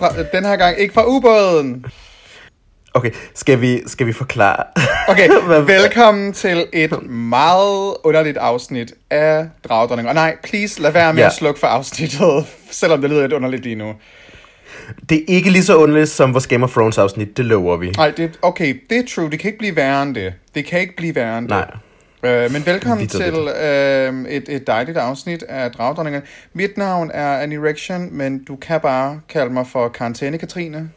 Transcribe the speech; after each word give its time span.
Fra, 0.00 0.08
den 0.32 0.44
her 0.44 0.56
gang 0.56 0.78
ikke 0.78 0.94
fra 0.94 1.06
ubåden. 1.06 1.84
Okay, 2.94 3.10
skal 3.34 3.60
vi, 3.60 3.82
skal 3.86 4.06
vi 4.06 4.12
forklare? 4.12 4.64
Okay, 5.08 5.28
velkommen 5.76 6.32
til 6.32 6.66
et 6.72 7.02
meget 7.10 7.94
underligt 8.04 8.36
afsnit 8.36 8.92
af 9.10 9.48
Dragdronning. 9.68 10.08
Og 10.08 10.14
nej, 10.14 10.36
please 10.44 10.82
lad 10.82 10.92
være 10.92 11.12
med 11.14 11.22
Ja. 11.22 11.26
at 11.26 11.34
slukke 11.34 11.60
for 11.60 11.66
afsnittet, 11.66 12.46
selvom 12.70 13.00
det 13.00 13.10
lyder 13.10 13.20
lidt 13.22 13.32
underligt 13.32 13.62
lige 13.62 13.74
nu. 13.74 13.92
Det 15.08 15.18
er 15.18 15.22
ikke 15.28 15.50
lige 15.50 15.62
så 15.64 15.76
underligt 15.76 16.08
som 16.08 16.32
vores 16.34 16.46
Game 16.46 16.64
of 16.64 16.70
Thrones 16.72 16.98
afsnit, 16.98 17.36
det 17.36 17.44
lover 17.44 17.76
vi. 17.76 17.90
Nej, 17.90 18.10
det, 18.10 18.38
okay, 18.42 18.80
det 18.90 18.98
er 18.98 19.02
true. 19.14 19.30
Det 19.30 19.38
kan 19.40 19.48
ikke 19.48 19.58
blive 19.58 19.76
værre 19.76 20.02
end 20.02 20.14
det. 20.14 20.34
Det 20.54 20.64
kan 20.64 20.80
ikke 20.80 20.96
blive 20.96 21.14
værre 21.14 21.38
end 21.38 21.48
det. 21.48 21.64
Nej. 22.22 22.44
Øh, 22.44 22.52
men 22.52 22.66
velkommen 22.66 23.00
Vitterligt. 23.00 23.34
til 23.34 23.48
øh, 23.64 24.24
et, 24.28 24.44
et 24.48 24.66
dejligt 24.66 24.98
afsnit 24.98 25.42
af 25.42 25.70
Dragdronningen. 25.70 26.22
Mit 26.52 26.76
navn 26.78 27.10
er 27.14 27.38
Annie 27.38 27.58
Erection, 27.58 28.08
men 28.12 28.44
du 28.44 28.56
kan 28.56 28.80
bare 28.80 29.20
kalde 29.28 29.52
mig 29.52 29.66
for 29.66 29.88
Karantæne 29.88 30.38
Katrine. 30.38 30.90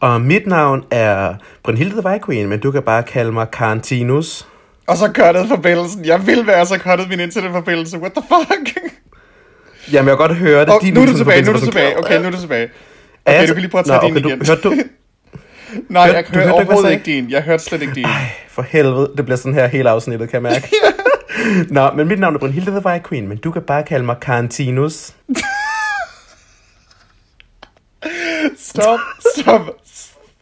Og 0.00 0.20
mit 0.20 0.46
navn 0.46 0.84
er 0.90 1.34
Brynhilde 1.64 1.92
the 2.00 2.04
White 2.06 2.24
Queen, 2.26 2.48
men 2.48 2.58
du 2.60 2.70
kan 2.70 2.82
bare 2.82 3.02
kalde 3.02 3.32
mig 3.32 3.46
Karantinus. 3.52 4.46
Og 4.86 4.96
så 4.96 5.06
cuttede 5.14 5.48
forbindelsen. 5.48 6.04
Jeg 6.04 6.26
vil 6.26 6.46
være 6.46 6.66
så 6.66 6.78
cuttet 6.78 7.08
min 7.08 7.20
internetforbindelse. 7.20 7.98
What 7.98 8.12
the 8.12 8.22
fuck? 8.28 8.76
Jamen, 9.92 10.08
jeg 10.08 10.16
kan 10.18 10.28
godt 10.28 10.36
høre 10.36 10.60
det. 10.60 10.74
Oh, 10.74 10.80
Din 10.82 10.94
nu 10.94 11.02
er 11.02 11.06
du 11.06 11.16
tilbage, 11.16 11.42
nu 11.42 11.48
er 11.48 11.52
du 11.54 11.60
tilbage. 11.64 11.98
Okay, 11.98 12.20
nu 12.20 12.26
er 12.26 12.30
du 12.30 12.40
tilbage. 12.40 12.64
Okay, 13.26 13.36
Altså- 13.38 13.46
du 13.46 13.54
kan 13.54 13.60
lige 13.60 13.70
prøve 13.70 13.80
at 13.80 13.86
tage 13.86 13.98
Nå, 14.00 14.06
din 14.06 14.16
okay, 14.16 14.22
du- 14.22 14.28
igen. 14.28 14.46
hørte 14.46 14.62
du- 14.62 14.74
Nej, 15.88 16.06
hørte- 16.06 16.16
jeg 16.16 16.24
hørte 16.26 16.38
hørte 16.38 16.52
overhovedet 16.52 16.90
ikke 16.92 17.04
din. 17.04 17.30
Jeg 17.30 17.42
hørte 17.42 17.64
slet 17.64 17.82
ikke 17.82 17.94
din. 17.94 18.04
Ej, 18.04 18.10
for 18.48 18.62
helvede. 18.62 19.10
Det 19.16 19.24
bliver 19.24 19.36
sådan 19.38 19.54
her 19.54 19.66
hele 19.66 19.90
afsnittet, 19.90 20.30
kan 20.30 20.42
jeg 20.44 20.52
mærke. 20.52 20.68
Nå, 21.74 21.90
men 21.96 22.08
mit 22.08 22.20
navn 22.20 22.34
er 22.34 22.38
Brynhilde 22.38 22.70
the 22.70 22.86
White 22.86 23.08
Queen, 23.08 23.28
men 23.28 23.38
du 23.38 23.50
kan 23.50 23.62
bare 23.62 23.82
kalde 23.82 24.04
mig 24.06 24.16
Karantinus. 24.22 25.12
Stop, 28.58 28.98
stop. 29.38 29.60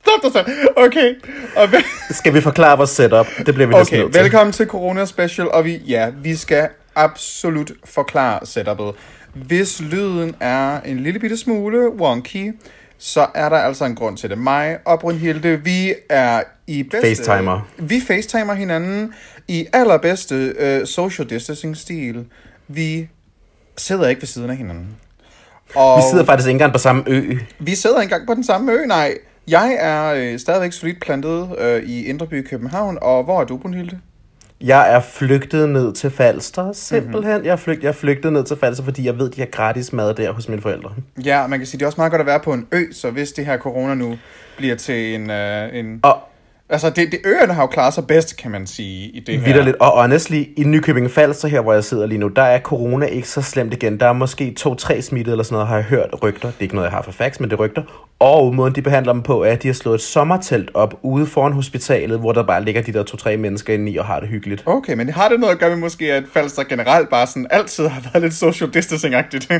Stop 0.02 0.22
dig 0.22 0.32
selv. 0.32 0.46
Okay. 0.77 1.14
Og 1.56 1.72
vel- 1.72 1.84
Skal 2.10 2.34
vi 2.34 2.40
forklare 2.40 2.77
vores 2.77 2.90
setup? 2.90 3.27
Det 3.46 3.55
bliver 3.55 3.66
vi 3.66 3.74
næsten 3.74 3.94
okay, 3.96 4.02
nødt 4.05 4.12
til. 4.14 4.22
velkommen 4.22 4.52
til 4.52 4.66
Corona 4.66 5.05
Special. 5.05 5.50
Og 5.50 5.64
vi, 5.64 5.77
ja, 5.77 6.10
vi 6.22 6.36
skal 6.36 6.68
absolut 6.94 7.72
forklare 7.84 8.46
setupet. 8.46 8.92
Hvis 9.34 9.80
lyden 9.80 10.34
er 10.40 10.80
en 10.80 11.00
lille 11.00 11.20
bitte 11.20 11.36
smule 11.36 11.92
wonky, 11.92 12.55
så 12.98 13.27
er 13.34 13.48
der 13.48 13.56
altså 13.56 13.84
en 13.84 13.94
grund 13.94 14.16
til 14.16 14.30
det. 14.30 14.38
Mig 14.38 14.78
og 14.84 15.00
Brunhilde, 15.00 15.60
vi 15.64 15.94
er 16.08 16.42
i 16.66 16.83
bedste... 16.83 17.08
Facetimer. 17.08 17.68
Vi 17.78 18.00
facetimer 18.06 18.55
hinanden 18.55 19.14
i 19.48 19.66
allerbedste 19.72 20.55
uh, 20.80 20.86
social 20.86 21.30
distancing-stil. 21.30 22.24
Vi 22.68 23.08
sidder 23.77 24.08
ikke 24.08 24.22
ved 24.22 24.27
siden 24.27 24.50
af 24.50 24.56
hinanden. 24.56 24.96
Og 25.74 25.98
Vi 25.98 26.02
sidder 26.11 26.24
faktisk 26.24 26.48
ikke 26.48 26.55
engang 26.55 26.72
på 26.72 26.78
samme 26.78 27.02
ø. 27.06 27.34
vi 27.58 27.74
sidder 27.74 28.00
ikke 28.00 28.12
engang 28.12 28.27
på 28.27 28.34
den 28.34 28.44
samme 28.44 28.72
ø, 28.72 28.86
nej. 28.86 29.14
Jeg 29.48 29.77
er 29.80 30.14
øh, 30.16 30.38
stadigvæk 30.38 30.72
solidt 30.72 31.00
plantet 31.00 31.48
øh, 31.58 31.83
i 31.83 32.05
Indreby 32.05 32.47
København, 32.48 32.98
og 33.02 33.24
hvor 33.24 33.41
er 33.41 33.44
du, 33.44 33.56
Brunhilde? 33.56 33.98
Jeg 34.61 34.94
er 34.94 35.00
flygtet 35.00 35.69
ned 35.69 35.92
til 35.92 36.11
Falster, 36.11 36.72
simpelthen. 36.72 37.20
Mhm. 37.20 37.30
Mm-hmm. 37.30 37.46
Jeg, 37.46 37.52
er 37.52 37.56
flygt, 37.56 37.83
jeg 37.83 37.89
er 37.89 37.92
flygtet 37.92 38.33
ned 38.33 38.44
til 38.44 38.56
Falster, 38.56 38.84
fordi 38.84 39.06
jeg 39.06 39.19
ved, 39.19 39.30
de 39.30 39.41
har 39.41 39.46
gratis 39.46 39.92
mad 39.92 40.14
der 40.14 40.33
hos 40.33 40.48
mine 40.48 40.62
forældre. 40.62 40.91
Ja, 41.24 41.46
man 41.46 41.58
kan 41.58 41.66
sige, 41.66 41.78
det 41.78 41.83
er 41.83 41.86
også 41.86 42.00
meget 42.00 42.11
godt 42.11 42.20
at 42.20 42.27
være 42.27 42.41
på 42.41 42.52
en 42.52 42.66
ø, 42.72 42.83
så 42.92 43.11
hvis 43.11 43.33
det 43.33 43.46
her 43.46 43.58
corona 43.58 43.94
nu 43.94 44.16
bliver 44.56 44.77
til 44.77 45.14
en... 45.14 45.30
Øh, 45.30 45.74
en 45.74 46.00
Og 46.02 46.18
altså, 46.70 46.90
det, 46.90 47.12
det 47.12 47.20
øerne 47.24 47.52
har 47.52 47.62
jo 47.62 47.67
klaret 47.67 47.95
sig 47.95 48.06
bedst, 48.06 48.36
kan 48.36 48.51
man 48.51 48.67
sige, 48.67 49.08
i 49.08 49.20
det 49.20 49.39
her. 49.39 49.45
vidderligt, 49.45 49.77
og 49.77 50.01
honestly, 50.02 50.45
i 50.56 50.64
Nykøbing 50.64 51.11
Falster 51.11 51.48
her, 51.48 51.61
hvor 51.61 51.73
jeg 51.73 51.84
sidder 51.84 52.06
lige 52.06 52.18
nu, 52.18 52.29
der 52.29 52.42
er 52.42 52.61
corona 52.61 53.06
ikke 53.06 53.29
så 53.29 53.42
slemt 53.42 53.73
igen. 53.74 54.01
Der 54.01 54.06
er 54.06 54.12
måske 54.12 54.55
to-tre 54.55 55.02
smittede 55.02 55.34
eller 55.34 55.45
sådan 55.45 55.55
noget, 55.55 55.68
har 55.68 55.77
jeg 55.77 55.84
hørt 55.84 56.23
rygter. 56.23 56.48
Det 56.48 56.56
er 56.58 56.62
ikke 56.62 56.74
noget, 56.74 56.86
jeg 56.86 56.92
har 56.92 57.02
for 57.02 57.12
facts, 57.12 57.40
men 57.40 57.51
det 57.51 57.56
er 57.56 57.61
rygter. 57.61 57.83
Og 58.18 58.55
måden, 58.55 58.74
de 58.74 58.83
behandler 58.83 59.12
dem 59.12 59.23
på, 59.23 59.42
er, 59.42 59.52
at 59.52 59.62
de 59.62 59.68
har 59.68 59.73
slået 59.73 59.95
et 59.95 60.01
sommertelt 60.01 60.70
op 60.74 60.95
ude 61.02 61.27
foran 61.27 61.52
hospitalet, 61.52 62.18
hvor 62.18 62.33
der 62.33 62.42
bare 62.42 62.64
ligger 62.64 62.83
de 62.83 62.92
der 62.92 63.02
to-tre 63.02 63.36
mennesker 63.36 63.74
inde 63.74 63.92
i 63.92 63.96
og 63.96 64.05
har 64.05 64.20
det 64.20 64.29
hyggeligt. 64.29 64.62
Okay, 64.67 64.95
men 64.95 65.08
har 65.08 65.29
det 65.29 65.40
noget 65.40 65.52
at 65.52 65.58
gøre 65.58 65.70
med 65.70 65.79
måske, 65.79 66.12
at 66.12 66.24
Falster 66.33 66.64
generelt 66.64 67.11
bare 67.11 67.27
sådan 67.27 67.46
altid 67.50 67.86
har 67.86 68.11
været 68.12 68.23
lidt 68.23 68.35
social 68.35 68.70
distancing-agtigt? 68.70 69.52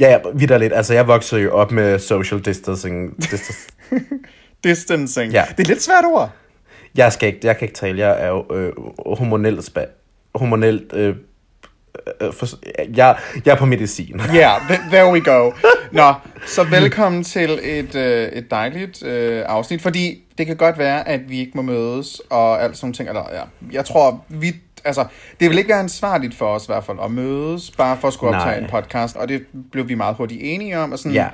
Ja, 0.00 0.10
ja, 0.10 0.18
vidderligt. 0.34 0.72
Altså, 0.72 0.94
jeg 0.94 1.06
voksede 1.06 1.40
jo 1.40 1.52
op 1.52 1.72
med 1.72 1.98
social 1.98 2.40
distancing. 2.40 3.16
Distance. 3.16 3.68
distancing. 4.68 5.32
Ja. 5.32 5.44
Det 5.56 5.64
er 5.64 5.68
lidt 5.68 5.82
svært 5.82 6.04
ord. 6.04 6.30
jeg, 6.96 7.12
skal 7.12 7.26
ikke, 7.28 7.40
jeg 7.44 7.56
kan 7.58 7.68
ikke 7.68 7.78
tale. 7.78 7.98
Jeg 7.98 8.22
er 8.24 8.28
jo 8.28 8.44
øh, 8.54 8.72
hormonelt, 9.18 9.60
spa- 9.60 9.90
hormonelt 10.34 10.92
øh, 10.92 11.16
øh, 12.20 12.32
for, 12.32 12.46
jeg, 12.96 13.16
jeg 13.44 13.52
er 13.52 13.56
på 13.56 13.66
medicin. 13.66 14.20
Ja, 14.34 14.34
yeah, 14.70 14.80
there 14.90 15.12
we 15.12 15.20
go. 15.24 15.52
Nå, 15.92 16.14
så 16.46 16.64
velkommen 16.64 17.24
til 17.24 17.58
et, 17.62 17.94
øh, 17.94 18.28
et 18.28 18.50
dejligt 18.50 19.02
øh, 19.04 19.42
afsnit, 19.46 19.82
fordi 19.82 20.22
det 20.38 20.46
kan 20.46 20.56
godt 20.56 20.78
være, 20.78 21.08
at 21.08 21.20
vi 21.30 21.38
ikke 21.40 21.52
må 21.54 21.62
mødes 21.62 22.20
og 22.30 22.62
alt 22.62 22.76
sådan 22.76 22.92
ting. 22.92 23.08
Eller, 23.08 23.24
ja, 23.32 23.42
jeg 23.72 23.84
tror, 23.84 24.24
vi, 24.28 24.54
altså, 24.84 25.04
det 25.40 25.50
vil 25.50 25.58
ikke 25.58 25.68
være 25.70 25.80
ansvarligt 25.80 26.34
for 26.34 26.46
os 26.46 26.64
i 26.64 26.66
hvert 26.66 26.84
fald 26.84 26.98
at 27.04 27.10
mødes, 27.10 27.70
bare 27.70 27.96
for 28.00 28.08
at 28.08 28.14
skulle 28.14 28.36
optage 28.36 28.60
Nej. 28.60 28.64
en 28.64 28.70
podcast, 28.70 29.16
og 29.16 29.28
det 29.28 29.46
blev 29.72 29.88
vi 29.88 29.94
meget 29.94 30.16
hurtigt 30.16 30.40
enige 30.44 30.78
om. 30.78 30.92
Og 30.92 30.98
sådan, 30.98 31.12
Ja. 31.12 31.26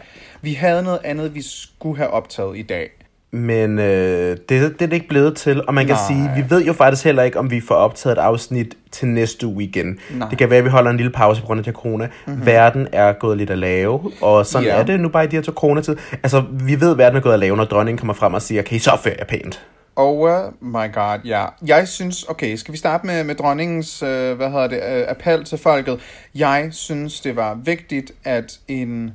Vi 0.43 0.54
havde 0.54 0.82
noget 0.82 1.00
andet, 1.04 1.34
vi 1.34 1.43
skulle 1.43 1.97
have 1.97 2.10
optaget 2.10 2.59
i 2.59 2.62
dag. 2.62 2.91
Men 3.34 3.78
øh, 3.78 4.31
det, 4.31 4.48
det 4.48 4.59
er 4.59 4.69
det 4.87 4.93
ikke 4.93 5.09
blevet 5.09 5.37
til, 5.37 5.66
og 5.66 5.75
man 5.75 5.87
kan 5.87 5.97
Nej. 5.97 6.06
sige, 6.06 6.31
vi 6.37 6.50
ved 6.50 6.65
jo 6.65 6.72
faktisk 6.72 7.04
heller 7.04 7.22
ikke, 7.22 7.38
om 7.38 7.50
vi 7.50 7.60
får 7.60 7.75
optaget 7.75 8.19
et 8.19 8.20
afsnit 8.20 8.75
til 8.91 9.09
næste 9.09 9.47
uge 9.47 9.65
igen. 9.65 9.98
Nej. 10.10 10.28
Det 10.28 10.38
kan 10.38 10.50
være, 10.50 10.59
at 10.59 10.65
vi 10.65 10.70
holder 10.70 10.91
en 10.91 10.97
lille 10.97 11.12
pause 11.12 11.41
på 11.41 11.47
grund 11.47 11.69
af 11.69 11.72
corona. 11.72 12.09
Mm-hmm. 12.26 12.47
Verden 12.47 12.88
er 12.93 13.12
gået 13.12 13.38
lidt 13.38 13.50
af 13.50 13.60
lave, 13.60 14.12
og 14.20 14.47
sådan 14.47 14.66
Ja. 14.66 14.75
er 14.75 14.82
det 14.82 15.00
nu 15.00 15.09
bare 15.09 15.25
i 15.25 15.26
de 15.26 15.37
her 15.37 15.43
to 15.43 15.53
coronatid. 15.53 15.97
Altså, 16.22 16.44
vi 16.50 16.81
ved, 16.81 16.91
at 16.91 16.98
verden 16.98 17.16
er 17.16 17.20
gået 17.20 17.32
af 17.32 17.41
lave, 17.41 17.56
når 17.56 17.65
dronningen 17.65 17.98
kommer 17.98 18.15
frem 18.15 18.34
og 18.34 18.43
siger, 18.43 18.62
kan 18.62 18.76
I 18.76 18.78
så 18.78 18.91
opføre 18.91 19.15
jer 19.19 19.25
pænt? 19.25 19.62
Oh 19.97 20.31
my 20.60 20.93
god, 20.94 21.19
ja. 21.25 21.44
Jeg 21.66 21.88
synes, 21.88 22.25
okay, 22.28 22.56
skal 22.56 22.72
vi 22.72 22.78
starte 22.78 23.06
med, 23.06 23.25
med 23.25 23.34
dronningens, 23.34 24.03
øh, 24.03 24.37
hvad 24.37 24.50
hedder 24.50 24.66
det, 24.66 24.81
øh, 24.93 25.04
appel 25.09 25.44
til 25.44 25.59
folket. 25.59 26.00
Jeg 26.34 26.69
synes, 26.70 27.20
det 27.20 27.37
var 27.37 27.59
vigtigt, 27.64 28.12
at 28.25 28.59
en... 28.69 29.10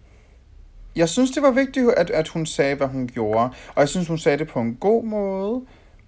Jeg 0.97 1.09
synes, 1.09 1.31
det 1.31 1.43
var 1.43 1.51
vigtigt, 1.51 1.89
at, 1.97 2.09
at 2.09 2.27
hun 2.27 2.45
sagde, 2.45 2.75
hvad 2.75 2.87
hun 2.87 3.07
gjorde. 3.13 3.49
Og 3.75 3.79
jeg 3.79 3.89
synes, 3.89 4.07
hun 4.07 4.17
sagde 4.17 4.37
det 4.37 4.47
på 4.47 4.59
en 4.59 4.75
god 4.75 5.03
måde. 5.03 5.61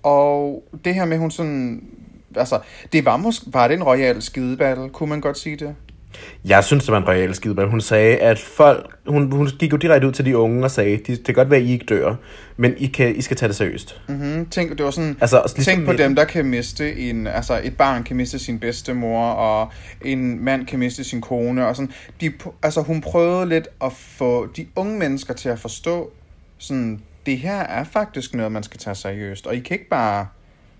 Og 0.03 0.63
det 0.85 0.95
her 0.95 1.05
med, 1.05 1.17
hun 1.17 1.31
sådan... 1.31 1.83
Altså, 2.35 2.59
det 2.93 3.05
var 3.05 3.17
måske... 3.17 3.45
Var 3.53 3.67
det 3.67 3.75
en 3.75 3.83
royal 3.83 4.21
skidebattle? 4.21 4.89
Kunne 4.89 5.09
man 5.09 5.21
godt 5.21 5.37
sige 5.37 5.55
det? 5.55 5.75
Jeg 6.45 6.63
synes, 6.63 6.83
det 6.83 6.91
var 6.91 6.97
en 6.97 7.07
royal 7.07 7.35
skideball. 7.35 7.69
Hun 7.69 7.81
sagde, 7.81 8.17
at 8.17 8.39
folk... 8.39 8.97
Hun, 9.07 9.31
hun 9.31 9.47
gik 9.59 9.71
jo 9.71 9.77
direkte 9.77 10.07
ud 10.07 10.11
til 10.11 10.25
de 10.25 10.37
unge 10.37 10.63
og 10.63 10.71
sagde, 10.71 10.97
de, 10.97 11.15
det 11.15 11.25
kan 11.25 11.33
godt 11.35 11.49
være, 11.49 11.59
at 11.59 11.65
I 11.65 11.71
ikke 11.71 11.85
dør, 11.85 12.15
men 12.57 12.73
I, 12.77 12.85
kan, 12.85 13.15
I 13.15 13.21
skal 13.21 13.37
tage 13.37 13.47
det 13.47 13.55
seriøst. 13.55 14.01
Mm-hmm. 14.07 14.45
Tænk, 14.45 14.77
det 14.77 14.85
var 14.85 14.91
sådan... 14.91 15.17
Altså, 15.21 15.41
ligesom 15.55 15.73
Tænk 15.75 15.85
på 15.85 15.93
dem, 15.93 16.15
der 16.15 16.23
kan 16.23 16.45
miste 16.45 16.95
en... 16.97 17.27
Altså, 17.27 17.61
et 17.63 17.77
barn 17.77 18.03
kan 18.03 18.15
miste 18.15 18.39
sin 18.39 18.59
bedstemor, 18.59 19.31
og 19.31 19.71
en 20.05 20.43
mand 20.45 20.65
kan 20.65 20.79
miste 20.79 21.03
sin 21.03 21.21
kone, 21.21 21.67
og 21.67 21.75
sådan... 21.75 21.91
De, 22.21 22.31
altså, 22.63 22.81
hun 22.81 23.01
prøvede 23.01 23.49
lidt 23.49 23.67
at 23.83 23.93
få 23.93 24.47
de 24.57 24.67
unge 24.75 24.99
mennesker 24.99 25.33
til 25.33 25.49
at 25.49 25.59
forstå, 25.59 26.11
sådan, 26.57 27.01
det 27.25 27.37
her 27.37 27.59
er 27.59 27.83
faktisk 27.83 28.35
noget, 28.35 28.51
man 28.51 28.63
skal 28.63 28.79
tage 28.79 28.95
seriøst, 28.95 29.47
og 29.47 29.55
I 29.55 29.59
kan 29.59 29.75
ikke 29.75 29.89
bare 29.89 30.27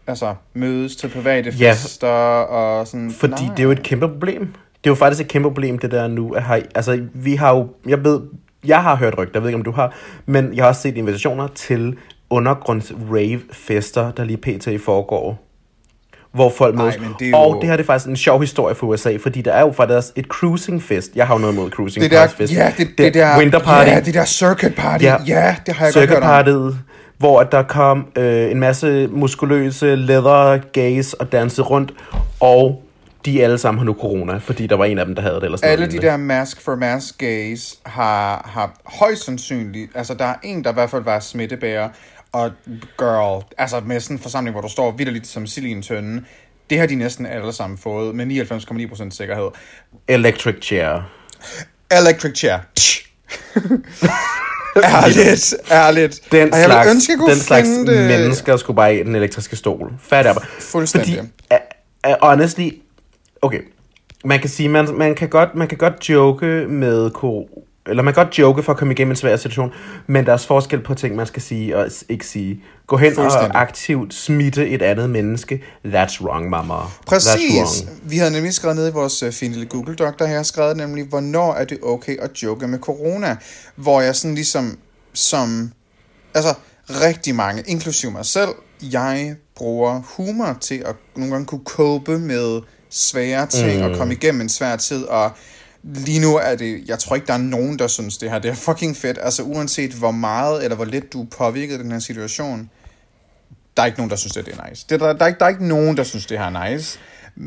altså, 0.08 0.36
mødes 0.54 0.96
til 0.96 1.08
private 1.08 1.54
Ja. 1.60 1.72
fester, 1.72 2.08
og 2.08 2.88
sådan... 2.88 3.12
Fordi 3.12 3.44
nej. 3.46 3.56
det 3.56 3.60
er 3.60 3.64
jo 3.64 3.72
et 3.72 3.84
kæmpe 3.84 4.08
problem. 4.08 4.54
Det 4.84 4.90
er 4.90 4.92
jo 4.92 4.96
faktisk 4.96 5.22
et 5.22 5.28
kæmpe 5.28 5.50
problem, 5.50 5.80
det 5.80 5.92
der 5.92 6.08
nu. 6.08 6.34
At 6.34 6.44
har, 6.44 6.62
altså, 6.76 7.00
vi 7.14 7.36
har 7.36 7.56
jo, 7.56 7.68
jeg 7.88 8.04
ved, 8.04 8.22
jeg 8.66 8.82
har 8.84 8.96
hørt 8.96 9.18
rygter, 9.18 9.32
jeg 9.36 9.42
ved 9.42 9.50
ikke, 9.50 9.58
om 9.58 9.64
du 9.64 9.72
har, 9.72 9.94
men 10.26 10.54
jeg 10.56 10.64
har 10.64 10.70
også 10.70 10.82
set 10.82 10.98
invitationer 10.98 11.48
til 11.56 11.96
undergrunds 12.30 12.92
rave 13.12 13.40
fester, 13.52 14.12
der 14.12 14.24
lige 14.24 14.38
pt. 14.38 14.82
foregår. 14.86 15.46
Hvor 16.32 16.50
folk 16.58 16.76
mødes. 16.76 17.00
det 17.20 17.30
er 17.30 17.36
Og 17.36 17.54
jo- 17.56 17.60
det 17.62 17.70
her 17.70 17.76
det 17.78 17.84
er 17.84 17.86
faktisk 17.88 18.10
en 18.10 18.16
sjov 18.18 18.40
historie 18.42 18.76
for 18.76 18.88
USA, 18.88 19.18
fordi 19.18 19.42
der 19.42 19.52
er 19.52 19.62
jo 19.62 19.72
faktisk 19.72 20.08
et 20.16 20.26
cruising 20.26 20.84
fest. 20.84 21.12
Jeg 21.16 21.28
har 21.28 21.34
jo 21.36 21.40
noget 21.40 21.56
mod 21.56 21.70
cruising 21.70 22.04
det 22.04 22.12
der, 22.12 22.28
fest. 22.28 22.54
ja, 22.54 22.74
det, 22.78 22.88
det, 22.98 23.14
der, 23.14 23.38
Winter 23.40 23.60
party. 23.60 23.90
Ja, 23.90 24.00
det 24.00 24.14
der 24.14 24.26
circuit 24.26 24.76
party. 24.76 25.04
Ja, 25.04 25.16
Ja. 25.28 25.56
det 25.66 25.76
har 25.76 25.86
jeg 25.86 25.94
godt 25.94 26.10
hørt 26.10 26.18
om. 26.18 26.24
Circuitpartiet, 26.24 26.80
hvor 27.18 27.40
at 27.40 27.52
der 27.52 27.64
kom 27.64 28.08
øh, 28.16 28.52
en 28.52 28.60
masse 28.60 29.08
muskuløse 29.08 29.96
leather 29.96 30.58
gays 30.74 31.14
og 31.14 31.32
dansede 31.32 31.68
rundt, 31.68 31.94
og 32.40 32.84
de 33.26 33.44
alle 33.44 33.58
sammen 33.58 33.78
har 33.80 33.86
nu 33.86 33.94
corona, 33.94 34.38
fordi 34.38 34.68
der 34.68 34.76
var 34.76 34.86
en 34.86 35.00
af 35.00 35.06
dem, 35.06 35.16
der 35.16 35.22
havde 35.22 35.36
det. 35.36 35.44
Eller 35.44 35.58
sådan 35.58 35.72
Alle 35.72 35.86
noget 35.86 36.02
de 36.02 36.08
der 36.08 36.18
mask 36.18 36.62
for 36.62 36.76
mask 36.76 37.18
gays 37.18 37.76
har, 37.86 38.50
har 38.54 38.74
højst 38.86 39.26
sandsynligt, 39.26 39.92
altså 39.96 40.14
der 40.14 40.26
er 40.26 40.36
en, 40.44 40.64
der 40.64 40.70
i 40.70 40.74
hvert 40.74 40.90
fald 40.90 41.04
var 41.04 41.20
smittebærer, 41.20 41.90
og 42.32 42.52
girl, 42.98 43.44
altså 43.58 43.80
med 43.86 44.00
sådan 44.00 44.16
en 44.18 44.22
forsamling, 44.22 44.54
hvor 44.54 44.62
du 44.62 44.70
står 44.70 44.92
vidderligt 44.92 45.28
som 45.28 45.48
sild 45.48 45.66
i 45.66 45.72
en 45.72 45.82
tønde, 45.82 46.24
Det 46.70 46.80
har 46.80 46.86
de 46.86 46.96
næsten 46.96 47.26
alle 47.26 47.54
sammen 47.54 47.78
fået 47.78 48.16
med 48.16 48.26
99,9% 48.26 49.10
sikkerhed. 49.10 49.48
Electric 50.08 50.56
chair. 50.62 51.12
Electric 51.92 52.38
chair. 52.38 52.58
ærligt, 54.84 55.56
ærligt. 55.72 56.22
Den 56.32 56.54
Og 56.54 56.60
jeg 56.60 56.66
slags, 56.66 56.90
ønske, 56.90 57.14
jeg 57.28 57.36
den 57.36 57.40
slags 57.40 57.68
det. 57.70 58.08
mennesker 58.08 58.58
skulle 58.58 58.76
bare 58.76 58.96
i 58.96 59.04
den 59.04 59.16
elektriske 59.16 59.56
stol. 59.56 59.94
Færdig 60.02 60.32
op. 60.32 60.44
Fuldstændig. 60.60 61.16
Fordi, 61.16 61.28
uh, 62.08 62.12
uh, 62.12 62.30
honestly, 62.30 62.70
okay, 63.42 63.62
man 64.26 64.40
kan 64.40 64.50
sige, 64.50 64.70
man, 64.70 64.88
man, 64.98 65.16
kan 65.16 65.30
godt, 65.30 65.56
man 65.56 65.68
kan 65.68 65.78
godt 65.78 66.10
joke 66.10 66.46
med 66.68 67.12
eller 67.90 68.04
man 68.04 68.14
kan 68.14 68.26
godt 68.26 68.40
joke 68.40 68.64
for 68.64 68.72
at 68.72 68.78
komme 68.78 68.94
igennem 68.94 69.12
en 69.12 69.16
svær 69.16 69.38
situation, 69.38 69.72
men 70.08 70.26
der 70.26 70.30
er 70.30 70.34
også 70.34 70.48
forskel 70.48 70.82
på 70.84 70.94
ting, 70.94 71.16
man 71.16 71.26
skal 71.26 71.42
sige 71.42 71.78
og 71.78 71.88
ikke 72.10 72.26
sige. 72.26 72.64
Gå 72.88 72.98
hen 72.98 73.18
og 73.18 73.62
aktivt 73.62 74.14
smitte 74.14 74.70
et 74.70 74.82
andet 74.82 75.10
menneske. 75.10 75.64
That's 75.86 76.24
wrong. 76.24 76.56
That's 76.56 77.06
Præcis. 77.08 77.84
wrong. 77.86 78.00
Vi 78.04 78.18
havde 78.18 78.32
nemlig 78.32 78.54
skrevet 78.54 78.76
ned 78.78 78.90
i 78.90 78.92
vores 78.92 79.24
øh, 79.24 79.32
fine 79.32 79.54
lille 79.54 79.70
Google 79.70 79.96
Doc, 79.96 80.14
der 80.20 80.28
her 80.28 80.44
skrevet 80.44 80.78
nemlig, 80.78 81.06
hvornår 81.06 81.54
er 81.54 81.66
det 81.66 81.78
okay 81.84 82.18
at 82.18 82.44
joke 82.44 82.68
med 82.68 82.80
corona? 82.80 83.38
Hvor 83.76 84.02
jeg 84.02 84.16
sådan 84.16 84.36
ligesom, 84.36 84.78
som, 85.14 85.72
altså 86.34 86.54
rigtig 86.90 87.36
mange, 87.36 87.64
inklusive 87.68 88.12
mig 88.12 88.26
selv, 88.26 88.50
jeg 88.92 89.36
bruger 89.56 90.02
humor 90.18 90.58
til 90.62 90.84
at 90.86 90.96
nogle 91.16 91.32
gange 91.32 91.46
kunne 91.46 91.64
cope 91.66 92.20
med 92.20 92.62
svære 92.90 93.48
ting 93.48 93.80
mm. 93.80 93.86
og 93.86 93.98
komme 93.98 94.14
igennem 94.14 94.42
en 94.42 94.50
svær 94.50 94.76
tid, 94.76 95.04
og 95.04 95.32
lige 95.84 96.20
nu 96.20 96.38
er 96.38 96.56
det, 96.56 96.84
jeg 96.88 97.00
tror 97.00 97.16
ikke, 97.16 97.28
der 97.28 97.34
er 97.34 97.38
nogen, 97.38 97.80
der 97.80 97.88
synes 97.88 98.18
det 98.18 98.32
her, 98.32 98.40
det 98.40 98.52
er 98.52 98.56
fucking 98.56 98.98
fedt, 98.98 99.20
altså 99.22 99.44
uanset 99.44 99.92
hvor 99.92 100.12
meget 100.12 100.64
eller 100.64 100.76
hvor 100.76 100.86
lidt 100.86 101.14
du 101.14 101.22
er 101.22 101.28
påvirket 101.38 101.74
af 101.74 101.80
den 101.80 101.92
her 101.92 102.00
situation, 102.00 102.70
der 103.78 103.84
er 103.84 103.86
ikke 103.86 104.00
nogen, 104.00 104.10
der 104.10 104.16
synes, 104.16 104.34
det 104.34 104.48
er 104.48 104.70
nice. 104.70 104.86
Det, 104.90 105.00
der, 105.00 105.14
der, 105.14 105.24
er 105.24 105.28
ikke, 105.28 105.40
der 105.40 105.46
er 105.46 105.50
ikke 105.50 105.68
nogen, 105.68 105.98
der 105.98 106.04
synes, 106.04 106.26
det 106.26 106.40
her 106.40 106.46
er 106.46 106.70
nice. 106.70 107.00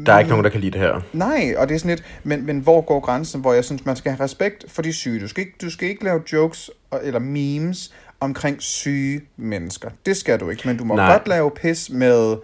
Der 0.07 0.13
er 0.13 0.19
ikke 0.19 0.31
nogen, 0.31 0.45
der 0.45 0.51
kan 0.51 0.61
lide 0.61 0.71
det 0.71 0.81
her. 0.81 1.01
Nej, 1.13 1.55
og 1.57 1.69
det 1.69 1.75
er 1.75 1.79
sådan 1.79 1.89
lidt, 1.89 2.05
men, 2.23 2.47
men 2.47 2.59
hvor 2.59 2.81
går 2.81 3.01
grænsen, 3.01 3.41
hvor 3.41 3.53
jeg 3.53 3.65
synes, 3.65 3.85
man 3.85 3.97
skal 3.97 4.13
have 4.13 4.25
respekt 4.25 4.65
for 4.69 4.83
de 4.83 4.93
syge. 4.93 5.21
Du 5.21 5.29
skal 5.29 5.41
ikke, 5.41 5.57
du 5.63 5.71
skal 5.71 5.89
ikke 5.89 6.05
lave 6.05 6.23
jokes 6.33 6.71
eller 7.03 7.21
memes 7.21 7.93
omkring 8.21 8.63
syge 8.63 9.21
mennesker. 9.37 9.91
Det 10.07 10.17
skal 10.17 10.41
du 10.41 10.51
ikke, 10.51 10.69
men 10.69 10.77
du 10.77 10.85
må. 10.85 10.97
Nej. 10.97 11.13
godt 11.13 11.29
lave 11.29 11.51
pis 11.51 11.91
med, 11.91 12.37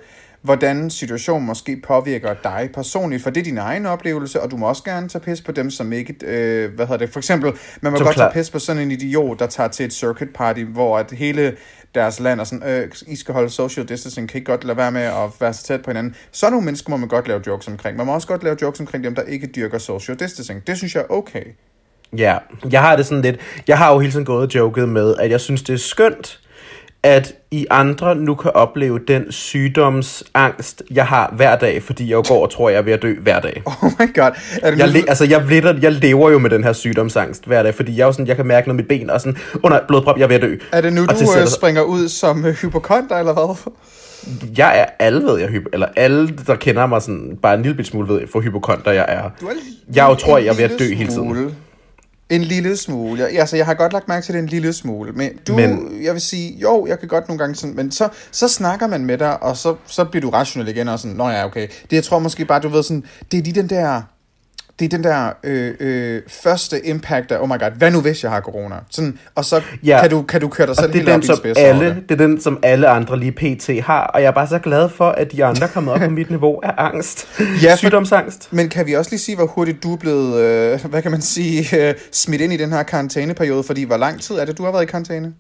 hvordan 0.49 0.91
situationen 0.91 1.47
måske 1.47 1.81
påvirker 1.87 2.35
dig 2.45 2.71
personligt, 2.75 3.23
for 3.23 3.31
det 3.31 3.41
er 3.41 3.45
din 3.45 3.59
egen 3.59 3.87
oplevelse, 3.87 4.41
og 4.43 4.50
du 4.50 4.56
må 4.56 4.69
også 4.69 4.85
gerne 4.85 5.09
tage 5.09 5.23
pis 5.23 5.41
på 5.41 5.53
dem, 5.53 5.71
som 5.71 5.93
ikke, 5.93 6.15
øh, 6.23 6.75
hvad 6.75 6.87
hedder 6.87 6.99
det, 6.99 7.12
for 7.12 7.21
eksempel, 7.21 7.53
man 7.81 7.93
må 7.93 7.99
Så 7.99 8.05
godt 8.05 8.15
klar- 8.15 8.33
tage 8.33 8.41
pis 8.43 8.50
på 8.50 8.59
sådan 8.59 8.83
en 8.83 8.91
idiot, 8.91 9.39
der 9.39 9.47
tager 9.47 9.69
til 9.69 9.87
et 9.87 9.93
circuit 9.93 10.29
party, 10.35 10.61
hvor 10.61 10.99
at 10.99 11.11
hele 11.11 11.56
deres 11.95 12.21
land 12.21 12.41
er 12.41 12.45
sådan, 12.45 12.69
øh, 12.69 12.89
I 13.06 13.17
skal 13.17 13.35
holde 13.35 13.50
social 13.50 13.89
distancing, 13.89 14.29
kan 14.29 14.41
I 14.41 14.45
godt 14.45 14.65
lade 14.65 14.77
være 14.77 14.91
med 14.93 15.03
at 15.03 15.31
være 15.41 15.53
så 15.53 15.62
tæt 15.65 15.83
på 15.83 15.91
hinanden. 15.91 16.15
Sådan 16.33 16.53
nogle 16.53 16.65
mennesker 16.65 16.91
må 16.91 16.97
man 16.97 17.09
godt 17.09 17.29
lave 17.29 17.41
jokes 17.47 17.69
omkring. 17.69 17.97
Man 17.97 18.06
må 18.06 18.15
også 18.15 18.29
godt 18.29 18.43
lave 18.43 18.56
jokes 18.62 18.81
omkring 18.81 19.05
dem, 19.05 19.15
der 19.15 19.23
ikke 19.23 19.47
dyrker 19.47 19.79
social 19.79 20.19
distancing. 20.19 20.67
Det 20.67 20.77
synes 20.77 20.95
jeg 20.95 21.00
er 21.00 21.12
okay. 21.12 21.45
Ja, 22.17 22.37
jeg 22.71 22.81
har 22.81 22.97
det 22.97 23.06
sådan 23.06 23.23
lidt... 23.23 23.37
Jeg 23.69 23.79
har 23.79 23.93
jo 23.93 23.99
hele 23.99 24.12
tiden 24.12 24.25
gået 24.25 24.43
og 24.43 24.55
joket 24.55 24.89
med, 24.89 25.15
at 25.21 25.31
jeg 25.31 25.41
synes, 25.41 25.62
det 25.62 25.73
er 25.75 25.79
skønt, 25.79 26.41
at 27.03 27.35
I 27.50 27.67
andre 27.71 28.15
nu 28.15 28.35
kan 28.35 28.50
opleve 28.55 29.00
den 29.09 29.33
sygdomsangst, 29.33 30.83
jeg 30.91 31.06
har 31.06 31.33
hver 31.37 31.56
dag, 31.56 31.83
fordi 31.83 32.05
jeg 32.05 32.12
jo 32.12 32.23
går 32.29 32.43
og 32.43 32.50
tror, 32.50 32.69
jeg 32.69 32.79
er 32.79 32.83
ved 32.83 32.93
at 32.93 33.03
dø 33.03 33.15
hver 33.21 33.41
dag. 33.41 33.62
Oh 33.83 33.91
my 34.00 34.15
god. 34.15 34.31
Er 34.62 34.71
det 34.71 34.79
Jeg, 34.79 34.89
le- 34.89 35.05
altså, 35.09 35.25
jeg, 35.25 35.45
lever, 35.49 35.75
jeg 35.83 35.93
lever 35.93 36.31
jo 36.31 36.39
med 36.39 36.50
den 36.50 36.65
her 36.65 36.73
sygdomsangst 36.73 37.47
hver 37.47 37.62
dag, 37.62 37.75
fordi 37.75 37.97
jeg, 37.97 38.06
jo 38.06 38.12
sådan, 38.12 38.27
jeg 38.27 38.37
kan 38.37 38.47
mærke 38.47 38.69
noget 38.69 38.77
mit 38.77 38.89
ben, 38.89 39.11
og 39.11 39.21
sådan, 39.21 39.37
åh 39.65 39.71
oh 39.73 39.79
blodprop, 39.89 40.17
jeg 40.19 40.25
er 40.25 40.29
ved 40.29 40.37
at 40.37 40.43
dø. 40.43 40.56
er 40.73 40.81
det 40.81 40.93
nu, 40.93 41.03
Og 41.03 41.09
du 41.21 41.41
øh, 41.41 41.47
springer 41.47 41.83
ud 41.83 42.09
som 42.09 42.47
øh, 42.47 42.55
hypokonter, 42.55 43.17
eller 43.17 43.33
hvad? 43.33 43.73
Jeg 44.59 44.79
er 44.81 44.87
alle, 44.99 45.25
ved 45.25 45.39
jeg, 45.39 45.49
hypo- 45.49 45.69
eller 45.73 45.87
alle, 45.97 46.29
der 46.47 46.55
kender 46.56 46.87
mig 46.87 47.03
sådan, 47.03 47.39
bare 47.43 47.55
en 47.55 47.62
lille 47.62 47.77
bit 47.77 47.87
smule 47.87 48.09
ved, 48.09 48.21
for 48.33 48.41
hypokonter 48.41 48.91
jeg 48.93 49.05
er. 49.09 49.23
Du 49.41 49.47
er 49.47 49.50
Jeg 49.95 50.09
jo 50.09 50.15
tror, 50.15 50.39
jeg 50.39 50.47
er 50.49 50.55
ved 50.56 50.65
at 50.65 50.79
dø 50.79 50.95
hele 50.95 51.11
tiden. 51.11 51.55
En 52.30 52.42
lille 52.42 52.76
smule. 52.76 53.22
Jeg, 53.22 53.38
altså, 53.40 53.56
jeg 53.56 53.66
har 53.66 53.75
godt 53.75 53.92
lagt 53.92 54.08
mærke 54.08 54.25
til 54.25 54.34
det 54.34 54.40
en 54.40 54.46
lille 54.46 54.72
smule. 54.72 55.12
Men 55.12 55.30
du, 55.46 55.56
men, 55.56 55.98
jeg 56.02 56.12
vil 56.12 56.20
sige, 56.20 56.58
jo, 56.58 56.86
jeg 56.86 56.98
kan 56.98 57.08
godt 57.08 57.28
nogle 57.28 57.38
gange 57.38 57.54
sådan, 57.54 57.76
men 57.76 57.90
så, 57.92 58.08
så 58.30 58.48
snakker 58.48 58.86
man 58.86 59.04
med 59.04 59.19
dig, 59.19 59.42
og 59.42 59.56
så, 59.56 59.75
så 59.86 60.04
bliver 60.04 60.20
du 60.20 60.30
rationel 60.30 60.69
igen, 60.69 60.88
og 60.88 60.98
sådan, 60.98 61.16
nå 61.16 61.28
ja, 61.28 61.44
okay. 61.44 61.69
Det, 61.90 61.92
jeg 61.92 62.04
tror 62.04 62.19
måske 62.19 62.44
bare, 62.44 62.60
du 62.60 62.69
ved 62.69 62.82
sådan, 62.82 63.04
det 63.32 63.38
er 63.38 63.42
lige 63.42 63.54
den 63.54 63.70
der, 63.70 64.02
det 64.78 64.84
er 64.84 64.88
den 64.88 65.04
der 65.04 65.30
øh, 65.44 65.75
øh, 65.80 66.22
første 66.28 66.86
impact 66.86 67.32
af, 67.32 67.38
oh 67.42 67.48
my 67.48 67.52
god, 67.60 67.70
hvad 67.76 67.90
nu 67.90 68.00
hvis 68.00 68.22
jeg 68.22 68.30
har 68.32 68.40
corona? 68.40 68.75
Sådan, 68.90 69.19
og 69.34 69.44
så 69.44 69.60
Ja. 69.84 70.00
kan, 70.00 70.10
du, 70.10 70.22
kan 70.22 70.40
du 70.40 70.48
køre 70.48 70.66
dig 70.66 70.70
Og 70.70 70.76
selv 70.76 70.92
helt 70.94 71.08
op 71.08 71.12
den, 71.14 71.22
i 71.22 71.26
som 71.26 71.36
spids 71.36 71.58
over 71.58 71.66
alle, 71.66 71.84
det. 71.88 71.96
det 72.08 72.20
er 72.20 72.26
den, 72.26 72.40
som 72.40 72.58
alle 72.62 72.88
andre 72.88 73.19
lige 73.19 73.32
pt. 73.32 73.70
har, 73.84 74.00
og 74.04 74.22
jeg 74.22 74.28
er 74.28 74.32
bare 74.32 74.46
så 74.46 74.58
glad 74.58 74.88
for, 74.88 75.08
at 75.08 75.32
de 75.32 75.44
andre 75.44 75.62
er 75.66 75.70
kommet 75.70 75.94
op 75.94 76.00
på 76.00 76.10
mit 76.10 76.30
niveau 76.30 76.60
af 76.62 76.75
angst. 76.78 77.28
Ja, 77.62 77.72
for- 77.72 77.76
Sygdomsangst. 77.76 78.52
Men 78.52 78.69
kan 78.69 78.86
vi 78.86 78.92
også 78.92 79.10
lige 79.10 79.20
sige, 79.20 79.36
hvor 79.36 79.46
hurtigt 79.46 79.82
du 79.82 79.92
er 79.92 79.96
blevet, 79.96 80.40
øh, 80.40 80.84
hvad 80.84 81.02
kan 81.02 81.10
man 81.10 81.20
sige, 81.22 81.66
øh, 81.88 81.94
smidt 82.12 82.40
ind 82.42 82.52
i 82.52 82.56
den 82.56 82.72
her 82.72 82.82
karantæneperiode? 82.82 83.62
Fordi 83.62 83.84
hvor 83.84 83.96
lang 83.96 84.20
tid 84.22 84.34
er 84.36 84.44
det, 84.44 84.58
du 84.58 84.64
har 84.64 84.72
været 84.72 84.82
i 84.82 84.86
karantæne? 84.86 85.32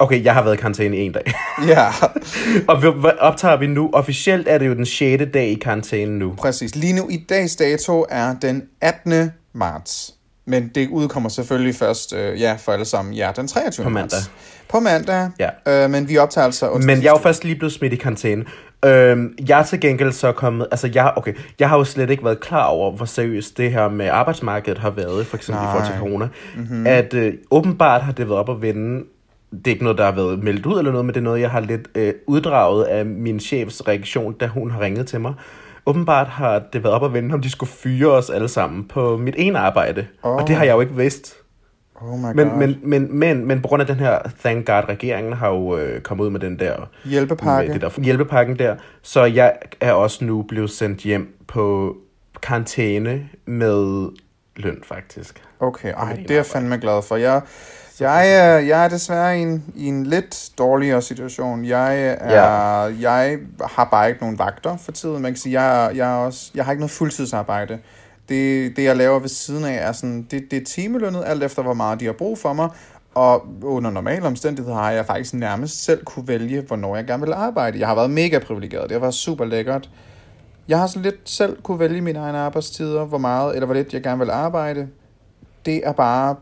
Okay, 0.00 0.24
jeg 0.24 0.34
har 0.34 0.42
været 0.42 0.54
i 0.54 0.56
karantæne 0.56 0.96
i 0.96 1.00
en 1.00 1.12
dag. 1.12 1.32
Ja, 1.66 1.86
og 2.68 2.82
vi- 2.82 3.00
hvad 3.00 3.10
optager 3.20 3.56
vi 3.56 3.66
nu? 3.66 3.90
Officielt 3.92 4.48
er 4.48 4.58
det 4.58 4.66
jo 4.66 4.74
den 4.74 4.86
6. 4.86 5.22
dag 5.34 5.48
i 5.48 5.54
karantæne 5.54 6.18
nu. 6.18 6.34
præcis. 6.38 6.74
Lige 6.76 6.92
nu 6.92 7.08
i 7.10 7.16
dags 7.28 7.56
dato 7.56 8.06
er 8.10 8.34
den 8.42 8.62
18. 8.80 9.30
marts. 9.52 10.14
Men 10.46 10.70
det 10.74 10.88
udkommer 10.88 11.28
selvfølgelig 11.28 11.74
først, 11.74 12.12
øh, 12.14 12.40
ja, 12.40 12.56
for 12.58 12.72
alle 12.72 12.84
sammen, 12.84 13.14
ja, 13.14 13.30
den 13.36 13.48
23. 13.48 13.84
På 13.84 13.90
marts. 13.90 14.14
mandag. 14.14 14.30
På 14.68 14.80
mandag, 14.80 15.30
Ja. 15.66 15.84
øh, 15.84 15.90
men 15.90 16.08
vi 16.08 16.18
optager 16.18 16.44
altså. 16.44 16.70
Men 16.86 17.02
jeg 17.02 17.06
er 17.08 17.10
jo 17.12 17.18
først 17.18 17.44
lige 17.44 17.56
blevet 17.56 17.72
smidt 17.72 17.92
i 17.92 17.96
karantæne. 17.96 18.44
Øhm, 18.84 19.34
jeg 19.48 19.58
er 19.60 19.62
til 19.64 19.80
gengæld 19.80 20.12
så 20.12 20.32
kommet... 20.32 20.66
Altså, 20.70 20.90
jeg, 20.94 21.12
okay, 21.16 21.32
jeg 21.58 21.68
har 21.68 21.76
jo 21.78 21.84
slet 21.84 22.10
ikke 22.10 22.24
været 22.24 22.40
klar 22.40 22.64
over, 22.64 22.92
hvor 22.92 23.06
seriøst 23.06 23.58
det 23.58 23.72
her 23.72 23.88
med 23.88 24.06
arbejdsmarkedet 24.08 24.78
har 24.78 24.90
været, 24.90 25.26
for 25.26 25.36
eksempel 25.36 25.62
Nej. 25.62 25.70
i 25.70 25.72
forhold 25.72 25.86
til 25.92 25.98
corona. 26.00 26.28
Mm-hmm. 26.56 26.86
At 26.86 27.14
øh, 27.14 27.34
åbenbart 27.50 28.02
har 28.02 28.12
det 28.12 28.28
været 28.28 28.38
op 28.40 28.50
at 28.50 28.62
vende. 28.62 29.04
Det 29.50 29.66
er 29.66 29.70
ikke 29.70 29.84
noget, 29.84 29.98
der 29.98 30.04
har 30.04 30.12
været 30.12 30.42
meldt 30.44 30.66
ud 30.66 30.78
eller 30.78 30.92
noget, 30.92 31.04
men 31.04 31.14
det 31.14 31.20
er 31.20 31.24
noget, 31.24 31.40
jeg 31.40 31.50
har 31.50 31.60
lidt 31.60 31.88
øh, 31.94 32.14
uddraget 32.26 32.84
af 32.84 33.06
min 33.06 33.40
chefs 33.40 33.88
reaktion, 33.88 34.32
da 34.32 34.46
hun 34.46 34.70
har 34.70 34.80
ringet 34.80 35.06
til 35.06 35.20
mig. 35.20 35.34
Åbenbart 35.86 36.26
har 36.26 36.62
det 36.72 36.84
været 36.84 36.94
op 36.94 37.04
at 37.04 37.12
vende, 37.12 37.34
om 37.34 37.40
de 37.40 37.50
skulle 37.50 37.70
fyre 37.70 38.10
os 38.10 38.30
alle 38.30 38.48
sammen 38.48 38.84
på 38.84 39.16
mit 39.16 39.34
ene 39.38 39.58
arbejde. 39.58 40.06
Oh. 40.22 40.36
Og 40.36 40.48
det 40.48 40.56
har 40.56 40.64
jeg 40.64 40.74
jo 40.74 40.80
ikke 40.80 40.96
vidst. 40.96 41.34
Oh 42.00 42.18
my 42.18 42.24
god. 42.24 42.34
Men, 42.34 42.58
men, 42.58 42.78
men, 42.82 43.18
men, 43.18 43.46
men 43.46 43.62
på 43.62 43.68
grund 43.68 43.80
af 43.80 43.86
den 43.86 43.96
her, 43.96 44.18
thank 44.40 44.66
god, 44.66 44.88
regeringen 44.88 45.32
har 45.32 45.48
jo 45.48 45.76
øh, 45.76 46.00
kommet 46.00 46.24
ud 46.24 46.30
med 46.30 46.40
den 46.40 46.58
der 46.58 46.76
Hjælpepakke. 47.04 47.72
Med 47.72 47.80
det 47.80 47.96
der 47.96 48.02
hjælpepakken 48.02 48.58
der. 48.58 48.76
Så 49.02 49.24
jeg 49.24 49.52
er 49.80 49.92
også 49.92 50.24
nu 50.24 50.42
blevet 50.42 50.70
sendt 50.70 51.00
hjem 51.00 51.36
på 51.46 51.96
karantæne 52.42 53.28
med 53.46 54.08
løn, 54.56 54.78
faktisk. 54.84 55.42
Okay, 55.60 55.92
ej, 55.92 56.12
det 56.12 56.30
er 56.30 56.34
jeg 56.34 56.46
fandme 56.46 56.76
glad 56.76 57.02
for. 57.02 57.16
Jeg, 57.16 57.42
jeg, 58.04 58.34
er, 58.34 58.58
jeg 58.58 58.84
er 58.84 58.88
desværre 58.88 59.38
i 59.38 59.42
en, 59.42 59.64
i 59.74 59.86
en 59.86 60.06
lidt 60.06 60.50
dårligere 60.58 61.02
situation. 61.02 61.64
Jeg, 61.64 62.04
er, 62.04 62.32
ja. 62.32 63.10
jeg 63.10 63.38
har 63.64 63.84
bare 63.84 64.08
ikke 64.08 64.20
nogen 64.20 64.38
vagter 64.38 64.76
for 64.76 64.92
tiden. 64.92 65.22
Man 65.22 65.32
kan 65.32 65.36
sige, 65.36 65.62
jeg, 65.62 65.96
jeg, 65.96 66.10
er 66.10 66.16
også, 66.16 66.50
jeg 66.54 66.64
har 66.64 66.72
ikke 66.72 66.80
noget 66.80 66.90
fuldtidsarbejde. 66.90 67.78
Det, 68.28 68.76
det, 68.76 68.84
jeg 68.84 68.96
laver 68.96 69.18
ved 69.18 69.28
siden 69.28 69.64
af, 69.64 69.88
er 69.88 69.92
sådan, 69.92 70.26
det, 70.30 70.50
det 70.50 70.60
er 70.60 70.64
timelønnet, 70.64 71.24
alt 71.26 71.42
efter 71.42 71.62
hvor 71.62 71.74
meget 71.74 72.00
de 72.00 72.04
har 72.04 72.12
brug 72.12 72.38
for 72.38 72.52
mig. 72.52 72.68
Og 73.14 73.46
under 73.62 73.90
normale 73.90 74.26
omstændigheder 74.26 74.76
har 74.76 74.90
jeg 74.90 75.06
faktisk 75.06 75.34
nærmest 75.34 75.84
selv 75.84 76.04
kunne 76.04 76.28
vælge, 76.28 76.60
hvornår 76.60 76.96
jeg 76.96 77.06
gerne 77.06 77.22
vil 77.22 77.32
arbejde. 77.32 77.78
Jeg 77.78 77.88
har 77.88 77.94
været 77.94 78.10
mega 78.10 78.38
privilegeret. 78.38 78.82
Det 78.82 78.92
har 78.92 79.00
været 79.00 79.14
super 79.14 79.44
lækkert. 79.44 79.90
Jeg 80.68 80.78
har 80.78 80.86
sådan 80.86 81.02
lidt 81.02 81.20
selv 81.24 81.62
kunne 81.62 81.78
vælge 81.78 82.00
mine 82.00 82.18
egne 82.18 82.38
arbejdstider, 82.38 83.04
hvor 83.04 83.18
meget 83.18 83.54
eller 83.54 83.66
hvor 83.66 83.74
lidt 83.74 83.94
jeg 83.94 84.02
gerne 84.02 84.18
vil 84.18 84.30
arbejde. 84.30 84.88
Det 85.66 85.80
er 85.84 85.92
bare 85.92 86.36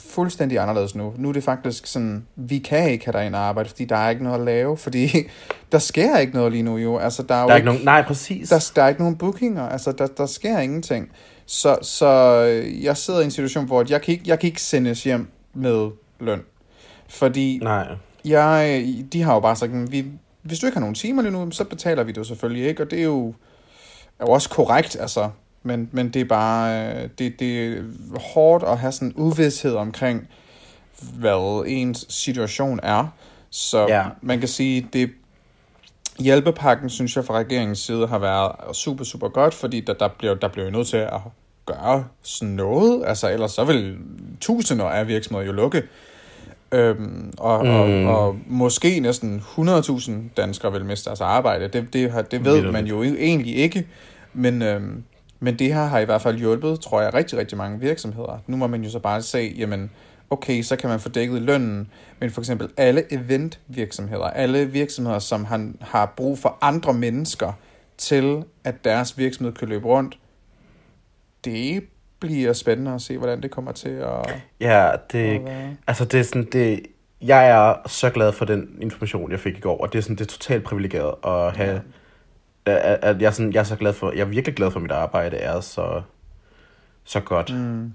fuldstændig 0.00 0.58
anderledes 0.58 0.94
nu. 0.94 1.14
Nu 1.16 1.28
er 1.28 1.32
det 1.32 1.44
faktisk 1.44 1.86
sådan, 1.86 2.26
vi 2.36 2.58
kan 2.58 2.90
ikke 2.90 3.04
have 3.04 3.12
dig 3.12 3.26
ind 3.26 3.34
og 3.34 3.40
arbejde, 3.40 3.68
fordi 3.68 3.84
der 3.84 3.96
er 3.96 4.10
ikke 4.10 4.24
noget 4.24 4.38
at 4.38 4.44
lave, 4.44 4.76
fordi 4.76 5.08
der 5.72 5.78
sker 5.78 6.18
ikke 6.18 6.34
noget 6.34 6.52
lige 6.52 6.62
nu 6.62 6.76
jo. 6.76 6.98
Altså, 6.98 7.22
der 7.22 7.34
er, 7.34 7.42
jo 7.42 7.46
Der 7.46 7.52
er 7.52 7.56
ikke 7.56 7.66
nogen... 7.66 7.84
Nej, 7.84 8.02
præcis. 8.06 8.48
der, 8.48 8.70
der 8.76 8.82
er 8.82 8.88
ikke 8.88 9.00
nogen 9.00 9.16
bookinger, 9.16 9.68
altså 9.68 9.92
der, 9.92 10.06
der 10.06 10.26
sker 10.26 10.58
ingenting. 10.58 11.10
Så, 11.46 11.78
så 11.82 12.06
øh, 12.48 12.84
jeg 12.84 12.96
sidder 12.96 13.20
i 13.20 13.24
en 13.24 13.30
situation, 13.30 13.66
hvor 13.66 13.84
jeg 13.88 14.02
kan, 14.02 14.12
ikke, 14.12 14.24
jeg 14.26 14.38
kan 14.38 14.46
ikke 14.46 14.62
sendes 14.62 15.04
hjem 15.04 15.28
med 15.54 15.90
løn. 16.20 16.40
Fordi 17.08 17.58
Nej. 17.62 17.88
jeg, 18.24 18.84
de 19.12 19.22
har 19.22 19.34
jo 19.34 19.40
bare 19.40 19.56
sagt, 19.56 19.92
vi, 19.92 20.04
hvis 20.42 20.58
du 20.58 20.66
ikke 20.66 20.76
har 20.76 20.80
nogen 20.80 20.94
timer 20.94 21.22
lige 21.22 21.32
nu, 21.32 21.50
så 21.50 21.64
betaler 21.64 22.02
vi 22.02 22.12
det 22.12 22.18
jo 22.18 22.24
selvfølgelig 22.24 22.68
ikke, 22.68 22.82
og 22.82 22.90
det 22.90 22.98
er 22.98 23.04
jo, 23.04 23.28
er 24.18 24.24
jo 24.26 24.28
også 24.28 24.50
korrekt, 24.50 24.96
altså. 25.00 25.30
Men, 25.68 25.88
men 25.92 26.08
det 26.08 26.20
er 26.20 26.24
bare, 26.24 26.86
øh, 26.86 27.08
det, 27.18 27.40
det 27.40 27.66
er 27.66 27.82
hårdt 28.34 28.64
at 28.64 28.78
have 28.78 28.92
sådan 28.92 29.08
en 29.08 29.14
uvidshed 29.16 29.74
omkring, 29.74 30.28
hvad 31.14 31.64
ens 31.66 32.06
situation 32.08 32.80
er. 32.82 33.06
Så 33.50 33.86
Ja. 33.88 34.04
man 34.22 34.38
kan 34.38 34.48
sige, 34.48 34.88
det 34.92 35.10
hjælpepakken, 36.18 36.90
synes 36.90 37.16
jeg, 37.16 37.24
fra 37.24 37.34
regeringens 37.34 37.78
side 37.78 38.06
har 38.06 38.18
været 38.18 38.76
super, 38.76 39.04
super 39.04 39.28
godt, 39.28 39.54
fordi 39.54 39.80
der, 39.80 39.92
der, 39.92 40.08
bliver, 40.08 40.34
der 40.34 40.48
bliver 40.48 40.70
nødt 40.70 40.86
til 40.86 40.96
at 40.96 41.20
gøre 41.66 42.04
sådan 42.22 42.54
noget, 42.54 43.02
altså 43.06 43.30
ellers 43.30 43.52
så 43.52 43.64
vil 43.64 43.96
tusinder 44.40 44.84
af 44.84 45.08
virksomheder 45.08 45.46
jo 45.46 45.52
lukke. 45.52 45.82
Øhm, 46.72 47.32
og, 47.38 47.64
mm. 47.64 48.06
og, 48.06 48.16
og 48.16 48.36
måske 48.46 49.00
næsten 49.00 49.42
100.000 49.58 50.12
danskere 50.36 50.72
vil 50.72 50.84
miste 50.84 51.04
deres 51.04 51.20
arbejde. 51.20 51.68
Det, 51.68 51.92
det, 51.92 52.12
har, 52.12 52.22
det 52.22 52.44
ved 52.44 52.62
man 52.72 52.86
jo 52.86 53.02
egentlig 53.02 53.56
ikke, 53.56 53.86
men, 54.34 54.62
øhm, 54.62 55.02
men 55.40 55.58
det 55.58 55.74
her 55.74 55.84
har 55.84 55.98
i 55.98 56.04
hvert 56.04 56.22
fald 56.22 56.38
hjulpet, 56.38 56.80
tror 56.80 57.00
jeg, 57.00 57.14
rigtig, 57.14 57.38
rigtig 57.38 57.58
mange 57.58 57.80
virksomheder. 57.80 58.38
Nu 58.46 58.56
må 58.56 58.66
man 58.66 58.84
jo 58.84 58.90
så 58.90 58.98
bare 58.98 59.22
se, 59.22 59.54
jamen, 59.58 59.90
okay, 60.30 60.62
så 60.62 60.76
kan 60.76 60.90
man 60.90 61.00
få 61.00 61.08
dækket 61.08 61.42
lønnen, 61.42 61.90
men 62.20 62.30
for 62.30 62.40
eksempel 62.40 62.68
alle 62.76 63.12
eventvirksomheder, 63.12 64.24
alle 64.24 64.66
virksomheder, 64.66 65.18
som 65.18 65.44
har, 65.44 65.72
har 65.80 66.12
brug 66.16 66.38
for 66.38 66.58
andre 66.60 66.94
mennesker 66.94 67.52
til, 67.98 68.44
at 68.64 68.84
deres 68.84 69.18
virksomhed 69.18 69.54
kan 69.54 69.68
løbe 69.68 69.86
rundt, 69.86 70.18
det 71.44 71.84
bliver 72.20 72.52
spændende 72.52 72.94
at 72.94 73.00
se, 73.00 73.18
hvordan 73.18 73.42
det 73.42 73.50
kommer 73.50 73.72
til 73.72 73.88
at... 73.88 74.42
Ja, 74.60 74.90
det, 75.12 75.48
at 75.48 75.66
altså 75.86 76.04
det 76.04 76.20
er 76.20 76.24
sådan, 76.24 76.48
det, 76.52 76.86
jeg 77.20 77.48
er 77.48 77.88
så 77.88 78.10
glad 78.10 78.32
for 78.32 78.44
den 78.44 78.78
information, 78.80 79.30
jeg 79.30 79.40
fik 79.40 79.56
i 79.56 79.60
går, 79.60 79.80
og 79.80 79.92
det 79.92 79.98
er 79.98 80.02
sådan, 80.02 80.16
det 80.16 80.24
er 80.24 80.28
totalt 80.28 80.64
privilegeret 80.64 81.14
at 81.24 81.56
have, 81.56 81.80
at, 82.76 82.98
at 83.02 83.20
jeg, 83.20 83.26
er 83.26 83.30
sådan, 83.30 83.52
jeg 83.52 83.60
er 83.60 83.64
så 83.64 83.76
glad 83.76 83.92
for, 83.92 84.12
jeg 84.12 84.20
er 84.20 84.24
virkelig 84.24 84.54
glad 84.56 84.70
for, 84.70 84.78
at 84.78 84.82
mit 84.82 84.90
arbejde 84.92 85.36
er 85.36 85.60
så, 85.60 86.02
så 87.04 87.20
godt. 87.20 87.54
Mm. 87.54 87.92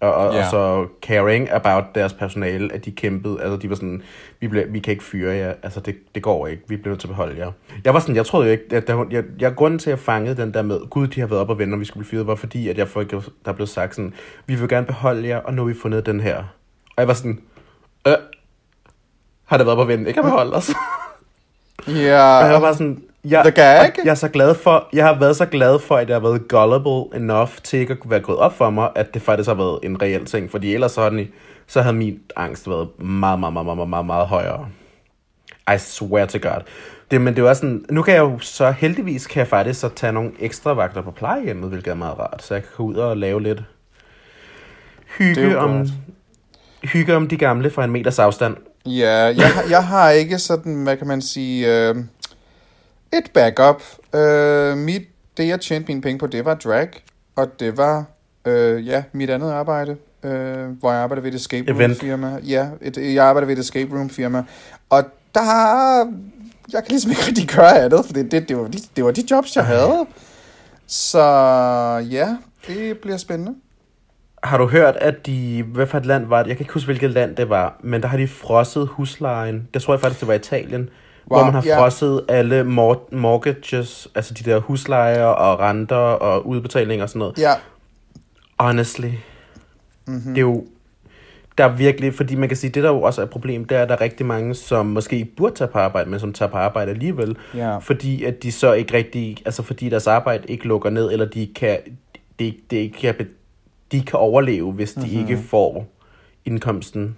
Og, 0.00 0.14
og, 0.14 0.34
Ja. 0.34 0.44
og 0.44 0.50
så 0.50 0.86
caring 1.02 1.52
about 1.52 1.84
deres 1.94 2.12
personale, 2.12 2.72
at 2.72 2.84
de 2.84 2.90
kæmpede, 2.90 3.42
altså 3.42 3.56
de 3.56 3.68
var 3.68 3.74
sådan, 3.74 4.02
vi, 4.40 4.48
blev, 4.48 4.64
vi 4.72 4.78
kan 4.78 4.90
ikke 4.92 5.04
fyre 5.04 5.34
jer, 5.34 5.54
altså 5.62 5.80
det, 5.80 5.96
det 6.14 6.22
går 6.22 6.46
ikke, 6.46 6.62
vi 6.68 6.76
bliver 6.76 6.90
nødt 6.90 7.00
til 7.00 7.06
at 7.06 7.10
beholde 7.10 7.38
jer. 7.38 7.52
Jeg 7.84 7.94
var 7.94 8.00
sådan, 8.00 8.16
jeg 8.16 8.26
troede 8.26 8.46
jo 8.46 8.52
ikke, 8.52 8.64
at 8.70 8.86
der, 8.86 9.04
jeg, 9.10 9.24
jeg, 9.40 9.54
grunden 9.54 9.78
til 9.78 9.90
at 9.90 9.96
jeg 9.96 10.04
fangede 10.04 10.36
den 10.36 10.54
der 10.54 10.62
med, 10.62 10.80
gud, 10.90 11.06
de 11.06 11.20
har 11.20 11.26
været 11.26 11.40
op 11.40 11.50
og 11.50 11.58
vende, 11.58 11.70
når 11.70 11.78
vi 11.78 11.84
skulle 11.84 12.04
blive 12.06 12.10
fyret, 12.18 12.26
var 12.26 12.34
fordi, 12.34 12.68
at 12.68 12.78
jeg 12.78 12.88
folk, 12.88 13.14
der 13.44 13.52
blev 13.52 13.66
sagt 13.66 13.94
sådan, 13.94 14.14
vi 14.46 14.54
vil 14.54 14.68
gerne 14.68 14.86
beholde 14.86 15.28
jer, 15.28 15.38
og 15.38 15.54
nu 15.54 15.62
har 15.62 15.68
vi 15.68 15.74
fundet 15.82 16.06
den 16.06 16.20
her. 16.20 16.36
Og 16.86 16.94
jeg 16.98 17.08
var 17.08 17.14
sådan, 17.14 17.40
øh, 18.06 18.14
har 19.44 19.56
det 19.56 19.66
været 19.66 19.78
op 19.78 19.82
og 19.82 19.88
vende, 19.88 20.08
ikke 20.08 20.20
at 20.20 20.24
beholde 20.24 20.52
os? 20.52 20.70
Ja, 21.88 21.92
Og 22.40 22.44
jeg 22.44 22.52
var 22.54 22.60
bare 22.60 22.74
sådan, 22.74 23.02
jeg, 23.30 23.52
gag? 23.54 23.78
og 23.80 24.04
jeg 24.04 24.10
er 24.10 24.14
så 24.14 24.28
glad 24.28 24.54
for, 24.54 24.88
jeg 24.92 25.04
har 25.04 25.18
været 25.18 25.36
så 25.36 25.46
glad 25.46 25.78
for, 25.78 25.96
at 25.96 26.08
jeg 26.08 26.14
har 26.14 26.20
været 26.20 26.48
gullible 26.48 27.16
enough 27.22 27.50
til 27.64 27.78
ikke 27.78 27.92
at 27.92 28.10
være 28.10 28.20
gået 28.20 28.38
op 28.38 28.56
for 28.56 28.70
mig, 28.70 28.88
at 28.94 29.14
det 29.14 29.22
faktisk 29.22 29.48
har 29.48 29.54
været 29.54 29.78
en 29.82 30.02
reel 30.02 30.24
ting, 30.24 30.50
fordi 30.50 30.74
ellers 30.74 30.92
så, 30.92 31.02
har 31.02 31.10
den, 31.10 31.28
så 31.66 31.82
havde 31.82 31.96
min 31.96 32.18
angst 32.36 32.68
været 32.70 32.88
meget, 33.00 33.40
meget, 33.40 33.52
meget, 33.52 33.66
meget, 33.76 33.88
meget, 33.88 34.06
meget, 34.06 34.26
højere. 34.26 34.68
I 35.74 35.78
swear 35.78 36.26
to 36.26 36.38
God. 36.42 36.60
Det, 37.10 37.20
men 37.20 37.36
det 37.36 37.44
var 37.44 37.54
sådan, 37.54 37.84
nu 37.90 38.02
kan 38.02 38.14
jeg 38.14 38.20
jo 38.20 38.38
så 38.38 38.70
heldigvis, 38.70 39.26
kan 39.26 39.40
jeg 39.40 39.48
faktisk 39.48 39.80
så 39.80 39.88
tage 39.88 40.12
nogle 40.12 40.30
ekstra 40.40 40.72
vagter 40.74 41.02
på 41.02 41.10
plejehjemmet, 41.10 41.68
hvilket 41.70 41.90
er 41.90 41.94
meget 41.94 42.18
rart, 42.18 42.42
så 42.42 42.54
jeg 42.54 42.62
kan 42.62 42.70
gå 42.76 42.82
ud 42.82 42.94
og 42.94 43.16
lave 43.16 43.42
lidt 43.42 43.58
Det 43.58 43.64
hygge 45.18 45.58
om, 45.58 45.76
godt. 45.78 45.88
hygge 46.82 47.16
om 47.16 47.28
de 47.28 47.36
gamle 47.36 47.70
fra 47.70 47.84
en 47.84 47.90
meters 47.90 48.18
afstand. 48.18 48.56
Ja, 48.86 49.12
jeg, 49.14 49.48
har- 49.54 49.64
jeg 49.70 49.84
har 49.86 50.10
ikke 50.10 50.38
sådan, 50.38 50.82
hvad 50.82 50.96
kan 50.96 51.06
man 51.06 51.22
sige, 51.22 51.88
øh, 51.88 51.94
et 53.18 53.30
backup. 53.34 53.82
Øh, 54.14 54.76
mit, 54.76 55.02
det 55.36 55.48
jeg 55.48 55.60
tjente 55.60 55.88
mine 55.88 56.00
penge 56.00 56.18
på, 56.18 56.26
det 56.26 56.44
var 56.44 56.54
drag, 56.54 56.88
og 57.36 57.60
det 57.60 57.76
var, 57.76 58.04
øh, 58.44 58.86
ja, 58.86 59.02
mit 59.12 59.30
andet 59.30 59.50
arbejde, 59.50 59.96
øh, 60.22 60.68
hvor 60.80 60.92
jeg 60.92 61.00
arbejder 61.00 61.22
ved 61.22 61.32
et 61.32 61.36
escape 61.36 61.70
room 61.70 61.80
Event. 61.80 62.00
firma. 62.00 62.38
Ja, 62.42 62.68
et, 62.82 63.14
jeg 63.14 63.24
arbejder 63.24 63.46
ved 63.46 63.56
et 63.56 63.60
escape 63.60 63.96
room 63.96 64.10
firma, 64.10 64.44
og 64.90 65.04
der, 65.34 65.42
jeg 66.72 66.82
kan 66.82 66.88
ligesom 66.88 67.10
ikke 67.10 67.22
rigtig 67.26 67.48
gøre 67.48 67.78
andet, 67.78 68.06
for 68.06 68.12
det, 68.12 68.30
det, 68.32 68.48
det, 68.48 68.56
var, 68.56 68.68
de, 68.68 68.78
det 68.96 69.04
var 69.04 69.10
de 69.10 69.22
jobs, 69.30 69.56
jeg 69.56 69.64
havde. 69.64 70.06
Så 70.86 71.22
ja, 72.10 72.36
det 72.66 72.98
bliver 72.98 73.16
spændende. 73.16 73.54
Har 74.42 74.58
du 74.58 74.66
hørt, 74.66 74.96
at 74.96 75.26
de... 75.26 75.62
Hvad 75.62 75.86
for 75.86 75.98
et 75.98 76.06
land 76.06 76.26
var 76.26 76.42
det? 76.42 76.48
Jeg 76.48 76.56
kan 76.56 76.64
ikke 76.64 76.72
huske, 76.72 76.86
hvilket 76.86 77.10
land 77.10 77.36
det 77.36 77.48
var, 77.48 77.76
men 77.82 78.02
der 78.02 78.08
har 78.08 78.16
de 78.16 78.28
frosset 78.28 78.88
huslejen. 78.88 79.68
Det 79.74 79.82
tror 79.82 79.94
jeg 79.94 80.00
faktisk, 80.00 80.20
det 80.20 80.28
var 80.28 80.34
Italien. 80.34 80.88
Wow, 81.30 81.38
hvor 81.38 81.44
man 81.44 81.54
har 81.54 81.62
ja. 81.66 81.80
frosset 81.80 82.24
alle 82.28 82.64
mor- 82.64 83.08
mortgages, 83.12 84.08
altså 84.14 84.34
de 84.34 84.50
der 84.50 84.58
huslejer 84.58 85.24
og 85.24 85.60
renter 85.60 85.96
og 85.96 86.46
udbetalinger 86.46 87.02
og 87.02 87.08
sådan 87.08 87.18
noget. 87.18 87.38
Ja, 87.38 87.52
Honestly. 88.58 89.06
Mhm. 89.06 89.16
Mm-hmm. 90.06 90.34
Det 90.34 90.38
er 90.38 90.46
jo... 90.46 90.66
Der 91.58 91.64
er 91.64 91.76
virkelig, 91.76 92.14
fordi 92.14 92.34
man 92.34 92.48
kan 92.48 92.56
sige, 92.56 92.70
det 92.70 92.82
der 92.82 92.88
jo 92.88 93.02
også 93.02 93.20
er 93.20 93.24
et 93.24 93.30
problem, 93.30 93.64
det 93.64 93.76
er, 93.76 93.82
at 93.82 93.88
der 93.88 93.94
er 93.94 94.00
rigtig 94.00 94.26
mange, 94.26 94.54
som 94.54 94.86
måske 94.86 95.16
ikke 95.16 95.36
burde 95.36 95.54
tage 95.54 95.68
på 95.68 95.78
arbejde, 95.78 96.10
men 96.10 96.20
som 96.20 96.32
tager 96.32 96.50
på 96.50 96.56
arbejde 96.56 96.90
alligevel. 96.90 97.36
Ja. 97.54 97.78
Fordi 97.78 98.24
at 98.24 98.42
de 98.42 98.52
så 98.52 98.72
ikke 98.72 98.94
rigtig, 98.94 99.36
altså 99.44 99.62
fordi 99.62 99.88
deres 99.88 100.06
arbejde 100.06 100.48
ikke 100.48 100.68
lukker 100.68 100.90
ned, 100.90 101.12
eller 101.12 101.26
de 101.26 101.48
kan, 101.54 101.78
det, 102.38 102.56
det 102.70 102.76
ikke 102.76 102.98
kan, 102.98 103.14
de 103.92 104.02
kan 104.02 104.18
overleve, 104.18 104.72
hvis 104.72 104.92
de 104.92 105.00
mm-hmm. 105.00 105.18
ikke 105.18 105.42
får 105.42 105.86
indkomsten. 106.44 107.16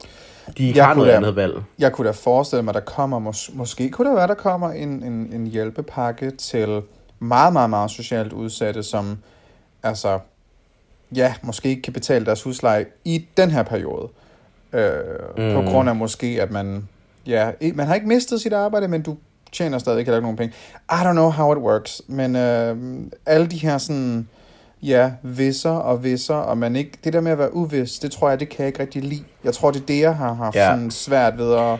De 0.58 0.66
ikke 0.66 0.78
Jeg 0.78 0.86
har 0.86 0.94
noget 0.94 1.08
da- 1.10 1.16
andet 1.16 1.36
valg. 1.36 1.62
Jeg 1.78 1.92
kunne 1.92 2.06
da 2.06 2.12
forestille 2.12 2.62
mig, 2.62 2.74
der 2.74 2.80
kommer, 2.80 3.30
mås- 3.30 3.50
måske 3.56 3.90
kunne 3.90 4.08
der 4.08 4.14
være, 4.14 4.26
der 4.26 4.34
kommer 4.34 4.70
en, 4.70 4.88
en, 4.88 5.30
en 5.32 5.46
hjælpepakke 5.46 6.30
til 6.30 6.82
meget, 7.18 7.52
meget, 7.52 7.70
meget 7.70 7.90
socialt 7.90 8.32
udsatte, 8.32 8.82
som 8.82 9.18
altså, 9.82 10.18
ja, 11.14 11.34
måske 11.42 11.68
ikke 11.68 11.82
kan 11.82 11.92
betale 11.92 12.26
deres 12.26 12.42
husleje 12.42 12.86
i 13.04 13.26
den 13.36 13.50
her 13.50 13.62
periode. 13.62 14.08
Øh, 14.72 14.90
mm. 15.38 15.54
På 15.54 15.70
grund 15.70 15.88
af 15.88 15.96
måske, 15.96 16.38
at 16.42 16.50
man, 16.50 16.88
ja, 17.26 17.50
man 17.74 17.86
har 17.86 17.94
ikke 17.94 18.08
mistet 18.08 18.40
sit 18.40 18.52
arbejde, 18.52 18.88
men 18.88 19.02
du 19.02 19.16
tjener 19.52 19.78
stadig 19.78 19.98
ikke 19.98 20.20
nogen 20.20 20.36
penge. 20.36 20.54
I 20.90 20.94
don't 20.94 21.12
know 21.12 21.30
how 21.30 21.52
it 21.52 21.58
works, 21.58 22.02
men 22.06 22.36
øh, 22.36 22.76
alle 23.26 23.46
de 23.46 23.56
her 23.56 23.78
sådan, 23.78 24.28
ja, 24.82 25.10
visser 25.22 25.70
og 25.70 26.04
visser, 26.04 26.34
og 26.34 26.58
man 26.58 26.76
ikke, 26.76 26.98
det 27.04 27.12
der 27.12 27.20
med 27.20 27.32
at 27.32 27.38
være 27.38 27.54
uvis, 27.56 27.98
det 27.98 28.10
tror 28.10 28.28
jeg, 28.28 28.40
det 28.40 28.48
kan 28.48 28.58
jeg 28.58 28.66
ikke 28.66 28.80
rigtig 28.80 29.02
lide. 29.04 29.24
Jeg 29.44 29.54
tror, 29.54 29.70
det 29.70 29.80
er 29.82 29.86
det, 29.86 30.00
jeg 30.00 30.16
har 30.16 30.32
haft 30.34 30.56
Ja. 30.56 30.66
sådan 30.66 30.90
svært 30.90 31.38
ved 31.38 31.52
at, 31.54 31.78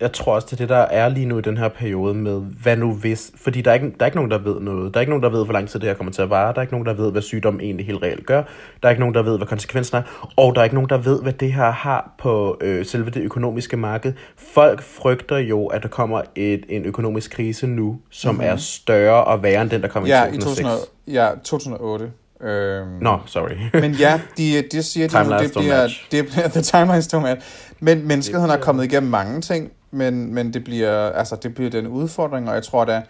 jeg 0.00 0.12
tror 0.12 0.34
også, 0.34 0.46
det 0.50 0.52
er 0.52 0.56
det, 0.56 0.68
der 0.68 0.76
er 0.76 1.08
lige 1.08 1.26
nu 1.26 1.38
i 1.38 1.42
den 1.42 1.56
her 1.56 1.68
periode 1.68 2.14
med, 2.14 2.40
hvad 2.62 2.76
nu 2.76 2.94
hvis... 2.94 3.30
Fordi 3.36 3.60
der 3.60 3.70
er, 3.70 3.74
ikke, 3.74 3.86
der 3.86 3.96
er 4.00 4.06
ikke 4.06 4.16
nogen, 4.16 4.30
der 4.30 4.38
ved 4.38 4.60
noget. 4.60 4.94
Der 4.94 4.98
er 4.98 5.00
ikke 5.00 5.10
nogen, 5.10 5.22
der 5.22 5.28
ved, 5.28 5.44
hvor 5.44 5.52
lang 5.52 5.68
tid 5.68 5.80
det 5.80 5.88
her 5.88 5.94
kommer 5.94 6.12
til 6.12 6.22
at 6.22 6.30
vare. 6.30 6.52
Der 6.52 6.58
er 6.58 6.62
ikke 6.62 6.74
nogen, 6.74 6.86
der 6.86 6.94
ved, 6.94 7.12
hvad 7.12 7.22
sygdommen 7.22 7.60
egentlig 7.60 7.86
helt 7.86 8.02
reelt 8.02 8.26
gør. 8.26 8.42
Der 8.82 8.88
er 8.88 8.90
ikke 8.90 9.00
nogen, 9.00 9.14
der 9.14 9.22
ved, 9.22 9.36
hvad 9.36 9.46
konsekvensen 9.46 9.96
er. 9.96 10.02
Og 10.36 10.54
der 10.54 10.60
er 10.60 10.64
ikke 10.64 10.74
nogen, 10.74 10.88
der 10.90 10.98
ved, 10.98 11.22
hvad 11.22 11.32
det 11.32 11.52
her 11.52 11.70
har 11.70 12.14
på 12.18 12.58
øh, 12.60 12.86
selve 12.86 13.10
det 13.10 13.22
økonomiske 13.22 13.76
marked. 13.76 14.12
Folk 14.54 14.82
frygter 14.82 15.38
jo, 15.38 15.66
at 15.66 15.82
der 15.82 15.88
kommer 15.88 16.22
et, 16.34 16.64
en 16.68 16.84
økonomisk 16.84 17.30
krise 17.30 17.66
nu, 17.66 17.98
som 18.10 18.34
mm-hmm. 18.34 18.48
er 18.48 18.56
større 18.56 19.24
og 19.24 19.42
værre 19.42 19.62
end 19.62 19.70
den, 19.70 19.82
der 19.82 19.88
kom 19.88 20.06
ja, 20.06 20.24
i 20.24 20.28
i 20.34 20.38
2006. 20.38 20.64
2000, 20.64 21.14
ja, 21.14 21.28
2008. 21.44 22.10
Øhm, 22.40 22.88
Nå, 23.00 23.18
sorry. 23.26 23.80
Men 23.80 23.92
ja, 23.92 24.20
de, 24.38 24.62
de 24.72 24.82
siger, 24.82 25.08
de, 25.08 25.38
det 25.42 25.52
bliver, 25.56 25.88
det 26.10 26.26
bliver, 26.32 26.48
the 26.48 26.62
timelines 26.62 27.14
don't 27.14 27.18
match. 27.18 27.46
Men 27.80 28.06
menneskeheden 28.08 28.48
bliver- 28.48 28.60
kommet 28.60 28.84
igennem 28.84 29.10
mange 29.10 29.40
ting, 29.40 29.70
men, 29.94 30.34
men 30.34 30.52
det 30.52 30.64
bliver, 30.64 31.10
altså, 31.10 31.36
det 31.36 31.54
bliver 31.54 31.70
den 31.70 31.86
udfordring, 31.86 32.48
og 32.48 32.54
jeg 32.54 32.62
tror 32.62 32.84
da, 32.84 33.02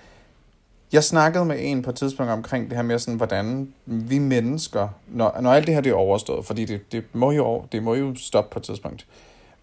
jeg 0.92 1.04
snakkede 1.04 1.44
med 1.44 1.56
en 1.60 1.82
på 1.82 1.90
et 1.90 1.96
tidspunkt 1.96 2.32
omkring 2.32 2.68
det 2.68 2.76
her 2.76 2.82
med, 2.82 2.98
sådan, 2.98 3.16
hvordan 3.16 3.68
vi 3.86 4.18
mennesker, 4.18 4.88
når, 5.08 5.38
når 5.40 5.52
alt 5.52 5.66
det 5.66 5.74
her 5.74 5.80
det 5.82 5.90
er 5.90 5.94
overstået, 5.94 6.46
fordi 6.46 6.64
det, 6.64 6.92
det, 6.92 7.04
må 7.12 7.32
jo, 7.32 7.64
det 7.72 7.82
må 7.82 7.94
jo 7.94 8.14
stoppe 8.16 8.52
på 8.52 8.58
et 8.58 8.62
tidspunkt, 8.62 9.06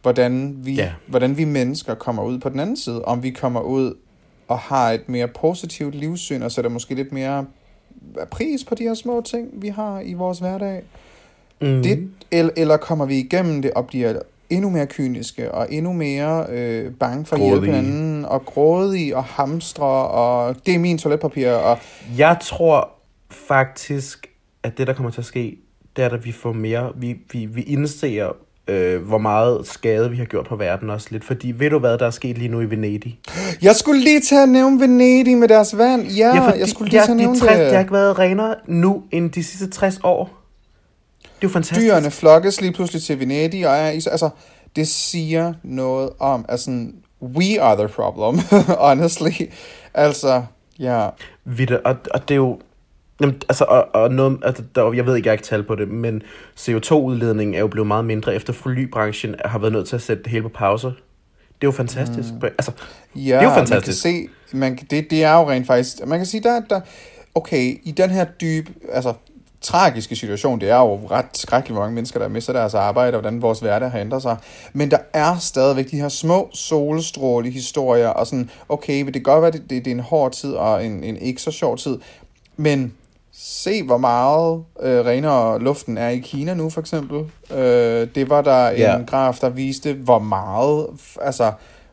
hvordan 0.02 0.56
vi, 0.58 0.74
Ja. 0.74 0.92
hvordan 1.08 1.38
vi 1.38 1.44
mennesker 1.46 1.96
kommer 1.96 2.24
ud 2.24 2.40
på 2.40 2.50
den 2.50 2.60
anden 2.60 2.78
side, 2.78 3.06
om 3.06 3.24
vi 3.24 3.30
kommer 3.30 3.62
ud 3.62 3.94
og 4.48 4.60
har 4.60 4.92
et 4.92 5.10
mere 5.10 5.28
positivt 5.28 5.96
livssyn, 5.96 6.42
og 6.42 6.52
sætter 6.52 6.72
måske 6.72 6.96
lidt 6.96 7.12
mere 7.12 7.46
pris 8.32 8.64
på 8.64 8.76
de 8.76 8.84
her 8.84 8.94
små 8.94 9.22
ting, 9.22 9.50
vi 9.54 9.68
har 9.68 10.00
i 10.00 10.14
vores 10.14 10.40
hverdag. 10.40 10.84
Mm. 11.62 11.84
Det, 11.84 12.10
eller, 12.32 12.54
eller 12.58 12.78
kommer 12.78 13.06
vi 13.06 13.18
igennem 13.20 13.62
det 13.62 13.72
og 13.72 13.88
bliver 13.88 14.20
endnu 14.52 14.70
mere 14.70 14.86
kyniske 14.86 15.52
og 15.52 15.68
endnu 15.70 15.94
mere 15.94 16.46
øh, 16.50 16.92
bange 16.94 17.26
for 17.26 17.36
at 17.36 17.42
hjælpe 17.42 17.58
Grådige. 17.58 17.76
hinanden 17.76 18.26
og 18.26 18.46
grådige 18.46 19.18
og 19.18 19.24
hamstre 19.24 19.86
og 20.08 20.56
det 20.66 20.76
er 20.76 20.80
min 20.80 20.98
toiletpapir 20.98 21.50
og 21.52 21.78
Jeg 22.18 22.38
tror 22.42 22.90
faktisk, 23.32 24.28
at 24.64 24.78
det, 24.78 24.88
der 24.88 24.94
kommer 24.94 25.12
til 25.12 25.22
at 25.22 25.26
ske, 25.26 25.58
det 25.96 26.04
er, 26.04 26.10
at 26.10 26.26
vi 26.26 26.32
får 26.32 26.54
mere, 26.54 26.92
vi, 26.96 27.18
vi, 27.32 27.46
vi 27.46 27.62
indser, 27.62 28.32
øh, 28.68 29.02
hvor 29.02 29.18
meget 29.18 29.68
skade 29.68 30.10
vi 30.12 30.18
har 30.18 30.26
gjort 30.26 30.46
på 30.46 30.56
verden 30.56 30.90
også 30.90 31.08
lidt. 31.12 31.24
Fordi 31.24 31.52
ved 31.52 31.70
du 31.70 31.80
hvad, 31.80 31.98
der 31.98 32.06
er 32.06 32.12
sket 32.12 32.38
lige 32.38 32.48
nu 32.48 32.62
i 32.62 32.70
Venedig? 32.70 33.20
jeg 33.62 33.76
skulle 33.76 34.04
lige 34.04 34.22
til 34.22 34.36
at 34.36 34.50
nævne 34.50 34.80
Venedig 34.80 35.38
med 35.38 35.48
deres 35.48 35.78
vand. 35.78 36.08
Ja, 36.08 36.48
fordi, 36.48 36.60
jeg 36.60 36.68
skulle 36.68 36.90
lige 36.90 37.00
ja, 37.00 37.06
til 37.06 37.12
at 37.12 37.18
de 37.18 37.22
nævne 37.24 37.40
60, 37.40 37.52
det. 37.52 37.60
det 37.60 37.74
har 37.74 37.80
ikke 37.80 37.94
været 37.94 38.20
renere 38.20 38.56
nu 38.68 39.04
end 39.12 39.32
de 39.32 39.44
sidste 39.44 39.70
60 39.70 40.00
år. 40.04 40.41
Det 41.42 41.48
er 41.48 41.50
jo 41.50 41.54
fantastisk. 41.54 41.88
Dyrene 41.88 42.12
flokkes 42.12 42.62
lige 42.62 42.74
pludselig 42.74 43.04
til 43.04 43.20
Venedig, 43.20 43.68
og 43.68 43.74
er, 43.74 43.86
altså, 43.86 44.30
det 44.76 44.88
siger 44.88 45.54
noget 45.64 46.10
om, 46.20 46.46
altså, 46.50 46.88
we 47.22 47.62
are 47.62 47.76
the 47.76 47.88
problem, 47.88 48.40
honestly. 48.88 49.32
Altså, 49.94 50.44
ja. 50.80 51.10
Vidt, 51.46 51.72
og, 51.72 51.96
og 52.14 52.30
det 52.30 52.34
er 52.34 52.38
jo... 52.38 52.60
Jamen, 53.22 53.42
altså, 53.50 53.64
og, 53.64 53.88
og 53.94 54.12
noget, 54.12 54.40
altså, 54.44 54.64
der, 54.76 54.94
jeg 54.94 55.06
ved 55.06 55.16
ikke, 55.16 55.28
jeg 55.28 55.32
har 55.32 55.34
ikke 55.34 55.46
tal 55.46 55.64
på 55.64 55.76
det, 55.76 55.88
men 55.88 56.22
CO2-udledningen 56.60 57.56
er 57.56 57.60
jo 57.60 57.68
blevet 57.68 57.88
meget 57.88 58.06
mindre, 58.06 58.36
efter 58.36 58.54
flybranchen 58.54 59.36
har 59.46 59.60
været 59.60 59.74
nødt 59.74 59.88
til 59.88 59.96
at 59.96 60.02
sætte 60.02 60.24
det 60.24 60.32
hele 60.32 60.44
på 60.44 60.50
pause. 60.50 60.88
Det 60.88 60.94
er 61.62 61.68
jo 61.68 61.72
fantastisk. 61.72 62.30
Mm. 62.34 62.44
Altså, 62.46 62.72
Ja, 63.16 63.36
er 63.36 63.44
jo 63.44 63.50
man 63.50 63.58
kan 63.58 63.68
fantastisk. 63.68 64.02
se, 64.02 64.28
man, 64.54 64.76
det, 64.76 65.10
det 65.10 65.24
er 65.24 65.34
jo 65.34 65.50
rent 65.50 65.68
faktisk, 65.68 66.06
man 66.08 66.20
kan 66.20 66.26
sige, 66.26 66.44
der, 66.44 66.62
der, 66.70 66.82
okay, 67.36 67.80
i 67.84 67.92
den 67.92 68.10
her 68.10 68.26
dybe, 68.26 68.72
altså, 68.92 69.14
tragiske 69.62 70.16
situation. 70.16 70.60
Det 70.62 70.70
er 70.70 70.78
jo 70.78 71.00
ret 71.12 71.26
skrækkeligt, 71.34 71.76
hvor 71.76 71.82
mange 71.82 71.96
mennesker, 71.96 72.20
der 72.20 72.28
mister 72.28 72.54
deres 72.54 72.74
arbejde, 72.74 73.16
og 73.18 73.22
hvordan 73.22 73.42
vores 73.42 73.60
hverdag 73.60 73.92
har 73.92 74.00
ændret 74.00 74.22
sig. 74.22 74.38
Men 74.74 74.92
der 74.92 74.98
er 75.14 75.38
stadigvæk 75.38 75.92
de 75.92 75.98
her 76.02 76.10
små 76.10 76.50
solstråle 76.54 77.50
historier, 77.50 78.08
og 78.08 78.28
sådan, 78.28 78.50
okay, 78.70 79.06
det 79.06 79.14
kan 79.14 79.24
godt 79.24 79.42
være, 79.42 79.52
det, 79.52 79.62
det, 79.70 79.86
det 79.86 79.92
er 79.92 79.96
en 79.96 80.00
hård 80.02 80.32
tid, 80.32 80.54
og 80.54 80.86
en, 80.86 81.04
en 81.04 81.18
ikke 81.18 81.42
så 81.42 81.52
sjov 81.52 81.78
tid, 81.78 81.98
men 82.58 82.94
se, 83.34 83.84
hvor 83.84 83.98
meget 83.98 84.64
øh, 84.82 85.06
renere 85.06 85.60
luften 85.60 85.98
er 85.98 86.10
i 86.10 86.18
Kina 86.20 86.54
nu, 86.54 86.70
for 86.70 86.82
eksempel. 86.82 87.26
Øh, 87.58 88.08
det 88.16 88.30
var 88.30 88.42
der 88.42 88.70
Ja. 88.70 88.98
en 88.98 89.06
graf, 89.06 89.38
der 89.42 89.50
viste, 89.50 89.94
hvor 89.94 90.20
meget 90.20 90.88
altså, 91.22 91.52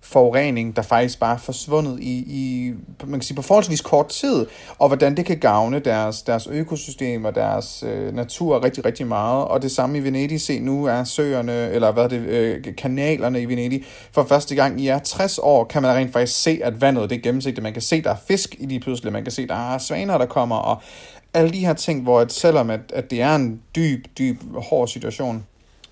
forurening, 0.09 0.77
der 0.77 0.83
faktisk 0.83 1.21
bare 1.21 1.35
er 1.35 1.39
forsvundet 1.39 2.01
i, 2.01 2.25
i 2.27 2.73
man 3.05 3.21
kan 3.21 3.23
sige, 3.23 3.37
på 3.37 3.43
forholdsvis 3.43 3.81
kort 3.81 4.09
tid, 4.09 4.47
og 4.79 4.89
hvordan 4.89 5.17
det 5.17 5.27
kan 5.27 5.39
gavne 5.39 5.79
deres, 5.79 6.23
deres 6.23 6.47
økosystem 6.47 7.25
og 7.25 7.35
deres 7.35 7.85
øh, 7.87 8.15
natur 8.15 8.65
rigtig, 8.65 8.85
rigtig 8.85 9.07
meget. 9.07 9.45
Og 9.45 9.63
det 9.63 9.71
samme 9.71 9.99
i 9.99 10.05
Venedig. 10.05 10.41
Se, 10.41 10.61
nu 10.61 10.85
er 10.85 11.05
søerne, 11.05 11.71
eller 11.71 11.93
hvad 11.93 12.05
er 12.05 12.09
det, 12.09 12.21
øh, 12.21 12.65
kanalerne 12.77 13.43
i 13.43 13.45
Venedig, 13.45 13.85
for 14.13 14.25
første 14.25 14.55
gang 14.55 14.81
i 14.81 14.89
er 14.89 14.99
60 14.99 15.39
år, 15.39 15.65
kan 15.65 15.83
man 15.83 15.97
rent 15.97 16.13
faktisk 16.13 16.43
se, 16.43 16.61
at 16.65 16.81
vandet 16.81 17.11
det 17.11 17.17
er 17.17 17.23
gennemsigtigt. 17.23 17.63
Man 17.63 17.73
kan 17.73 17.83
se, 17.83 18.03
der 18.03 18.11
er 18.11 18.17
fisk 18.29 18.55
i 18.59 18.67
lige 18.67 18.81
pludselig. 18.81 19.13
Man 19.13 19.23
kan 19.23 19.33
se, 19.33 19.47
der 19.47 19.75
er 19.75 19.79
svaner, 19.79 20.19
der 20.19 20.27
kommer, 20.27 20.57
og 20.57 20.83
alle 21.35 21.51
de 21.51 21.67
her 21.67 21.75
ting, 21.75 22.03
hvor 22.03 22.21
at 22.21 22.33
selvom 22.33 22.71
at, 22.71 22.81
at 22.95 23.11
det 23.11 23.23
er 23.23 23.35
en 23.35 23.61
dyb, 23.77 24.05
dyb, 24.19 24.41
hård 24.57 24.89
situation, 24.89 25.45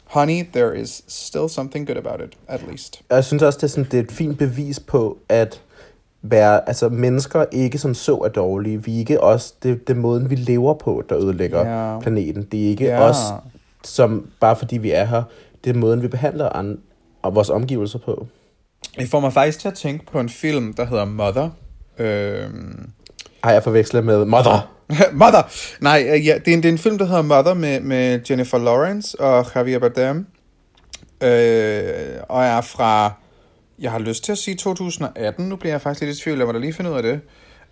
honey, 0.07 0.45
there 0.53 0.81
is 0.81 1.03
still 1.09 1.49
something 1.49 1.87
good 1.87 1.97
about 1.97 2.21
it, 2.29 2.37
at 2.49 2.61
least. 2.69 3.01
Og 3.09 3.17
jeg 3.17 3.25
synes 3.25 3.43
også, 3.43 3.57
det 3.57 3.63
er, 3.63 3.69
sådan, 3.69 3.85
det 3.91 3.99
er 3.99 4.03
et 4.03 4.13
fint 4.13 4.39
bevis 4.39 4.81
på, 4.81 5.19
at 5.29 5.63
være, 6.23 6.69
altså, 6.69 6.89
mennesker 6.89 7.45
ikke 7.53 7.79
som 7.79 7.95
så 7.95 8.17
er 8.19 8.29
dårlige. 8.29 8.85
Vi 8.85 8.95
er 8.95 8.99
ikke 8.99 9.21
også, 9.23 9.55
det, 9.63 9.89
det 9.89 9.97
måden, 9.97 10.31
vi 10.31 10.35
lever 10.35 10.75
på, 10.75 11.03
der 11.09 11.19
ødelægger 11.19 11.91
Ja. 11.93 11.99
planeten. 12.01 12.43
Det 12.53 12.65
er 12.65 12.69
ikke 12.69 12.85
Ja. 12.85 13.01
os, 13.03 13.17
som 13.85 14.27
bare 14.41 14.57
fordi 14.57 14.77
vi 14.79 14.91
er 14.91 15.05
her. 15.05 15.23
Det 15.65 15.71
er 15.71 15.75
måden, 15.81 16.03
vi 16.03 16.09
behandler 16.09 16.49
an, 16.49 16.79
og 17.23 17.35
vores 17.35 17.51
omgivelser 17.51 17.99
på. 17.99 18.27
Det 18.99 19.09
får 19.11 19.21
mig 19.21 19.33
faktisk 19.33 19.61
til 19.61 19.69
at 19.69 19.75
tænke 19.75 20.07
på 20.13 20.21
en 20.21 20.29
film, 20.29 20.75
der 20.75 20.85
hedder 20.87 21.05
Mother. 21.05 21.49
Øhm, 21.99 22.91
Har 23.45 23.53
jeg 23.53 23.63
forvekslet 23.63 24.05
med 24.05 24.25
Mother? 24.25 24.73
Mother! 25.13 25.43
Nej, 25.81 26.07
øh, 26.09 26.27
ja, 26.27 26.39
det, 26.39 26.49
er 26.49 26.53
en, 26.53 26.63
det 26.63 26.69
er 26.69 26.73
en 26.73 26.79
film, 26.79 26.99
der 26.99 27.05
hedder 27.05 27.23
Mother 27.23 27.55
med, 27.55 27.81
med 27.81 28.21
Jennifer 28.31 28.59
Lawrence 28.59 29.21
og 29.21 29.47
Javier 29.55 29.79
Bardem. 29.79 30.27
Øh, 31.21 32.21
og 32.29 32.45
er 32.45 32.61
fra, 32.61 33.13
jeg 33.79 33.91
har 33.91 33.99
lyst 33.99 34.25
til 34.25 34.33
at 34.33 34.39
sige 34.39 34.55
2018, 34.57 35.49
nu 35.49 35.57
bliver 35.57 35.73
jeg 35.73 35.81
faktisk 35.81 36.01
lidt 36.05 36.19
i 36.19 36.23
tvivl, 36.23 36.39
lad 36.39 36.47
mig 36.47 36.55
da 36.55 36.61
lige 36.61 36.73
finde 36.73 36.91
ud 36.91 36.97
af 36.97 37.03
det. 37.03 37.21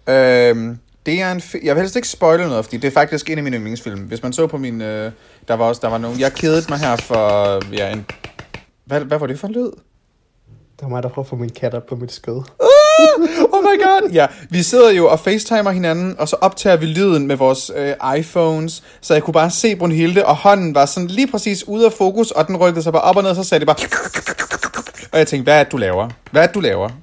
Øh, 0.09 0.77
det 1.07 1.21
er 1.21 1.33
en 1.33 1.39
fi- 1.39 1.67
jeg 1.67 1.75
vil 1.75 1.81
helst 1.81 1.97
ikke 1.97 2.09
spoile 2.09 2.49
noget, 2.49 2.65
fordi 2.65 2.77
det 2.77 2.89
er 2.89 2.93
faktisk 2.93 3.31
en 3.31 3.39
af 3.39 3.45
mine 3.45 3.57
yndlingsfilm. 3.57 4.01
Hvis 4.01 4.23
man 4.23 4.33
så 4.33 4.47
på 4.47 4.59
min, 4.59 4.81
øh, 4.83 5.13
der 5.49 5.55
var 5.55 5.65
også, 5.65 5.81
der 5.85 5.89
var 5.89 5.99
nogen, 5.99 6.21
jeg 6.21 6.33
kedede 6.33 6.65
mig 6.69 6.79
her 6.79 6.97
for, 6.97 7.61
ja, 7.75 7.93
en, 7.93 8.07
hvad, 8.85 9.01
hvad 9.01 9.19
var 9.19 9.27
det 9.27 9.39
for 9.39 9.47
en 9.47 9.53
lyd? 9.55 9.71
Det 10.77 10.83
var 10.83 10.89
mig, 10.89 11.03
der 11.03 11.09
prøver 11.09 11.25
at 11.25 11.31
få 11.31 11.37
min 11.37 11.51
kat 11.51 11.75
op 11.75 11.87
på 11.87 11.97
mit 11.97 12.13
skød. 12.13 12.43
Oh 13.53 13.63
my 13.63 13.83
god. 13.83 14.11
Ja, 14.13 14.27
vi 14.51 14.63
sidder 14.63 14.91
jo 14.91 15.09
og 15.09 15.21
facetimer 15.21 15.71
hinanden, 15.71 16.15
og 16.19 16.29
så 16.29 16.37
optager 16.41 16.77
vi 16.77 16.87
lyden 16.87 17.27
med 17.27 17.37
vores 17.37 17.71
øh, 17.77 17.95
iPhones, 18.19 18.83
så 19.01 19.15
jeg 19.15 19.23
kunne 19.23 19.35
bare 19.35 19.51
se 19.51 19.77
Brunhilde, 19.77 20.27
og 20.27 20.37
hånden 20.37 20.75
var 20.75 20.87
sådan 20.87 21.07
lige 21.07 21.27
præcis 21.27 21.69
ude 21.69 21.87
af 21.87 21.93
fokus, 21.93 22.31
og 22.31 22.49
den 22.49 22.57
rykkede 22.57 22.83
sig 22.83 22.93
bare 22.93 23.03
op 23.03 23.17
og 23.17 23.23
ned, 23.23 23.31
og 23.31 23.37
så 23.37 23.45
sagde 23.45 23.61
det 23.61 23.67
bare... 23.67 23.77
Og 25.13 25.19
jeg 25.19 25.27
tænkte, 25.27 25.45
hvad 25.45 25.61
er 25.61 25.63
det, 25.63 25.73
du 25.73 25.77
laver? 25.77 26.09
Hvad 26.31 26.43
er 26.43 26.47
det, 26.47 26.55
du 26.55 26.61
laver? 26.61 26.91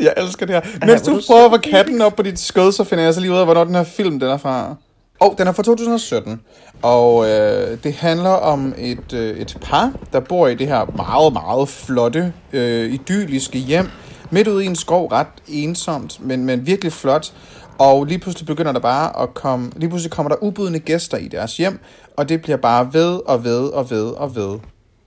jeg 0.00 0.14
elsker 0.16 0.46
det 0.46 0.54
her. 0.54 0.86
Mens 0.86 1.02
du 1.02 1.20
prøver 1.26 1.44
at 1.44 1.50
få 1.50 1.70
katten 1.70 2.00
op 2.00 2.16
på 2.16 2.22
dit 2.22 2.40
skød, 2.40 2.72
så 2.72 2.84
finder 2.84 3.04
jeg 3.04 3.14
så 3.14 3.20
lige 3.20 3.32
ud 3.32 3.36
af, 3.36 3.44
hvornår 3.44 3.64
den 3.64 3.74
her 3.74 3.84
film 3.84 4.20
den 4.20 4.28
er 4.28 4.36
fra. 4.36 4.74
Og 5.20 5.34
den 5.38 5.46
er 5.48 5.52
fra 5.52 5.62
2017, 5.62 6.40
og 6.82 7.28
øh, 7.28 7.78
det 7.84 7.94
handler 7.94 8.30
om 8.30 8.74
et, 8.78 9.12
øh, 9.12 9.36
et 9.36 9.58
par, 9.60 9.92
der 10.12 10.20
bor 10.20 10.46
i 10.46 10.54
det 10.54 10.66
her 10.66 10.84
meget, 10.96 11.32
meget 11.32 11.68
flotte, 11.68 12.32
øh, 12.52 12.92
idylliske 12.92 13.58
hjem, 13.58 13.88
midt 14.30 14.48
ude 14.48 14.64
i 14.64 14.66
en 14.66 14.76
skov, 14.76 15.06
ret 15.06 15.26
ensomt, 15.48 16.26
men, 16.26 16.44
men 16.44 16.66
virkelig 16.66 16.92
flot. 16.92 17.32
Og 17.78 18.04
lige 18.04 18.18
pludselig 18.18 18.46
begynder 18.46 18.72
der 18.72 18.80
bare 18.80 19.22
at 19.22 19.34
komme, 19.34 19.70
lige 19.76 19.88
pludselig 19.88 20.10
kommer 20.10 20.28
der 20.28 20.42
ubudne 20.42 20.78
gæster 20.78 21.16
i 21.16 21.28
deres 21.28 21.56
hjem, 21.56 21.80
og 22.16 22.28
det 22.28 22.42
bliver 22.42 22.56
bare 22.56 22.88
ved 22.92 23.20
og 23.26 23.44
ved 23.44 23.68
og 23.68 23.90
ved 23.90 24.06
og 24.06 24.34
ved. 24.34 24.58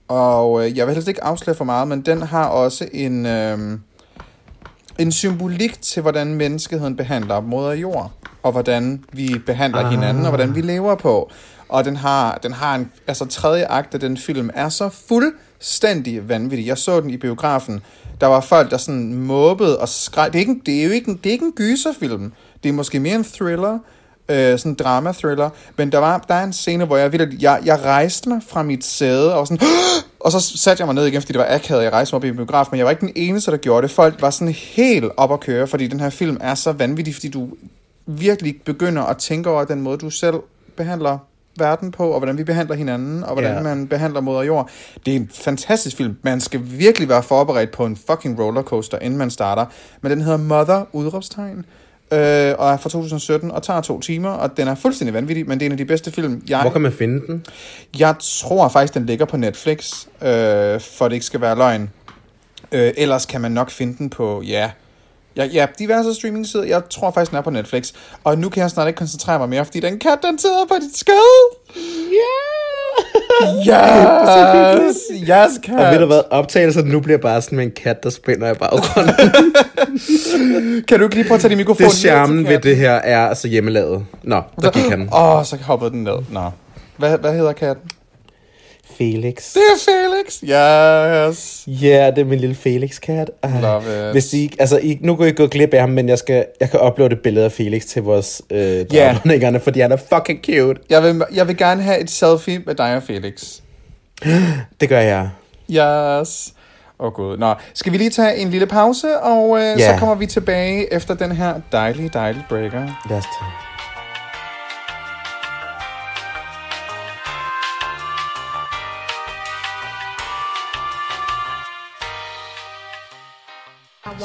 Og 0.08 0.64
øh, 0.64 0.78
jeg 0.78 0.86
vil 0.86 0.94
helst 0.94 1.08
ikke 1.08 1.24
afsløre 1.24 1.56
for 1.56 1.64
meget, 1.64 1.88
men 1.88 2.00
den 2.00 2.22
har 2.22 2.46
også 2.46 2.88
en, 2.92 3.26
øh, 3.26 3.78
en 4.98 5.12
symbolik 5.12 5.82
til, 5.82 6.02
hvordan 6.02 6.34
menneskeheden 6.34 6.96
behandler 6.96 7.40
moder 7.40 7.72
jord, 7.72 8.12
og 8.42 8.52
hvordan 8.52 9.04
vi 9.12 9.34
behandler 9.46 9.80
ah. 9.80 9.90
hinanden, 9.90 10.22
og 10.24 10.28
hvordan 10.30 10.54
vi 10.54 10.60
lever 10.60 10.94
på. 10.94 11.30
Og 11.68 11.84
den 11.84 11.96
har, 11.96 12.38
den 12.42 12.52
har 12.52 12.74
en, 12.74 12.92
altså 13.06 13.24
tredje 13.26 13.64
akt 13.66 13.94
af 13.94 14.00
den 14.00 14.16
film 14.16 14.50
er 14.54 14.68
så 14.68 14.88
fuldstændig 15.08 16.28
vanvittig. 16.28 16.66
Jeg 16.66 16.78
så 16.78 17.00
den 17.00 17.10
i 17.10 17.16
biografen. 17.16 17.80
Der 18.20 18.26
var 18.26 18.40
folk, 18.40 18.70
der 18.70 18.76
sådan 18.76 19.14
måbede 19.14 19.78
og 19.80 19.88
skreg. 19.88 20.26
Det 20.32 20.34
er, 20.34 20.40
ikke, 20.40 20.52
en- 20.52 20.62
det 20.66 20.80
er 20.80 20.84
jo 20.84 20.90
ikke 20.90 21.10
en, 21.10 21.16
det 21.24 21.26
er 21.30 21.32
ikke 21.32 21.44
en 21.44 21.52
gyserfilm. 21.52 22.32
Det 22.62 22.68
er 22.68 22.72
måske 22.72 23.00
mere 23.00 23.14
en 23.14 23.24
thriller, 23.24 23.78
øh, 24.28 24.58
sådan 24.58 24.74
drama-thriller. 24.74 25.50
Men 25.76 25.92
der, 25.92 25.98
var, 25.98 26.24
der 26.28 26.34
er 26.34 26.44
en 26.44 26.52
scene, 26.52 26.84
hvor 26.84 26.96
jeg, 26.96 27.12
vildt, 27.12 27.42
jeg, 27.42 27.60
jeg 27.64 27.80
rejste 27.84 28.28
mig 28.28 28.40
fra 28.48 28.62
mit 28.62 28.84
sæde, 28.84 29.34
og 29.34 29.46
sådan, 29.46 29.66
og 30.20 30.32
så 30.32 30.40
satte 30.40 30.80
jeg 30.80 30.86
mig 30.86 30.94
ned 30.94 31.06
igen, 31.06 31.22
fordi 31.22 31.32
det 31.32 31.40
var 31.40 31.54
akavet, 31.54 31.82
jeg 31.82 31.92
rejste 31.92 32.14
mig 32.14 32.16
op 32.16 32.24
i 32.24 32.28
en 32.28 32.36
biograf, 32.36 32.66
men 32.70 32.78
jeg 32.78 32.84
var 32.84 32.90
ikke 32.90 33.06
den 33.06 33.12
eneste, 33.14 33.50
der 33.50 33.56
gjorde 33.56 33.82
det. 33.82 33.90
Folk 33.90 34.22
var 34.22 34.30
sådan 34.30 34.54
helt 34.54 35.04
op 35.16 35.32
at 35.32 35.40
køre, 35.40 35.66
fordi 35.66 35.86
den 35.86 36.00
her 36.00 36.10
film 36.10 36.38
er 36.40 36.54
så 36.54 36.72
vanvittig, 36.72 37.14
fordi 37.14 37.28
du 37.28 37.48
virkelig 38.06 38.54
begynder 38.64 39.02
at 39.02 39.16
tænke 39.16 39.50
over 39.50 39.64
den 39.64 39.80
måde, 39.80 39.98
du 39.98 40.10
selv 40.10 40.36
behandler 40.76 41.18
verden 41.58 41.90
på, 41.90 42.10
og 42.10 42.18
hvordan 42.18 42.38
vi 42.38 42.44
behandler 42.44 42.74
hinanden, 42.74 43.24
og 43.24 43.32
hvordan 43.32 43.52
yeah. 43.52 43.64
man 43.64 43.88
behandler 43.88 44.20
moder 44.20 44.42
jord. 44.42 44.70
Det 45.06 45.12
er 45.12 45.16
en 45.16 45.30
fantastisk 45.34 45.96
film. 45.96 46.16
Man 46.22 46.40
skal 46.40 46.60
virkelig 46.64 47.08
være 47.08 47.22
forberedt 47.22 47.70
på 47.70 47.86
en 47.86 47.96
fucking 47.96 48.40
rollercoaster, 48.40 48.98
inden 48.98 49.18
man 49.18 49.30
starter. 49.30 49.66
Men 50.00 50.10
den 50.10 50.20
hedder 50.20 50.38
Mother, 50.38 50.84
udråbstegn, 50.92 51.64
øh, 52.14 52.54
og 52.58 52.70
er 52.70 52.76
fra 52.76 52.88
2017, 52.90 53.50
og 53.50 53.62
tager 53.62 53.80
to 53.80 54.00
timer, 54.00 54.30
og 54.30 54.56
den 54.56 54.68
er 54.68 54.74
fuldstændig 54.74 55.14
vanvittig, 55.14 55.48
men 55.48 55.58
det 55.58 55.64
er 55.64 55.66
en 55.66 55.72
af 55.72 55.78
de 55.78 55.84
bedste 55.84 56.12
film. 56.12 56.42
Jeg, 56.48 56.60
Hvor 56.60 56.70
kan 56.70 56.80
man 56.80 56.92
finde 56.92 57.26
den? 57.26 57.46
jeg 57.98 58.14
tror 58.20 58.68
faktisk, 58.68 58.94
den 58.94 59.06
ligger 59.06 59.24
på 59.24 59.36
Netflix, 59.36 60.06
øh, 60.22 60.80
for 60.80 61.08
det 61.08 61.12
ikke 61.12 61.26
skal 61.26 61.40
være 61.40 61.56
løgn. 61.56 61.90
Øh, 62.72 62.92
ellers 62.96 63.26
kan 63.26 63.40
man 63.40 63.52
nok 63.52 63.70
finde 63.70 63.98
den 63.98 64.10
på, 64.10 64.42
ja, 64.42 64.70
ja, 65.36 65.44
ja 65.44 65.66
diverse 65.78 66.14
streaming-sider. 66.14 66.64
Jeg 66.64 66.82
tror 66.90 67.10
faktisk, 67.10 67.30
den 67.30 67.38
er 67.38 67.42
på 67.42 67.50
Netflix. 67.50 67.92
Og 68.24 68.38
nu 68.38 68.48
kan 68.48 68.62
jeg 68.62 68.70
snart 68.70 68.88
ikke 68.88 68.98
koncentrere 68.98 69.38
mig 69.38 69.48
mere, 69.48 69.64
fordi 69.64 69.80
den 69.80 69.98
kat, 69.98 70.18
den 70.22 70.38
sidder 70.38 70.64
på 70.68 70.74
dit 70.80 70.96
skød. 70.96 71.56
Yeah! 71.76 72.63
Yes! 73.42 74.96
Yes, 75.20 75.58
kat! 75.62 75.80
Og 75.80 75.92
ved 75.92 75.98
du 76.00 76.06
hvad, 76.06 76.20
optagelsen 76.30 76.84
nu 76.84 77.00
bliver 77.00 77.18
bare 77.18 77.42
sådan 77.42 77.56
med 77.56 77.64
en 77.64 77.72
kat, 77.82 78.02
der 78.02 78.10
spænder 78.10 78.50
i 78.50 78.54
baggrunden. 78.54 79.14
Kan 80.88 80.98
du 80.98 81.04
ikke 81.04 81.14
lige 81.14 81.28
prøve 81.28 81.34
at 81.34 81.40
tage 81.40 81.48
din 81.48 81.58
mikrofon 81.58 81.84
det 81.84 81.92
charmen 81.92 82.48
ved 82.48 82.58
det 82.58 82.76
her 82.76 82.92
er 82.92 83.28
altså 83.28 83.48
hjemmelavet. 83.48 84.04
Nå, 84.22 84.42
der 84.62 84.70
gik 84.70 84.84
han. 84.90 85.08
Åh, 85.12 85.36
oh, 85.36 85.44
så 85.44 85.56
hoppede 85.62 85.90
den 85.90 86.04
ned. 86.04 86.16
Nå. 86.30 86.50
Hvad, 86.96 87.18
hvad 87.18 87.32
hedder 87.32 87.52
katten? 87.52 87.90
Felix. 88.98 89.52
Det 89.52 89.62
er 89.62 89.78
Felix! 89.84 90.40
Yes! 90.40 91.64
Ja, 91.82 91.86
yeah, 91.86 92.16
det 92.16 92.20
er 92.20 92.24
min 92.24 92.38
lille 92.38 92.54
Felix-kat. 92.54 93.30
Love 93.62 94.06
it. 94.06 94.12
Hvis 94.12 94.32
I, 94.34 94.56
altså, 94.58 94.78
I, 94.78 94.98
nu 95.00 95.16
kan 95.16 95.26
I 95.26 95.32
gå 95.32 95.46
glip 95.46 95.74
af 95.74 95.80
ham, 95.80 95.88
men 95.90 96.08
jeg, 96.08 96.18
skal, 96.18 96.46
jeg 96.60 96.70
kan 96.70 96.80
uploade 96.80 97.12
et 97.12 97.20
billede 97.20 97.44
af 97.44 97.52
Felix 97.52 97.84
til 97.84 98.02
vores 98.02 98.42
øh, 98.50 98.86
yeah. 98.94 99.60
fordi 99.60 99.80
han 99.80 99.92
er 99.92 99.96
fucking 99.96 100.44
cute. 100.44 100.80
Jeg 100.90 101.02
vil, 101.02 101.22
jeg 101.34 101.48
vil 101.48 101.56
gerne 101.56 101.82
have 101.82 101.98
et 102.00 102.10
selfie 102.10 102.62
med 102.66 102.74
dig 102.74 102.96
og 102.96 103.02
Felix. 103.02 103.60
Det 104.80 104.88
gør 104.88 105.00
jeg. 105.00 105.30
Yes. 105.70 106.54
Åh 107.00 107.06
oh, 107.06 107.12
gud. 107.12 107.36
Nå, 107.36 107.54
skal 107.74 107.92
vi 107.92 107.98
lige 107.98 108.10
tage 108.10 108.36
en 108.36 108.50
lille 108.50 108.66
pause, 108.66 109.18
og 109.18 109.58
øh, 109.58 109.62
Ja. 109.62 109.78
så 109.78 109.98
kommer 109.98 110.14
vi 110.14 110.26
tilbage 110.26 110.92
efter 110.94 111.14
den 111.14 111.32
her 111.32 111.54
dejlige, 111.72 112.10
dejlige 112.14 112.44
breaker. 112.48 113.08
Lad 113.10 113.18
os 113.18 113.24
tage. 113.24 113.73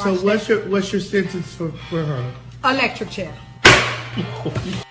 So 0.02 0.14
what's 0.14 0.48
your 0.48 0.60
what's 0.70 0.92
your 0.92 1.00
sentence 1.02 1.54
for, 1.56 1.70
for 1.90 2.02
her? 2.02 2.24
Electric 2.64 3.10
chair. 3.10 3.32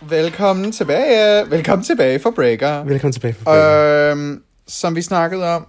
Velkommen 0.00 0.72
tilbage. 0.72 1.50
Velkommen 1.50 1.84
tilbage 1.84 2.18
for 2.18 2.30
breaker. 2.30 2.84
Velkommen 2.84 3.12
tilbage. 3.12 3.34
For 3.34 3.50
øh, 3.50 4.10
Øhm, 4.10 4.42
som 4.66 4.96
vi 4.96 5.02
snakkede 5.02 5.54
om, 5.54 5.66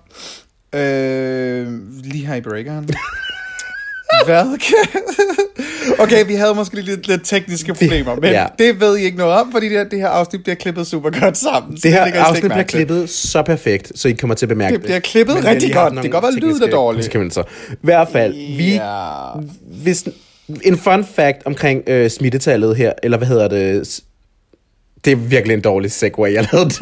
øh, 0.73 1.67
lige 2.03 2.25
her 2.25 2.35
i 2.35 2.41
breakeren. 2.41 2.89
Hvad 4.25 4.58
kan... 4.60 5.01
Okay, 5.99 6.25
vi 6.28 6.34
havde 6.36 6.54
måske 6.56 6.82
lidt, 6.82 7.08
lidt 7.08 7.21
tekniske 7.25 7.73
problemer, 7.73 8.15
men 8.15 8.23
Ja. 8.32 8.45
det 8.60 8.80
ved 8.82 8.97
I 8.97 9.04
ikke 9.04 9.17
noget 9.17 9.34
om, 9.34 9.51
fordi 9.51 9.65
det, 9.69 9.78
her- 9.78 9.84
det 9.89 9.99
her 9.99 10.08
afsnit 10.08 10.43
bliver 10.43 10.56
klippet 10.56 10.88
super 10.88 11.10
godt 11.21 11.38
sammen. 11.38 11.75
Det 11.84 11.91
her 11.91 12.06
slet 12.08 12.15
afsnit 12.19 12.51
bliver 12.51 12.63
klippet 12.63 13.10
så 13.10 13.41
perfekt, 13.41 13.91
så 13.95 14.08
I 14.08 14.12
kommer 14.12 14.36
til 14.36 14.45
at 14.45 14.49
bemærke 14.49 14.73
Det 14.73 14.84
bliver 14.84 14.99
klippet 14.99 15.36
Men 15.36 15.43
har 15.43 15.51
rigtig 15.51 15.73
godt. 15.73 15.93
Det 15.93 16.01
kan 16.01 16.12
godt 16.12 16.23
være, 16.23 16.34
lyden 16.34 16.63
er 16.63 16.67
dårlig. 16.67 17.06
I 17.71 17.75
hvert 17.82 18.08
fald, 18.12 18.34
vi, 18.58 18.73
Ja. 18.73 19.12
hvis, 19.84 20.06
en 20.63 20.78
fun 20.78 21.06
fact 21.15 21.38
omkring 21.45 21.84
øh, 21.89 22.10
smittetallet 22.10 22.75
her, 22.75 22.93
eller 23.04 23.17
hvad 23.17 23.28
hedder 23.28 23.47
det? 23.47 23.99
Det 25.06 25.12
er 25.12 25.15
virkelig 25.15 25.54
en 25.54 25.62
dårlig 25.62 25.91
segue, 25.91 26.34
jeg 26.34 26.47
lavede 26.54 26.69
det. 26.69 26.80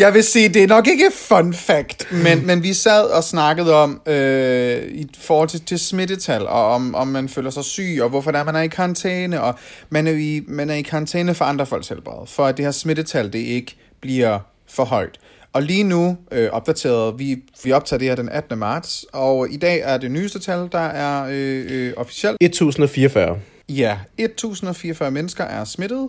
Jeg 0.00 0.14
vil 0.14 0.24
sige, 0.24 0.48
det 0.48 0.62
er 0.62 0.66
nok 0.66 0.88
ikke 0.88 1.10
fun 1.14 1.54
fact, 1.54 2.12
men, 2.12 2.46
men 2.46 2.62
vi 2.62 2.72
sad 2.72 3.04
og 3.04 3.24
snakkede 3.24 3.74
om 3.74 4.02
øh, 4.06 4.82
i 4.92 5.06
forhold 5.18 5.48
til, 5.48 5.60
til 5.60 5.78
smittetal, 5.78 6.46
og 6.46 6.74
om, 6.74 6.94
om 6.94 7.08
man 7.08 7.28
føler 7.28 7.50
sig 7.50 7.64
syg, 7.64 7.98
og 8.02 8.08
hvorfor 8.08 8.30
der 8.30 8.44
man 8.44 8.56
er 8.56 8.60
i 8.60 8.68
karantæne, 8.68 9.42
og 9.42 9.54
man 9.90 10.06
er 10.06 10.12
i, 10.12 10.42
man 10.48 10.70
er 10.70 10.74
i 10.74 10.82
karantæne 10.82 11.34
for 11.34 11.44
andre 11.44 11.66
folks 11.66 11.88
helbred, 11.88 12.26
for 12.26 12.46
at 12.46 12.56
det 12.56 12.64
her 12.64 12.72
smittetal, 12.72 13.32
det 13.32 13.38
ikke 13.38 13.76
bliver 14.00 14.38
for 14.68 14.84
højt. 14.84 15.18
Og 15.52 15.62
lige 15.62 15.84
nu 15.84 16.16
øh, 16.32 16.50
opdateret, 16.52 17.18
vi, 17.18 17.42
vi 17.64 17.72
optager 17.72 17.98
det 17.98 18.08
her 18.08 18.14
den 18.14 18.28
18. 18.28 18.58
marts, 18.58 19.04
og 19.12 19.50
i 19.50 19.56
dag 19.56 19.80
er 19.84 19.98
det 19.98 20.10
nyeste 20.10 20.38
tal, 20.38 20.68
der 20.72 20.78
er 20.78 21.26
øh, 21.30 21.66
øh, 21.68 21.92
officielt. 21.96 22.36
1044. 22.40 23.38
Ja, 23.68 23.98
1044 24.18 25.10
mennesker 25.10 25.44
er 25.44 25.64
smittet, 25.64 26.08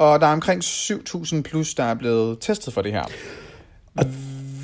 og 0.00 0.20
der 0.20 0.26
er 0.26 0.32
omkring 0.32 0.64
7000 0.64 1.44
plus, 1.44 1.74
der 1.74 1.84
er 1.84 1.94
blevet 1.94 2.38
testet 2.40 2.74
for 2.74 2.82
det 2.82 2.92
her. 2.92 3.02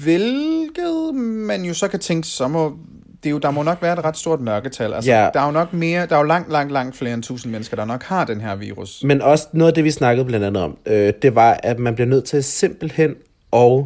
Hvilket 0.02 1.14
man 1.14 1.64
jo 1.64 1.74
så 1.74 1.88
kan 1.88 2.00
tænke, 2.00 2.28
så 2.28 2.48
må, 2.48 2.76
det 3.22 3.28
er 3.28 3.30
jo, 3.30 3.38
der 3.38 3.50
må 3.50 3.62
nok 3.62 3.82
være 3.82 3.92
et 3.92 4.04
ret 4.04 4.16
stort 4.16 4.40
mørketal. 4.40 4.94
Altså, 4.94 5.10
Ja. 5.10 5.28
Der 5.34 5.40
er 5.40 5.46
jo 5.46 5.50
nok 5.50 5.72
mere, 5.72 6.06
der 6.06 6.14
er 6.14 6.20
jo 6.20 6.26
langt, 6.26 6.52
langt, 6.52 6.72
langt 6.72 6.96
flere 6.96 7.14
end 7.14 7.18
1000 7.18 7.52
mennesker, 7.52 7.76
der 7.76 7.84
nok 7.84 8.02
har 8.02 8.24
den 8.24 8.40
her 8.40 8.56
virus. 8.56 9.04
Men 9.04 9.22
også 9.22 9.46
noget 9.52 9.70
af 9.70 9.74
det, 9.74 9.84
vi 9.84 9.90
snakkede 9.90 10.26
blandt 10.26 10.46
andet 10.46 10.62
om, 10.62 10.78
øh, 10.86 11.12
det 11.22 11.34
var, 11.34 11.60
at 11.62 11.78
man 11.78 11.94
bliver 11.94 12.08
nødt 12.08 12.24
til 12.24 12.44
simpelthen 12.44 13.14
at 13.52 13.84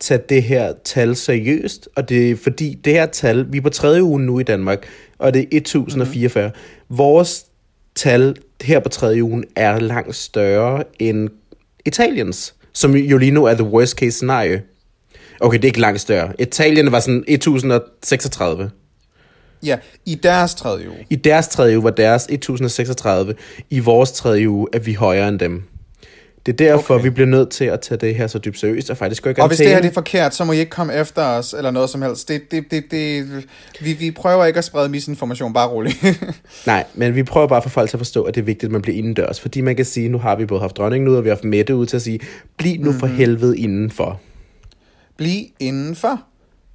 tage 0.00 0.20
det 0.28 0.42
her 0.42 0.72
tal 0.84 1.16
seriøst. 1.16 1.88
Og 1.96 2.08
det 2.08 2.30
er 2.30 2.36
fordi, 2.36 2.74
det 2.84 2.92
her 2.92 3.06
tal, 3.06 3.52
vi 3.52 3.58
er 3.58 3.62
på 3.62 3.70
tredje 3.70 4.02
uge 4.02 4.20
nu 4.20 4.38
i 4.38 4.42
Danmark, 4.42 4.86
og 5.18 5.34
det 5.34 5.40
er 5.40 5.46
1044. 5.56 6.48
Mm-hmm. 6.48 6.98
Vores 6.98 7.46
tal 7.94 8.36
her 8.64 8.80
på 8.80 8.88
tredje 8.88 9.24
ugen 9.24 9.44
er 9.56 9.78
langt 9.80 10.16
større 10.16 10.84
end 10.98 11.28
Italiens, 11.86 12.54
som 12.72 12.94
jo 12.96 13.18
lige 13.18 13.30
nu 13.30 13.44
er 13.44 13.54
the 13.54 13.64
worst 13.64 13.96
case 13.96 14.10
scenario. 14.10 14.58
Okay, 15.40 15.56
det 15.56 15.64
er 15.64 15.68
ikke 15.68 15.80
langt 15.80 16.00
større. 16.00 16.32
Italien 16.38 16.92
var 16.92 17.00
sådan 17.00 17.24
1036. 17.28 18.70
Ja, 19.62 19.78
i 20.06 20.14
deres 20.14 20.54
tredje 20.54 20.88
uge. 20.88 21.06
I 21.10 21.16
deres 21.16 21.48
tredje 21.48 21.76
uge 21.76 21.84
var 21.84 21.90
deres 21.90 22.26
1036. 22.30 23.34
I 23.70 23.78
vores 23.78 24.12
tredje 24.12 24.48
uge 24.48 24.68
er 24.72 24.78
vi 24.78 24.94
højere 24.94 25.28
end 25.28 25.38
dem. 25.38 25.62
Det 26.46 26.52
er 26.52 26.56
derfor, 26.56 26.94
okay. 26.94 27.04
Vi 27.04 27.10
bliver 27.10 27.26
nødt 27.26 27.50
til 27.50 27.64
at 27.64 27.80
tage 27.80 27.98
det 27.98 28.14
her 28.14 28.26
så 28.26 28.38
dybt 28.38 28.58
seriøst, 28.58 28.90
og 28.90 28.96
faktisk 28.96 29.22
gå 29.22 29.30
i 29.30 29.34
Og 29.38 29.48
hvis 29.48 29.58
det 29.58 29.68
her 29.68 29.80
det 29.80 29.88
er 29.88 29.92
forkert, 29.92 30.34
så 30.34 30.44
må 30.44 30.52
I 30.52 30.58
ikke 30.58 30.70
komme 30.70 30.94
efter 30.94 31.22
os, 31.22 31.54
eller 31.54 31.70
noget 31.70 31.90
som 31.90 32.02
helst. 32.02 32.28
Det, 32.28 32.50
det, 32.50 32.64
det, 32.70 32.84
det, 32.90 33.26
vi, 33.80 33.92
vi 33.92 34.10
prøver 34.10 34.44
ikke 34.44 34.58
at 34.58 34.64
sprede 34.64 34.88
misinformation, 34.88 35.52
bare 35.52 35.68
roligt. 35.68 35.96
Nej, 36.66 36.84
men 36.94 37.14
vi 37.14 37.22
prøver 37.22 37.46
bare 37.46 37.56
at 37.56 37.62
få 37.62 37.68
folk 37.68 37.90
til 37.90 37.96
at 37.96 38.00
forstå, 38.00 38.22
at 38.22 38.34
det 38.34 38.40
er 38.40 38.44
vigtigt, 38.44 38.64
at 38.68 38.72
man 38.72 38.82
bliver 38.82 38.98
indendørs. 38.98 39.40
Fordi 39.40 39.60
man 39.60 39.76
kan 39.76 39.84
sige, 39.84 40.08
nu 40.08 40.18
har 40.18 40.36
vi 40.36 40.46
både 40.46 40.60
haft 40.60 40.76
dronningen 40.76 41.08
ud, 41.08 41.16
og 41.16 41.24
vi 41.24 41.28
har 41.28 41.36
haft 41.36 41.44
Mette 41.44 41.74
ud 41.76 41.86
til 41.86 41.96
at 41.96 42.02
sige, 42.02 42.20
bliv 42.56 42.80
nu 42.80 42.92
for 42.92 43.06
helvede 43.06 43.58
indenfor. 43.58 44.20
Bliv 45.16 45.44
indenfor. 45.60 46.22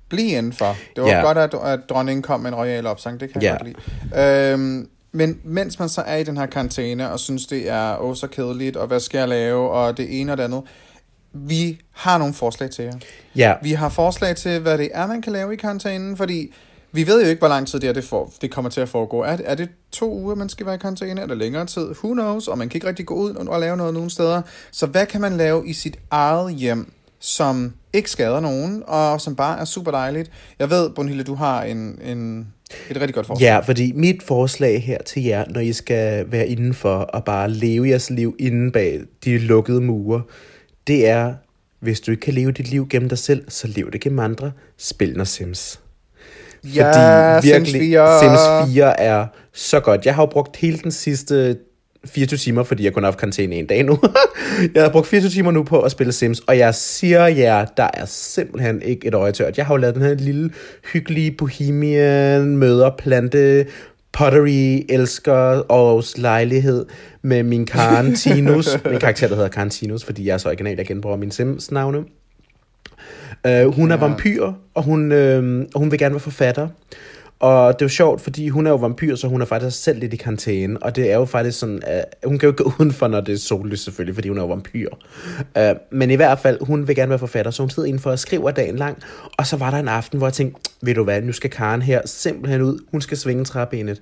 Bliv 0.09 0.27
indenfor. 0.37 0.77
Det 0.95 1.03
var 1.03 1.09
Ja. 1.09 1.21
godt, 1.21 1.37
at, 1.37 1.53
at 1.65 1.79
dronningen 1.89 2.21
kom 2.21 2.39
med 2.39 2.49
en 2.51 2.55
royal 2.55 2.85
opsang. 2.87 3.19
Det 3.19 3.33
kan 3.33 3.41
jeg 3.41 3.57
Ja. 3.61 3.65
godt 3.65 3.77
lide. 4.13 4.51
Øhm, 4.53 4.87
men 5.11 5.39
mens 5.43 5.79
man 5.79 5.89
så 5.89 6.01
er 6.01 6.15
i 6.15 6.23
den 6.23 6.37
her 6.37 6.45
karantæne, 6.45 7.11
og 7.11 7.19
synes, 7.19 7.45
det 7.45 7.69
er 7.69 7.97
åh 7.97 8.15
så 8.15 8.27
kedeligt, 8.27 8.77
og 8.77 8.87
hvad 8.87 8.99
skal 8.99 9.17
jeg 9.17 9.27
lave, 9.27 9.69
og 9.69 9.97
det 9.97 10.21
ene 10.21 10.31
og 10.31 10.37
det 10.37 10.43
andet. 10.43 10.61
Vi 11.33 11.81
har 11.91 12.17
nogle 12.17 12.33
forslag 12.33 12.69
til 12.69 12.85
jer. 12.85 12.93
Ja, 13.35 13.53
Vi 13.63 13.71
har 13.71 13.89
forslag 13.89 14.35
til, 14.35 14.59
hvad 14.59 14.77
det 14.77 14.89
er, 14.93 15.07
man 15.07 15.21
kan 15.21 15.33
lave 15.33 15.53
i 15.53 15.57
karantænen, 15.57 16.17
fordi 16.17 16.53
vi 16.91 17.07
ved 17.07 17.23
jo 17.23 17.29
ikke, 17.29 17.39
hvor 17.39 17.47
lang 17.47 17.67
tid 17.67 17.79
det, 17.79 17.87
her, 17.87 17.93
det, 17.93 18.03
får, 18.03 18.33
det 18.41 18.51
kommer 18.51 18.71
til 18.71 18.81
at 18.81 18.89
foregå. 18.89 19.21
Er 19.21 19.35
det, 19.35 19.49
er 19.49 19.55
det 19.55 19.69
to 19.91 20.13
uger, 20.13 20.35
man 20.35 20.49
skal 20.49 20.65
være 20.65 20.75
i 20.75 20.77
karantæne, 20.77 21.21
eller 21.21 21.35
længere 21.35 21.65
tid? 21.65 21.81
Who 22.03 22.13
knows? 22.13 22.47
Og 22.47 22.57
man 22.57 22.69
kan 22.69 22.77
ikke 22.77 22.87
rigtig 22.87 23.05
gå 23.05 23.13
ud 23.13 23.33
og, 23.33 23.47
og 23.47 23.59
lave 23.59 23.77
noget 23.77 23.93
nogen 23.93 24.09
steder. 24.09 24.41
Så 24.71 24.85
hvad 24.85 25.05
kan 25.05 25.21
man 25.21 25.37
lave 25.37 25.67
i 25.67 25.73
sit 25.73 25.99
eget 26.11 26.55
hjem, 26.55 26.93
som 27.19 27.73
ikke 27.93 28.11
skader 28.11 28.39
nogen, 28.39 28.83
og 28.87 29.21
som 29.21 29.35
bare 29.35 29.59
er 29.59 29.65
super 29.65 29.91
dejligt? 29.91 30.31
Jeg 30.59 30.69
ved, 30.69 30.89
Brunhilde, 30.89 31.23
du 31.23 31.35
har 31.35 31.63
en, 31.63 31.99
en, 32.03 32.53
et 32.89 32.95
rigtig 32.95 33.13
godt 33.15 33.27
forslag. 33.27 33.45
ja, 33.45 33.59
fordi 33.59 33.91
mit 33.95 34.23
forslag 34.23 34.83
her 34.83 34.97
til 35.05 35.23
jer, 35.23 35.45
når 35.49 35.59
I 35.59 35.73
skal 35.73 36.31
være 36.31 36.47
indenfor 36.47 36.95
og 36.95 37.23
bare 37.23 37.49
leve 37.51 37.89
jeres 37.89 38.09
liv 38.09 38.35
inde 38.39 38.71
bag 38.71 39.01
de 39.25 39.37
lukkede 39.37 39.81
mure, 39.81 40.21
det 40.87 41.07
er, 41.07 41.33
hvis 41.79 42.01
du 42.01 42.11
ikke 42.11 42.21
kan 42.21 42.33
leve 42.33 42.51
dit 42.51 42.69
liv 42.69 42.87
gennem 42.89 43.09
dig 43.09 43.17
selv, 43.17 43.51
så 43.51 43.67
lev 43.67 43.91
det 43.91 44.01
gennem 44.01 44.19
andre. 44.19 44.51
Spil 44.77 45.13
noget 45.13 45.27
Sims. 45.27 45.79
Ja, 46.63 47.41
Sims 47.41 47.71
4. 47.71 48.19
Sims 48.19 48.73
4 48.73 48.99
er 48.99 49.27
så 49.53 49.79
godt. 49.79 50.05
Jeg 50.05 50.15
har 50.15 50.21
jo 50.21 50.25
brugt 50.25 50.55
hele 50.55 50.77
den 50.77 50.91
sidste 50.91 51.57
24 52.05 52.37
timer, 52.37 52.63
fordi 52.63 52.83
jeg 52.83 52.93
kun 52.93 53.03
har 53.03 53.07
haft 53.07 53.19
karantæne 53.19 53.55
en 53.55 53.65
dag 53.65 53.83
nu. 53.83 53.99
jeg 54.75 54.83
har 54.83 54.89
brugt 54.89 55.07
24 55.07 55.29
timer 55.29 55.51
nu 55.51 55.63
på 55.63 55.81
at 55.81 55.91
spille 55.91 56.13
Sims, 56.13 56.39
og 56.39 56.57
jeg 56.57 56.75
siger 56.75 57.27
jer, 57.27 57.65
der 57.65 57.89
er 57.93 58.05
simpelthen 58.05 58.81
ikke 58.81 59.07
et 59.07 59.13
øje 59.13 59.31
tørt. 59.31 59.57
Jeg 59.57 59.65
har 59.65 59.73
jo 59.73 59.77
lavet 59.77 59.95
den 59.95 60.03
her 60.03 60.13
lille, 60.13 60.49
hyggelige 60.93 61.31
bohemian 61.31 62.57
møder 62.57 62.89
plante 62.97 63.65
pottery, 64.11 64.85
elsker 64.89 65.33
og 65.69 66.03
lejlighed 66.15 66.85
med 67.21 67.43
min 67.43 67.65
Karen 67.65 68.15
Tinus. 68.15 68.77
min 68.91 68.99
karakter, 68.99 69.27
der 69.27 69.35
hedder 69.35 69.49
Karen 69.49 69.69
Tinus, 69.69 70.03
fordi 70.03 70.25
jeg 70.25 70.33
er 70.33 70.37
så 70.37 70.49
original, 70.49 70.77
jeg 70.77 70.87
genbruger 70.87 71.17
min 71.17 71.31
Sims 71.31 71.71
navne. 71.71 72.03
Uh, 73.47 73.75
hun 73.75 73.91
er 73.91 73.97
vampyr, 73.97 74.51
og 74.73 74.83
hun, 74.83 75.11
øh, 75.11 75.65
og 75.73 75.79
hun 75.79 75.91
vil 75.91 75.99
gerne 75.99 76.13
være 76.13 76.19
forfatter. 76.19 76.67
Og 77.39 77.73
det 77.73 77.81
er 77.81 77.85
jo 77.85 77.89
sjovt, 77.89 78.21
fordi 78.21 78.49
hun 78.49 78.67
er 78.67 78.71
jo 78.71 78.75
vampyr, 78.75 79.15
så 79.15 79.27
hun 79.27 79.41
er 79.41 79.45
faktisk 79.45 79.83
selv 79.83 79.99
lidt 79.99 80.13
i 80.13 80.17
karantæne. 80.17 80.83
Og 80.83 80.95
det 80.95 81.11
er 81.11 81.15
jo 81.15 81.25
faktisk 81.25 81.59
sådan, 81.59 81.81
at 81.85 82.15
hun 82.25 82.37
kan 82.37 82.49
jo 82.49 82.53
gå 82.57 82.71
udenfor, 82.79 83.07
når 83.07 83.21
det 83.21 83.33
er 83.33 83.37
sollys 83.37 83.79
selvfølgelig, 83.79 84.15
fordi 84.15 84.27
hun 84.27 84.37
er 84.37 84.41
jo 84.41 84.47
vampyr. 84.47 84.89
Uh, 85.59 85.63
men 85.91 86.11
i 86.11 86.15
hvert 86.15 86.39
fald, 86.39 86.65
hun 86.65 86.87
vil 86.87 86.95
gerne 86.95 87.09
være 87.09 87.19
forfatter, 87.19 87.51
så 87.51 87.63
hun 87.63 87.69
sidder 87.69 87.87
indenfor 87.87 88.11
og 88.11 88.19
skriver 88.19 88.51
dagen 88.51 88.75
lang. 88.75 88.97
Og 89.37 89.47
så 89.47 89.57
var 89.57 89.71
der 89.71 89.77
en 89.77 89.87
aften, 89.87 90.17
hvor 90.17 90.27
jeg 90.27 90.33
tænkte, 90.33 90.71
ved 90.81 90.95
du 90.95 91.03
hvad, 91.03 91.21
nu 91.21 91.31
skal 91.31 91.49
Karen 91.49 91.81
her 91.81 92.01
simpelthen 92.05 92.61
ud. 92.61 92.79
Hun 92.91 93.01
skal 93.01 93.17
svinge 93.17 93.45
træbenet. 93.45 94.01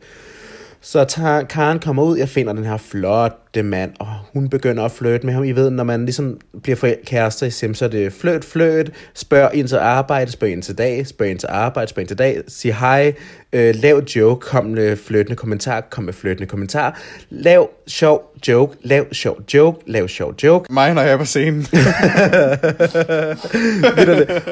Så 0.82 1.04
tager, 1.04 1.44
Karen 1.44 1.80
kommer 1.80 2.04
ud, 2.04 2.18
jeg 2.18 2.30
finder 2.30 2.54
den 2.54 2.64
her 2.64 2.78
flotte 2.78 3.64
mand, 3.64 3.92
og 4.00 4.08
hun 4.34 4.50
begynder 4.50 4.84
at 4.84 4.92
flirte 4.92 5.26
med 5.26 5.34
ham. 5.34 5.44
I 5.44 5.52
ved, 5.52 5.70
når 5.70 5.84
man 5.84 6.06
ligesom 6.06 6.40
bliver 6.64 6.76
for 6.76 6.90
kærester 7.06 7.46
i 7.46 7.50
Sims, 7.50 7.78
så 7.78 7.86
er 7.86 7.90
det 7.90 8.14
fløt, 8.14 8.46
fløt, 8.46 8.92
spørg 9.14 9.50
ind 9.54 9.68
til 9.68 9.76
arbejde, 9.76 10.32
spørg 10.32 10.50
ind 10.50 10.64
til 10.64 10.78
dag, 10.78 11.08
spørg 11.08 11.30
ind 11.30 11.40
til 11.40 11.48
arbejde, 11.52 11.90
spørg 11.90 12.02
ind 12.02 12.08
til 12.08 12.18
dag, 12.18 12.42
sig 12.48 12.76
hej, 12.76 13.14
øh, 13.54 13.76
lav 13.76 14.02
joke, 14.16 14.48
kom 14.48 14.66
med 14.66 14.98
flirtende 14.98 15.36
kommentar, 15.36 15.82
kom 15.82 16.04
med 16.04 16.14
flirtende 16.14 16.48
kommentar, 16.48 17.02
lav 17.30 17.70
sjov 17.88 18.34
joke, 18.48 18.78
lav 18.82 19.14
sjov 19.14 19.38
joke, 19.54 19.92
lav 19.92 20.08
sjov 20.08 20.34
joke, 20.44 20.74
Mig, 20.74 20.94
når 20.94 21.02
jeg 21.02 21.12
er 21.12 21.18
på 21.18 21.26
scenen. 21.26 21.62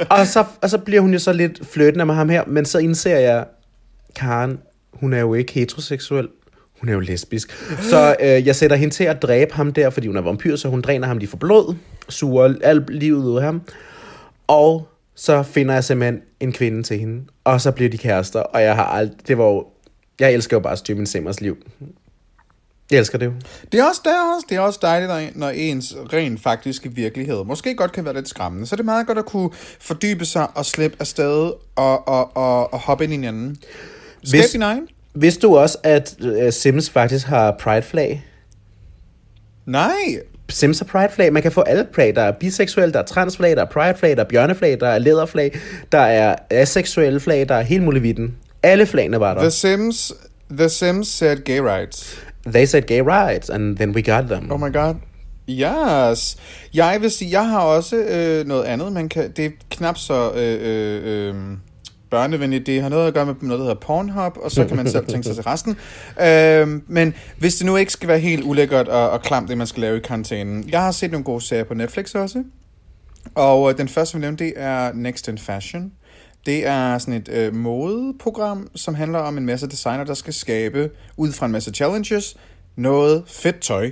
Og, 0.19 0.27
så, 0.27 0.43
og 0.61 0.69
så 0.69 0.77
bliver 0.77 1.01
hun 1.01 1.13
jo 1.13 1.19
så 1.19 1.33
lidt 1.33 1.61
flirtende 1.71 2.05
med 2.05 2.15
ham 2.15 2.29
her, 2.29 2.43
men 2.47 2.65
så 2.65 2.79
indser 2.79 3.19
jeg, 3.19 3.45
Karen, 4.15 4.59
hun 4.95 5.13
er 5.13 5.19
jo 5.19 5.33
ikke 5.33 5.53
heteroseksuel. 5.53 6.27
Hun 6.79 6.89
er 6.89 6.93
jo 6.93 6.99
lesbisk. 6.99 7.51
Så 7.81 8.15
øh, 8.19 8.47
jeg 8.47 8.55
sætter 8.55 8.75
hende 8.75 8.93
til 8.93 9.03
at 9.03 9.21
dræbe 9.21 9.53
ham 9.53 9.73
der, 9.73 9.89
fordi 9.89 10.07
hun 10.07 10.17
er 10.17 10.21
vampyr, 10.21 10.55
så 10.55 10.69
hun 10.69 10.81
dræner 10.81 11.07
ham 11.07 11.17
lige 11.17 11.29
for 11.29 11.37
blod, 11.37 11.75
suger 12.09 12.53
alt 12.63 12.89
livet 12.89 13.25
ud 13.25 13.37
af 13.37 13.43
ham. 13.43 13.61
Og 14.47 14.87
så 15.15 15.43
finder 15.43 15.73
jeg 15.73 15.83
simpelthen 15.83 16.21
en 16.39 16.53
kvinde 16.53 16.83
til 16.83 16.99
hende, 16.99 17.23
og 17.43 17.61
så 17.61 17.71
bliver 17.71 17.89
de 17.89 17.97
kærester, 17.97 18.39
og 18.39 18.61
jeg 18.61 18.75
har 18.75 18.85
alt, 18.85 19.27
det 19.27 19.37
var 19.37 19.45
jo, 19.45 19.67
jeg 20.19 20.33
elsker 20.33 20.57
jo 20.57 20.61
bare 20.61 20.73
at 20.73 21.07
Simmers 21.07 21.41
liv. 21.41 21.57
Jeg 22.91 22.99
elsker 22.99 23.17
det 23.17 23.25
jo. 23.25 23.33
Det 23.71 23.79
er 23.79 23.83
også, 23.83 24.01
det 24.03 24.11
er 24.11 24.35
også, 24.35 24.45
det 24.49 24.55
er 24.55 24.59
også 24.59 24.79
dejligt, 24.81 25.09
når, 25.09 25.21
når 25.35 25.49
ens 25.49 25.95
rent 26.13 26.41
faktiske 26.41 26.91
virkelighed 26.91 27.43
måske 27.43 27.75
godt 27.75 27.91
kan 27.91 28.05
være 28.05 28.13
lidt 28.13 28.29
skræmmende. 28.29 28.67
Så 28.67 28.75
det 28.75 28.79
er 28.79 28.85
meget 28.85 29.07
godt 29.07 29.17
at 29.17 29.25
kunne 29.25 29.49
fordybe 29.79 30.25
sig 30.25 30.47
og 30.55 30.65
slippe 30.65 30.97
afsted 30.99 31.51
og, 31.75 32.07
og, 32.07 32.37
og, 32.37 32.73
og 32.73 32.79
hoppe 32.79 33.03
ind 33.03 33.13
i 33.13 33.15
hinanden. 33.15 33.57
Skab 34.25 34.43
din 34.53 34.61
egen. 34.61 34.87
Vidste 35.15 35.41
du 35.41 35.57
også, 35.57 35.77
at 35.83 36.15
øh, 36.21 36.53
Sims 36.53 36.89
faktisk 36.89 37.27
har 37.27 37.51
pride-flag? 37.59 38.23
Nej. 39.65 40.19
Sims 40.49 40.79
har 40.79 40.85
pride-flag. 40.85 41.33
Man 41.33 41.41
kan 41.41 41.51
få 41.51 41.61
alle 41.61 41.87
flag. 41.93 42.15
Der 42.15 42.21
er 42.21 42.31
biseksuelle, 42.31 42.93
der 42.93 42.99
er 42.99 43.03
transflag, 43.03 43.55
der 43.55 43.61
er 43.61 43.69
pride-flag, 43.69 44.15
der 44.17 44.23
er 44.23 44.27
bjørneflag, 44.27 44.79
der 44.79 44.87
er 44.87 44.97
læderflag, 44.97 45.57
der 45.91 45.99
er 45.99 46.35
aseksuelle 46.49 47.19
flag, 47.19 47.49
der 47.49 47.55
er 47.55 47.61
helt 47.61 47.83
muligheden. 47.83 48.35
Alle 48.63 48.85
flagene 48.85 49.19
var 49.19 49.33
der. 49.33 49.41
The 49.41 49.51
Sims, 49.51 50.13
The 50.51 50.69
Sims 50.69 51.07
said 51.07 51.37
gay 51.37 51.59
rights. 51.59 52.19
They 52.47 52.65
said 52.65 52.81
gay 52.81 53.01
rights, 53.01 53.49
and 53.49 53.77
then 53.77 53.91
we 53.91 54.01
got 54.01 54.23
them. 54.23 54.51
Oh 54.51 54.59
my 54.59 54.73
god. 54.73 54.95
Yes. 55.49 56.37
Jeg 56.73 56.97
vil 57.01 57.11
sige, 57.11 57.31
jeg 57.31 57.49
har 57.49 57.59
også 57.59 57.95
øh, 57.95 58.47
noget 58.47 58.63
andet, 58.63 58.93
man 58.93 59.09
kan... 59.09 59.31
Det 59.31 59.45
er 59.45 59.49
knap 59.71 59.97
så... 59.97 60.31
Øh, 60.31 60.59
øh, 60.61 61.29
øh, 61.29 61.35
børnevenligt. 62.11 62.65
Det 62.65 62.81
har 62.81 62.89
noget 62.89 63.07
at 63.07 63.13
gøre 63.13 63.25
med 63.25 63.35
noget, 63.41 63.59
der 63.59 63.65
hedder 63.65 63.79
Pornhub, 63.79 64.37
og 64.37 64.51
så 64.51 64.65
kan 64.65 64.77
man 64.77 64.89
selv 64.89 65.05
tænke 65.07 65.23
sig 65.23 65.35
til 65.35 65.43
resten. 65.43 65.77
Øh, 66.21 66.67
men 66.87 67.13
hvis 67.37 67.55
det 67.55 67.65
nu 67.65 67.75
ikke 67.75 67.91
skal 67.91 68.07
være 68.07 68.19
helt 68.19 68.43
ulækkert 68.43 68.87
og, 68.87 69.09
og 69.09 69.21
klamt, 69.21 69.49
det 69.49 69.57
man 69.57 69.67
skal 69.67 69.81
lave 69.81 69.97
i 69.97 69.99
karantænen. 69.99 70.69
Jeg 70.69 70.81
har 70.81 70.91
set 70.91 71.11
nogle 71.11 71.23
gode 71.23 71.41
serier 71.41 71.63
på 71.63 71.73
Netflix 71.73 72.15
også. 72.15 72.43
Og 73.35 73.71
øh, 73.71 73.77
den 73.77 73.87
første, 73.87 74.17
vi 74.17 74.21
nævnte, 74.21 74.45
det 74.45 74.53
er 74.55 74.93
Next 74.93 75.27
in 75.27 75.37
Fashion. 75.37 75.91
Det 76.45 76.67
er 76.67 76.97
sådan 76.97 77.13
et 77.13 77.29
øh, 77.29 77.55
modeprogram, 77.55 78.67
som 78.75 78.95
handler 78.95 79.19
om 79.19 79.37
en 79.37 79.45
masse 79.45 79.67
designer, 79.67 80.03
der 80.03 80.13
skal 80.13 80.33
skabe, 80.33 80.89
ud 81.17 81.31
fra 81.31 81.45
en 81.45 81.51
masse 81.51 81.71
challenges, 81.71 82.37
noget 82.75 83.23
fedt 83.27 83.59
tøj. 83.59 83.91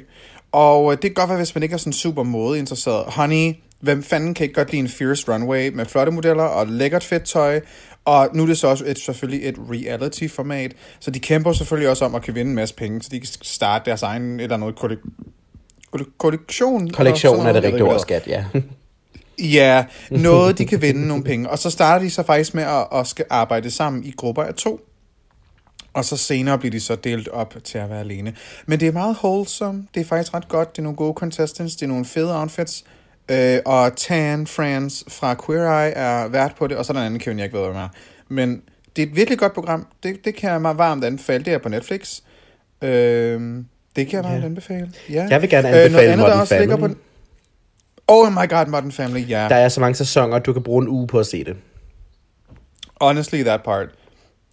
Og 0.52 0.91
øh, 0.91 0.97
det 0.97 1.02
kan 1.02 1.13
godt 1.13 1.30
være, 1.30 1.38
hvis 1.38 1.56
man 1.56 1.63
ikke 1.63 1.73
er 1.73 1.78
sådan 1.78 1.93
super 1.93 2.23
modeinteresseret. 2.23 3.04
Honey, 3.08 3.54
hvem 3.80 4.04
fanden 4.04 4.34
kan 4.34 4.43
ikke 4.43 4.56
godt 4.56 4.71
lide 4.71 4.80
en 4.80 4.88
Fierce 4.88 5.34
Runway 5.34 5.69
med 5.73 5.86
flotte 5.86 6.12
modeller 6.12 6.43
og 6.43 6.67
lækkert 6.67 7.04
fedt 7.04 7.23
tøj? 7.23 7.62
Og 8.05 8.29
nu 8.33 8.43
er 8.43 8.47
det 8.47 8.57
så 8.57 8.67
også 8.67 8.83
et, 8.87 8.99
selvfølgelig 8.99 9.47
et 9.47 9.55
reality-format, 9.71 10.73
så 10.99 11.11
de 11.11 11.19
kæmper 11.19 11.53
selvfølgelig 11.53 11.89
også 11.89 12.05
om 12.05 12.15
at 12.15 12.21
kan 12.21 12.35
vinde 12.35 12.49
en 12.49 12.55
masse 12.55 12.75
penge, 12.75 13.01
så 13.01 13.09
de 13.11 13.19
kan 13.19 13.27
starte 13.41 13.85
deres 13.85 14.03
egen 14.03 14.39
eller 14.39 14.57
noget 14.57 14.75
kollektion. 14.75 15.07
Kollektion, 16.17 16.89
Kollektion 16.89 17.45
er 17.45 17.53
det 17.53 17.63
rigtige 17.63 17.83
ord, 17.83 17.99
skat, 17.99 18.27
ja. 18.27 18.45
Ja, 19.39 19.85
noget 20.11 20.57
de 20.57 20.65
kan 20.65 20.81
vinde 20.81 21.07
nogle 21.07 21.23
penge. 21.23 21.49
Og 21.49 21.59
så 21.59 21.69
starter 21.69 22.05
de 22.05 22.11
så 22.11 22.23
faktisk 22.23 22.53
med 22.53 22.63
at, 22.63 22.87
at 22.99 23.07
skal 23.07 23.25
arbejde 23.29 23.71
sammen 23.71 24.03
i 24.03 24.11
grupper 24.11 24.43
af 24.43 24.53
to. 24.53 24.79
Og 25.93 26.05
så 26.05 26.17
senere 26.17 26.57
bliver 26.57 26.71
de 26.71 26.79
så 26.79 26.95
delt 26.95 27.27
op 27.27 27.55
til 27.63 27.77
at 27.77 27.89
være 27.89 27.99
alene. 27.99 28.35
Men 28.65 28.79
det 28.79 28.87
er 28.87 28.91
meget 28.91 29.17
wholesome. 29.23 29.87
Det 29.93 30.01
er 30.01 30.05
faktisk 30.05 30.33
ret 30.33 30.47
godt. 30.47 30.71
Det 30.75 30.77
er 30.77 30.83
nogle 30.83 30.95
gode 30.95 31.13
contestants. 31.13 31.75
Det 31.75 31.83
er 31.83 31.87
nogle 31.87 32.05
fede 32.05 32.39
outfits. 32.39 32.83
Øh, 33.31 33.59
og 33.65 33.95
Tan 33.95 34.47
France 34.47 35.05
fra 35.07 35.36
Queer 35.45 35.83
Eye 35.86 35.91
er 35.91 36.27
vært 36.27 36.55
på 36.59 36.67
det. 36.67 36.77
Og 36.77 36.86
så 36.86 36.93
er 36.93 36.95
der 36.95 37.01
en 37.01 37.05
anden 37.05 37.19
Kevin, 37.19 37.38
jeg 37.39 37.45
ikke 37.45 37.57
ved, 37.57 37.65
hvad 37.71 37.81
er. 37.81 37.88
Men 38.27 38.62
det 38.95 39.01
er 39.03 39.07
et 39.07 39.15
virkelig 39.15 39.39
godt 39.39 39.53
program. 39.53 39.88
Det, 40.03 40.25
det 40.25 40.36
kan 40.36 40.49
jeg 40.51 40.62
meget 40.62 40.77
varmt 40.77 41.03
anbefale. 41.03 41.43
Det 41.45 41.53
er 41.53 41.57
på 41.57 41.69
Netflix. 41.69 42.19
Øh, 42.81 43.41
det 43.95 44.07
kan 44.07 44.13
jeg 44.13 44.23
varmt 44.23 44.41
Ja. 44.41 44.45
anbefale. 44.45 44.91
Ja. 45.09 45.27
Jeg 45.29 45.41
vil 45.41 45.49
gerne 45.49 45.67
Øh, 45.67 45.71
noget 45.73 45.86
anbefale 45.86 46.12
andet, 46.12 46.27
der 46.27 46.33
også 46.39 46.59
ligger 46.59 46.77
Family. 46.77 46.93
på... 46.93 46.99
Oh 48.07 48.31
my 48.31 48.49
god, 48.49 48.65
Modern 48.67 48.91
Family, 48.91 49.29
ja. 49.29 49.47
Der 49.49 49.55
er 49.55 49.69
så 49.69 49.79
mange 49.79 49.95
sæsoner, 49.95 50.39
du 50.39 50.53
kan 50.53 50.63
bruge 50.63 50.81
en 50.83 50.88
uge 50.89 51.07
på 51.07 51.19
at 51.19 51.25
se 51.25 51.43
det. 51.43 51.55
Honestly, 53.01 53.43
that 53.43 53.63
part. 53.63 53.88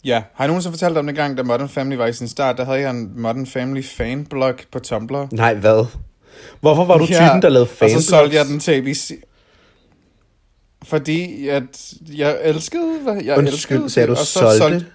Ja, 0.04 0.22
har 0.35 0.44
jeg 0.44 0.48
nogensinde 0.48 0.72
fortalt 0.72 0.98
om 0.98 1.06
den 1.06 1.14
gang, 1.14 1.37
da 1.38 1.42
Modern 1.42 1.68
Family 1.68 1.96
var 1.96 2.06
i 2.06 2.12
sin 2.12 2.28
start, 2.28 2.56
der 2.56 2.64
havde 2.64 2.80
jeg 2.80 2.90
en 2.90 3.12
Modern 3.16 3.46
Family 3.46 3.83
fanblog 3.85 4.54
på 4.72 4.78
Tumblr. 4.78 5.26
Nej, 5.33 5.54
hvad? 5.54 5.87
Hvorfor 6.61 6.85
var 6.85 6.98
du 6.98 7.07
typen, 7.07 7.42
der 7.42 7.48
lavede 7.48 7.62
Og 7.62 7.68
fanblogs? 7.68 8.05
så 8.05 8.11
solgte 8.11 8.37
jeg 8.37 8.46
den 8.46 8.61
til 8.61 8.72
ABC. 8.72 9.22
Fordi 10.85 11.48
at 11.48 11.92
jeg 12.16 12.38
elskede, 12.42 12.98
hvad 13.03 13.14
jeg 13.24 13.38
Undskyld, 13.38 13.55
elskede 13.55 13.90
sagde 13.90 14.07
du 14.07 14.12
og 14.12 14.18
så 14.18 14.57
solgte? 14.59 14.87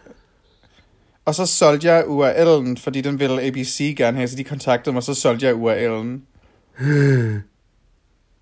og 1.25 1.35
så 1.35 1.45
solgte 1.45 1.87
jeg 1.87 2.03
URL'en, 2.07 2.75
fordi 2.83 3.01
den 3.01 3.19
ville 3.19 3.41
ABC 3.41 3.95
gerne 3.97 4.17
have, 4.17 4.27
så 4.27 4.35
de 4.35 4.43
kontaktede 4.43 4.93
mig, 4.93 5.03
så 5.03 5.13
solgte 5.13 5.45
jeg 5.45 5.55
URL'en. 5.55 6.21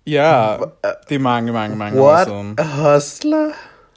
Ja, 0.06 0.56
det 1.08 1.14
er 1.14 1.18
mange, 1.18 1.52
mange, 1.52 1.76
mange 1.76 2.00
What 2.02 2.28
år 2.28 2.42
siden. 2.44 2.54
a 2.58 2.62
hustler? 2.94 3.50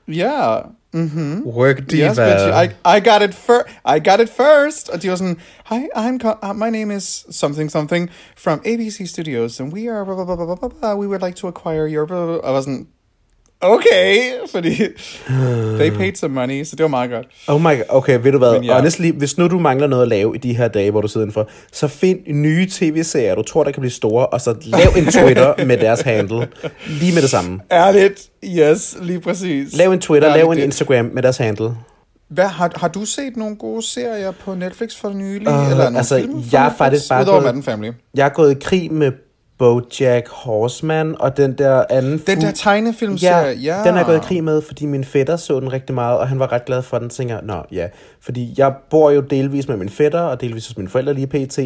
Ja, 0.07 0.57
mhm. 0.93 1.43
Work 1.45 1.87
diva. 1.87 2.03
Yes, 2.03 2.17
bitch. 2.17 2.51
I, 2.53 2.95
I 2.97 2.99
got 2.99 3.21
it 3.21 3.33
first. 3.33 3.67
I 3.85 3.99
got 3.99 4.19
it 4.19 4.29
first. 4.29 4.89
Var 4.91 5.15
sådan, 5.15 5.37
Hi, 5.65 5.89
I'm 5.95 6.19
co- 6.19 6.39
uh, 6.41 6.53
my 6.53 6.69
name 6.69 6.91
is 6.91 7.25
something 7.29 7.69
something 7.69 8.09
from 8.35 8.59
ABC 8.59 9.05
Studios, 9.07 9.59
and 9.59 9.73
we 9.73 9.89
are 9.89 10.05
blah, 10.05 10.15
blah, 10.15 10.25
blah, 10.25 10.45
blah, 10.45 10.55
blah, 10.55 10.69
blah. 10.69 10.95
We 10.95 11.07
would 11.07 11.21
like 11.21 11.35
to 11.35 11.47
acquire 11.47 11.87
your 11.87 12.05
blah, 12.05 12.25
blah, 12.25 12.39
blah. 12.41 12.51
Var 12.51 12.61
sådan, 12.61 12.87
okay, 13.61 14.19
fordi 14.51 14.69
they 15.79 15.89
paid 15.91 16.15
some 16.15 16.33
money, 16.33 16.63
så 16.63 16.75
det 16.75 16.83
var 16.83 16.87
meget 16.89 17.11
godt. 17.11 17.27
Oh 17.47 17.61
my 17.61 17.63
god, 17.65 17.83
okay, 17.89 18.19
ved 18.23 18.31
du 18.31 18.37
hvad? 18.37 18.53
Men 18.53 18.63
ja. 18.63 18.75
Honestly, 18.75 19.11
hvis 19.11 19.37
nu 19.37 19.47
du 19.47 19.59
mangler 19.59 19.87
noget 19.87 20.01
at 20.03 20.07
lave 20.09 20.35
i 20.35 20.37
de 20.37 20.57
her 20.57 20.67
dage, 20.67 20.91
hvor 20.91 21.01
du 21.01 21.07
sidder 21.07 21.25
indenfor, 21.25 21.49
så 21.71 21.87
find 21.87 22.19
nye 22.27 22.67
tv-serier, 22.71 23.35
du 23.35 23.41
tror, 23.43 23.63
der 23.63 23.71
kan 23.71 23.81
blive 23.81 23.91
store, 23.91 24.25
og 24.27 24.41
så 24.41 24.55
lav 24.61 24.87
en 24.97 25.05
Twitter 25.11 25.53
med 25.65 25.77
deres 25.77 26.01
handle. 26.01 26.47
Lige 26.87 27.13
med 27.13 27.21
det 27.21 27.29
samme. 27.29 27.59
Ærligt, 27.71 28.29
yes, 28.43 28.97
lige 29.01 29.19
præcis. 29.19 29.73
Lav 29.77 29.91
en 29.91 29.99
Twitter, 29.99 30.29
Ærligt 30.29 30.43
lav 30.45 30.51
en 30.51 30.57
det. 30.57 30.63
Instagram 30.63 31.05
med 31.13 31.23
deres 31.23 31.37
handle. 31.37 31.69
Hvad, 32.29 32.45
har, 32.45 32.71
har 32.75 32.87
du 32.87 33.05
set 33.05 33.37
nogle 33.37 33.55
gode 33.55 33.81
serier 33.87 34.31
på 34.31 34.55
Netflix 34.55 34.95
for 34.95 35.09
nylig? 35.09 35.47
Øh, 35.47 35.69
eller 35.71 35.83
nogle 35.83 35.97
altså, 35.97 36.19
film 36.19 36.43
jeg 36.51 36.65
er 36.65 36.71
faktisk 36.77 37.09
bare 37.09 37.25
gået- 37.25 37.65
Family. 37.65 37.91
Jeg 38.15 38.25
er 38.25 38.29
gået 38.29 38.51
i 38.51 38.59
krig 38.61 38.93
med 38.93 39.11
Bojack 39.57 40.27
Horseman, 40.29 41.15
og 41.19 41.37
den 41.37 41.57
der 41.57 41.83
anden... 41.89 42.17
Den 42.27 42.41
der 42.41 42.51
tegnefilmserie, 42.51 43.55
ja. 43.55 43.83
den 43.83 43.97
er 43.97 44.03
gået 44.03 44.17
i 44.17 44.19
krig 44.19 44.43
med, 44.43 44.61
fordi 44.61 44.85
min 44.85 45.03
fætter 45.03 45.35
så 45.35 45.59
den 45.59 45.73
rigtig 45.73 45.95
meget, 45.95 46.19
og 46.19 46.27
han 46.27 46.39
var 46.39 46.51
ret 46.51 46.65
glad 46.65 46.81
for 46.81 46.99
den. 46.99 47.09
Tænker, 47.09 47.41
nå 47.41 47.63
ja, 47.71 47.87
fordi 48.21 48.53
jeg 48.57 48.73
bor 48.89 49.11
jo 49.11 49.21
delvis 49.21 49.67
med 49.67 49.77
min 49.77 49.89
fætter, 49.89 50.19
og 50.19 50.41
delvis 50.41 50.67
hos 50.67 50.77
mine 50.77 50.89
forældre 50.89 51.13
lige 51.13 51.27
pt. 51.27 51.59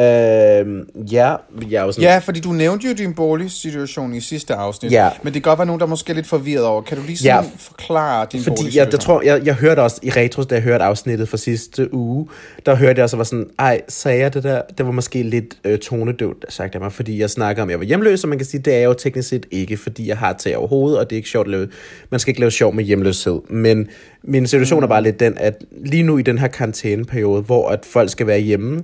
Øhm, 0.00 0.88
ja, 1.12 1.34
jeg 1.70 1.94
sådan... 1.94 2.02
Ja, 2.02 2.18
fordi 2.18 2.40
du 2.40 2.52
nævnte 2.52 2.86
jo 2.88 2.92
din 2.92 3.14
boligsituation 3.14 4.14
i 4.14 4.20
sidste 4.20 4.54
afsnit. 4.54 4.92
Ja. 4.92 5.10
Men 5.22 5.34
det 5.34 5.42
kan 5.42 5.50
godt 5.50 5.58
være 5.58 5.66
nogen, 5.66 5.80
der 5.80 5.86
er 5.86 5.90
måske 5.90 6.10
er 6.10 6.14
lidt 6.14 6.26
forvirret 6.26 6.64
over. 6.64 6.82
Kan 6.82 6.96
du 6.96 7.02
lige 7.06 7.18
Ja. 7.24 7.42
sådan 7.42 7.58
forklare 7.58 8.26
din 8.32 8.40
Fordi 8.42 8.50
jeg, 8.50 8.56
boligsituation? 8.56 8.90
der 8.92 8.96
tror, 8.98 9.22
jeg, 9.22 9.46
jeg 9.46 9.54
hørte 9.54 9.80
også 9.82 10.00
i 10.02 10.10
retros, 10.10 10.46
da 10.46 10.54
jeg 10.54 10.62
hørte 10.64 10.84
afsnittet 10.84 11.28
fra 11.28 11.36
sidste 11.36 11.94
uge, 11.94 12.28
der 12.66 12.74
hørte 12.74 12.98
jeg 12.98 13.04
også, 13.04 13.16
var 13.16 13.24
sådan, 13.24 13.46
ej, 13.58 13.80
sagde 13.88 14.18
jeg 14.20 14.34
det 14.34 14.42
der? 14.42 14.62
Det 14.78 14.86
var 14.86 14.92
måske 14.92 15.22
lidt 15.22 15.54
øh, 15.64 15.78
tonedøvt 15.78 16.44
sagt 16.48 16.74
af 16.74 16.80
mig, 16.80 16.92
fordi 16.92 17.20
jeg 17.20 17.30
snakker 17.30 17.62
om, 17.62 17.68
at 17.68 17.70
jeg 17.70 17.78
var 17.78 17.86
hjemløs, 17.86 18.22
og 18.24 18.28
man 18.28 18.38
kan 18.38 18.46
sige, 18.46 18.60
det 18.60 18.74
er 18.74 18.78
jeg 18.78 18.86
jo 18.86 18.94
teknisk 18.94 19.28
set 19.28 19.46
ikke, 19.50 19.76
fordi 19.76 20.08
jeg 20.08 20.18
har 20.18 20.32
tag 20.32 20.56
over 20.56 20.68
hovedet, 20.68 20.98
og 20.98 21.10
det 21.10 21.16
er 21.16 21.18
ikke 21.18 21.28
sjovt 21.28 21.46
at 21.46 21.50
lave. 21.50 21.68
Man 22.10 22.20
skal 22.20 22.30
ikke 22.30 22.40
lave 22.40 22.50
sjov 22.50 22.74
med 22.74 22.84
hjemløshed. 22.84 23.40
Men 23.48 23.88
min 24.22 24.46
situation 24.46 24.80
mm. 24.80 24.84
er 24.84 24.88
bare 24.88 25.02
lidt 25.02 25.20
den, 25.20 25.38
at 25.38 25.64
lige 25.84 26.02
nu 26.02 26.18
i 26.18 26.22
den 26.22 26.38
her 26.38 26.48
karantæneperiode, 26.48 27.42
hvor 27.42 27.68
at 27.68 27.84
folk 27.84 28.10
skal 28.10 28.26
være 28.26 28.38
hjemme, 28.40 28.82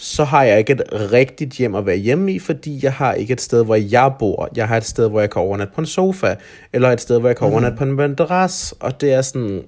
så 0.00 0.24
har 0.24 0.42
jeg 0.44 0.58
ikke 0.58 0.72
et 0.72 0.82
rigtigt 1.12 1.52
hjem 1.54 1.74
at 1.74 1.86
være 1.86 1.96
hjemme 1.96 2.32
i, 2.32 2.38
fordi 2.38 2.80
jeg 2.82 2.92
har 2.92 3.14
ikke 3.14 3.32
et 3.32 3.40
sted, 3.40 3.64
hvor 3.64 3.74
jeg 3.74 4.12
bor. 4.18 4.48
Jeg 4.56 4.68
har 4.68 4.76
et 4.76 4.84
sted, 4.84 5.08
hvor 5.08 5.20
jeg 5.20 5.30
kan 5.30 5.42
overnatte 5.42 5.74
på 5.74 5.80
en 5.80 5.86
sofa, 5.86 6.34
eller 6.72 6.90
et 6.90 7.00
sted, 7.00 7.18
hvor 7.20 7.28
jeg 7.28 7.36
kan 7.36 7.46
overnatte 7.46 7.78
på 7.78 7.84
en 7.84 7.92
madras, 7.92 8.74
og 8.80 9.00
det 9.00 9.12
er 9.12 9.22
sådan, 9.22 9.62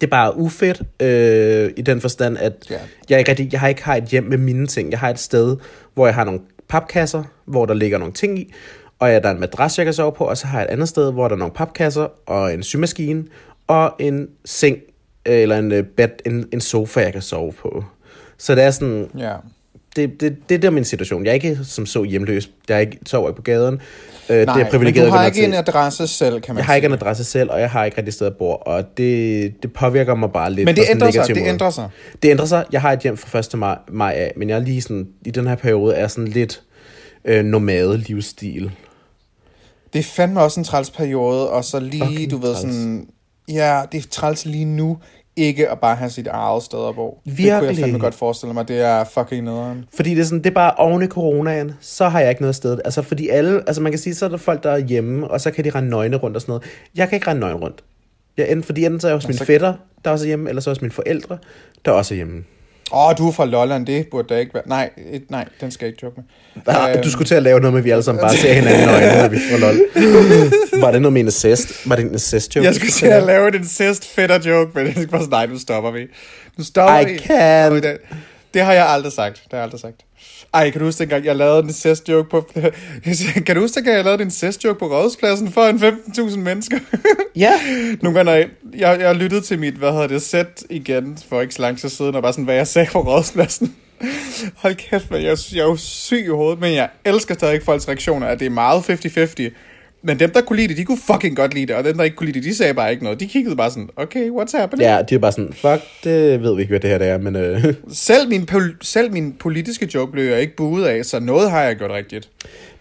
det 0.00 0.06
er 0.06 0.10
bare 0.10 0.36
ufedt 0.36 0.82
øh, 1.02 1.70
i 1.76 1.82
den 1.82 2.00
forstand, 2.00 2.38
at 2.38 2.52
Ja. 2.70 2.78
jeg, 3.10 3.18
ikke 3.18 3.30
rigtig, 3.30 3.52
jeg 3.52 3.60
har 3.60 3.68
ikke 3.68 3.84
har 3.84 3.96
et 3.96 4.04
hjem 4.04 4.24
med 4.24 4.38
mine 4.38 4.66
ting. 4.66 4.90
Jeg 4.90 4.98
har 4.98 5.10
et 5.10 5.18
sted, 5.18 5.56
hvor 5.94 6.06
jeg 6.06 6.14
har 6.14 6.24
nogle 6.24 6.40
papkasser, 6.68 7.22
hvor 7.44 7.66
der 7.66 7.74
ligger 7.74 7.98
nogle 7.98 8.14
ting 8.14 8.38
i, 8.38 8.52
og 8.98 9.08
ja, 9.08 9.18
der 9.18 9.28
er 9.28 9.32
en 9.34 9.40
madras, 9.40 9.78
jeg 9.78 9.86
kan 9.86 9.94
sove 9.94 10.12
på, 10.12 10.24
og 10.24 10.36
så 10.36 10.46
har 10.46 10.58
jeg 10.58 10.64
et 10.68 10.70
andet 10.72 10.88
sted, 10.88 11.12
hvor 11.12 11.28
der 11.28 11.34
er 11.34 11.38
nogle 11.38 11.54
papkasser, 11.54 12.06
og 12.26 12.54
en 12.54 12.62
symaskine, 12.62 13.24
og 13.66 13.94
en 13.98 14.28
seng, 14.44 14.78
øh, 15.26 15.34
eller 15.40 15.58
en, 15.58 15.72
øh, 15.72 15.84
bed, 15.84 16.08
en, 16.26 16.46
en 16.52 16.60
sofa, 16.60 17.00
jeg 17.00 17.12
kan 17.12 17.22
sove 17.22 17.52
på. 17.52 17.84
Så 18.38 18.54
det 18.54 18.64
er 18.64 18.70
sådan, 18.70 19.08
Ja. 19.18 19.34
det, 19.96 20.20
det, 20.20 20.36
det 20.48 20.54
er 20.54 20.58
der 20.58 20.70
min 20.70 20.84
situation. 20.84 21.24
Jeg 21.24 21.30
er 21.30 21.34
ikke 21.34 21.58
som 21.64 21.86
så 21.86 22.02
hjemløs. 22.04 22.50
Jeg 22.68 22.74
er 22.76 22.78
ikke, 22.80 22.98
sover 23.06 23.28
ikke 23.28 23.36
på 23.36 23.42
gaden. 23.42 23.80
Øh, 24.30 24.36
det 24.36 24.46
Nej, 24.46 24.54
er 24.54 24.64
men 24.64 24.70
privilegeret 24.70 25.06
du 25.06 25.12
har 25.12 25.26
ikke 25.26 25.36
til. 25.38 25.44
en 25.44 25.54
adresse 25.54 26.06
selv, 26.06 26.40
kan 26.40 26.54
man 26.54 26.58
Jeg 26.60 26.66
har 26.66 26.74
ikke 26.74 26.84
sige. 26.86 26.94
en 26.94 26.98
adresse 27.02 27.24
selv, 27.24 27.50
og 27.50 27.60
jeg 27.60 27.70
har 27.70 27.84
ikke 27.84 27.98
rigtig 27.98 28.14
sted 28.14 28.26
at 28.26 28.36
bo, 28.36 28.50
og 28.50 28.84
det, 28.96 29.62
det 29.62 29.72
påvirker 29.72 30.14
mig 30.14 30.32
bare 30.32 30.52
lidt. 30.52 30.64
Men 30.64 30.76
det 30.76 30.84
ændrer 30.90 31.10
sig, 31.10 31.26
det 31.28 31.36
måde. 31.36 31.48
ændrer 31.48 31.70
sig. 31.70 31.88
Det 32.22 32.30
ændrer 32.30 32.46
sig. 32.46 32.64
Jeg 32.72 32.80
har 32.80 32.92
et 32.92 33.00
hjem 33.00 33.16
fra 33.16 33.38
1. 33.38 33.54
Maj, 33.58 33.78
maj 33.88 34.12
af, 34.16 34.32
men 34.36 34.48
jeg 34.48 34.54
er 34.56 34.60
lige 34.60 34.82
sådan, 34.82 35.08
i 35.26 35.30
den 35.30 35.46
her 35.46 35.54
periode 35.54 35.94
er 35.94 36.08
sådan 36.08 36.28
lidt 36.28 36.62
øh, 37.24 37.44
nomade 37.44 37.98
livsstil. 37.98 38.70
Det 39.92 39.98
er 39.98 40.02
fandme 40.02 40.40
også 40.40 40.60
en 40.60 40.64
træls 40.64 40.90
periode, 40.90 41.50
og 41.50 41.64
så 41.64 41.80
lige, 41.80 42.06
Fucking 42.06 42.30
du 42.30 42.36
ved 42.36 42.54
træls. 42.54 42.58
sådan... 42.60 43.06
Ja, 43.48 43.82
det 43.92 44.04
er 44.04 44.08
træls 44.10 44.44
lige 44.46 44.64
nu, 44.64 44.98
ikke 45.36 45.68
at 45.70 45.80
bare 45.80 45.96
have 45.96 46.10
sit 46.10 46.26
eget 46.26 46.62
sted 46.62 46.88
at 46.88 46.94
bo. 46.94 47.20
Det 47.24 47.36
kunne 47.36 47.46
jeg 47.46 47.60
Virkelig. 47.62 47.82
fandme 47.84 47.98
godt 47.98 48.14
forestille 48.14 48.54
mig, 48.54 48.68
det 48.68 48.80
er 48.80 49.04
fucking 49.04 49.44
nederen. 49.44 49.84
Fordi 49.96 50.10
det 50.10 50.20
er 50.20 50.24
sådan, 50.24 50.38
det 50.38 50.50
er 50.50 50.54
bare 50.54 50.74
oven 50.74 51.02
i 51.02 51.06
coronaen, 51.06 51.72
så 51.80 52.08
har 52.08 52.20
jeg 52.20 52.28
ikke 52.30 52.42
noget 52.42 52.54
sted. 52.54 52.78
Altså 52.84 53.02
fordi 53.02 53.28
alle, 53.28 53.62
altså 53.66 53.82
man 53.82 53.92
kan 53.92 53.98
sige, 53.98 54.14
så 54.14 54.24
er 54.24 54.28
der 54.28 54.36
folk, 54.36 54.62
der 54.62 54.70
er 54.70 54.78
hjemme, 54.78 55.28
og 55.30 55.40
så 55.40 55.50
kan 55.50 55.64
de 55.64 55.70
rende 55.70 55.90
nøgne 55.90 56.16
rundt 56.16 56.36
og 56.36 56.40
sådan 56.42 56.50
noget. 56.52 56.62
Jeg 56.96 57.08
kan 57.08 57.16
ikke 57.16 57.26
rende 57.30 57.40
nøgen 57.40 57.56
rundt. 57.56 57.84
Jeg, 58.36 58.46
enten, 58.50 58.62
fordi 58.62 58.84
enten 58.84 59.00
så 59.00 59.06
er 59.06 59.10
jeg 59.10 59.16
hos 59.16 59.26
mine 59.28 59.38
så- 59.38 59.44
fætter, 59.44 59.74
der 60.04 60.10
også 60.10 60.24
er 60.24 60.26
hjemme, 60.26 60.48
eller 60.48 60.62
så 60.62 60.70
hos 60.70 60.80
mine 60.82 60.92
forældre, 60.92 61.38
der 61.84 61.90
også 61.90 62.14
er 62.14 62.16
hjemme. 62.16 62.44
Åh, 62.94 63.08
oh, 63.08 63.14
du 63.18 63.28
er 63.28 63.32
fra 63.32 63.44
Lolland, 63.44 63.86
det 63.86 64.06
burde 64.10 64.34
da 64.34 64.38
ikke 64.38 64.54
være... 64.54 64.62
Nej, 64.66 64.90
et, 65.12 65.30
nej, 65.30 65.44
den 65.60 65.70
skal 65.70 65.86
jeg 65.86 65.92
ikke 65.92 66.00
joke 66.02 66.20
med. 66.20 66.74
Ah, 66.74 67.04
du 67.04 67.10
skulle 67.10 67.28
til 67.28 67.34
at 67.34 67.42
lave 67.42 67.60
noget 67.60 67.72
med, 67.72 67.80
at 67.80 67.84
vi 67.84 67.90
alle 67.90 68.02
sammen 68.02 68.22
bare 68.22 68.36
ser 68.36 68.52
hinanden 68.52 68.88
i 68.88 68.92
øjnene, 68.92 69.22
når 69.22 69.28
vi 69.28 69.38
får 69.50 69.58
lol. 69.58 69.74
Var 70.82 70.90
det 70.90 71.02
noget 71.02 71.12
med 71.12 71.20
en 71.20 71.26
incest? 71.26 71.88
Var 71.88 71.96
det 71.96 72.04
en 72.04 72.12
incest 72.12 72.56
joke? 72.56 72.66
Jeg 72.66 72.74
skulle 72.74 72.90
til 72.90 73.06
at 73.06 73.22
lave 73.22 73.48
en 73.48 73.54
incest 73.54 74.14
fætter 74.14 74.50
joke, 74.50 74.70
men 74.74 74.86
jeg 74.86 75.06
var 75.10 75.18
sådan, 75.18 75.30
nej, 75.30 75.46
nu 75.46 75.58
stopper 75.58 75.90
vi. 75.90 76.06
Nu 76.56 76.64
stopper 76.64 76.98
I 76.98 77.04
vi. 77.04 77.18
can't. 77.18 77.88
Det, 77.88 77.98
det 78.54 78.62
har 78.62 78.72
jeg 78.72 78.88
aldrig 78.88 79.12
sagt. 79.12 79.34
Det 79.34 79.46
har 79.50 79.58
jeg 79.58 79.64
aldrig 79.64 79.80
sagt. 79.80 79.96
Ej, 80.52 80.70
kan 80.70 80.80
du 80.80 80.84
huske 80.86 80.98
dengang, 80.98 81.24
jeg 81.24 81.36
lavede 81.36 81.58
en 81.58 81.64
incest 81.68 82.08
joke 82.08 82.30
på... 82.30 82.48
kan 83.46 83.56
du 83.56 83.60
huske 83.60 83.74
dengang, 83.74 83.96
jeg 83.96 84.04
lavede 84.04 84.22
en 84.22 84.26
incest 84.28 84.64
joke 84.64 84.78
på 84.78 84.86
rådspladsen 84.86 85.52
for 85.52 85.64
en 85.64 85.76
15.000 85.76 86.36
mennesker? 86.36 86.78
Ja. 87.36 87.52
Nogle 88.02 88.18
gange, 88.18 88.32
jeg, 88.32 88.48
jeg, 88.78 89.00
jeg 89.00 89.14
lyttede 89.16 89.40
til 89.40 89.58
mit, 89.58 89.74
hvad 89.74 89.92
hedder 89.92 90.06
det, 90.06 90.22
sæt 90.22 90.64
igen 90.70 91.18
for 91.28 91.40
ikke 91.40 91.54
så 91.54 91.62
lang 91.62 91.78
tid 91.78 91.88
siden, 91.88 92.14
og 92.14 92.22
bare 92.22 92.32
sådan, 92.32 92.44
hvad 92.44 92.54
jeg 92.54 92.66
sagde 92.66 92.88
på 92.92 93.00
rådspladsen. 93.00 93.74
Hold 94.62 94.74
kæft, 94.74 95.10
man, 95.10 95.22
jeg, 95.22 95.30
er- 95.30 95.48
jeg 95.54 95.60
er 95.60 95.64
jo 95.64 95.76
syg 95.76 96.24
i 96.24 96.28
hovedet, 96.28 96.60
men 96.60 96.74
jeg 96.74 96.88
elsker 97.04 97.34
stadig 97.34 97.62
folks 97.62 97.88
reaktioner, 97.88 98.26
at 98.26 98.40
det 98.40 98.46
er 98.46 98.50
meget 98.50 98.80
50-50. 98.90 99.50
Men 100.06 100.18
dem, 100.18 100.30
der 100.30 100.40
kunne 100.40 100.56
lide 100.56 100.68
det, 100.68 100.76
de 100.76 100.84
kunne 100.84 100.98
fucking 101.12 101.36
godt 101.36 101.54
lide 101.54 101.66
det, 101.66 101.74
og 101.76 101.84
dem, 101.84 101.96
der 101.96 102.04
ikke 102.04 102.16
kunne 102.16 102.26
lide 102.26 102.38
det, 102.40 102.44
de 102.48 102.54
sagde 102.56 102.74
bare 102.74 102.90
ikke 102.90 103.04
noget. 103.04 103.20
De 103.20 103.26
kiggede 103.28 103.56
bare 103.56 103.70
sådan, 103.70 103.88
okay, 103.96 104.30
what's 104.30 104.58
happening? 104.58 104.88
Ja, 104.90 105.02
de 105.02 105.14
er 105.14 105.18
bare 105.18 105.32
sådan, 105.32 105.52
fuck, 105.52 105.82
det 106.04 106.42
ved 106.42 106.54
vi 106.54 106.60
ikke, 106.62 106.70
hvad 106.72 106.80
det 106.80 106.90
her 106.90 106.98
det 106.98 107.08
er, 107.08 107.18
men... 107.18 107.36
Øh, 107.36 107.74
Selv, 107.92 108.28
min, 108.28 108.48
pol- 108.52 108.76
selv 108.82 109.12
min 109.12 109.32
politiske 109.32 109.88
joke 109.94 110.12
blev 110.12 110.24
jeg 110.24 110.40
ikke 110.40 110.56
buet 110.56 110.84
af, 110.84 111.04
så 111.04 111.20
noget 111.20 111.50
har 111.50 111.62
jeg 111.62 111.76
gjort 111.76 111.90
rigtigt. 111.90 112.28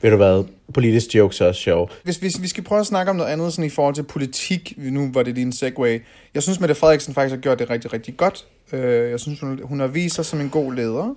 ved 0.02 0.10
du 0.12 0.18
hvad, 0.18 0.44
politisk 0.74 1.16
jokes 1.16 1.42
er 1.42 1.46
også 1.46 1.62
sjov. 1.62 1.90
Hvis, 2.04 2.16
hvis 2.18 2.42
vi 2.42 2.48
skal 2.48 2.64
prøve 2.64 2.80
at 2.80 2.86
snakke 2.88 3.10
om 3.10 3.16
noget 3.16 3.30
andet 3.32 3.54
sådan 3.54 3.66
i 3.66 3.70
forhold 3.70 3.96
til 3.96 4.04
politik, 4.04 4.74
nu 4.78 5.10
var 5.14 5.24
det 5.24 5.36
din 5.36 5.52
segway. 5.54 6.02
Jeg 6.34 6.44
synes, 6.44 6.60
Mette 6.60 6.76
Frederiksen 6.76 7.14
faktisk 7.14 7.36
har 7.36 7.42
gjort 7.42 7.60
det 7.60 7.70
rigtig, 7.70 7.94
rigtig 7.94 8.18
godt. 8.18 8.46
Øh, 8.74 9.12
jeg 9.12 9.20
synes, 9.20 9.40
hun, 9.40 9.60
hun 9.64 9.80
har 9.80 9.88
vist 9.88 10.16
sig 10.16 10.26
som 10.26 10.40
en 10.42 10.50
god 10.50 10.74
leder. 10.74 11.16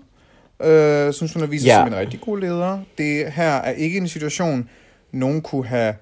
Øh, 0.65 1.05
jeg 1.05 1.15
synes, 1.15 1.33
hun 1.33 1.43
har 1.43 1.47
vist 1.49 1.63
sig 1.63 1.69
Ja. 1.69 1.77
som 1.85 1.93
en 1.93 1.99
rigtig 1.99 2.21
god 2.21 2.39
leder. 2.41 2.79
Det 2.99 3.33
her 3.33 3.51
er 3.53 3.73
ikke 3.73 3.97
en 3.99 4.09
situation, 4.09 4.69
nogen 5.17 5.43
kunne 5.43 5.67
have 5.67 5.95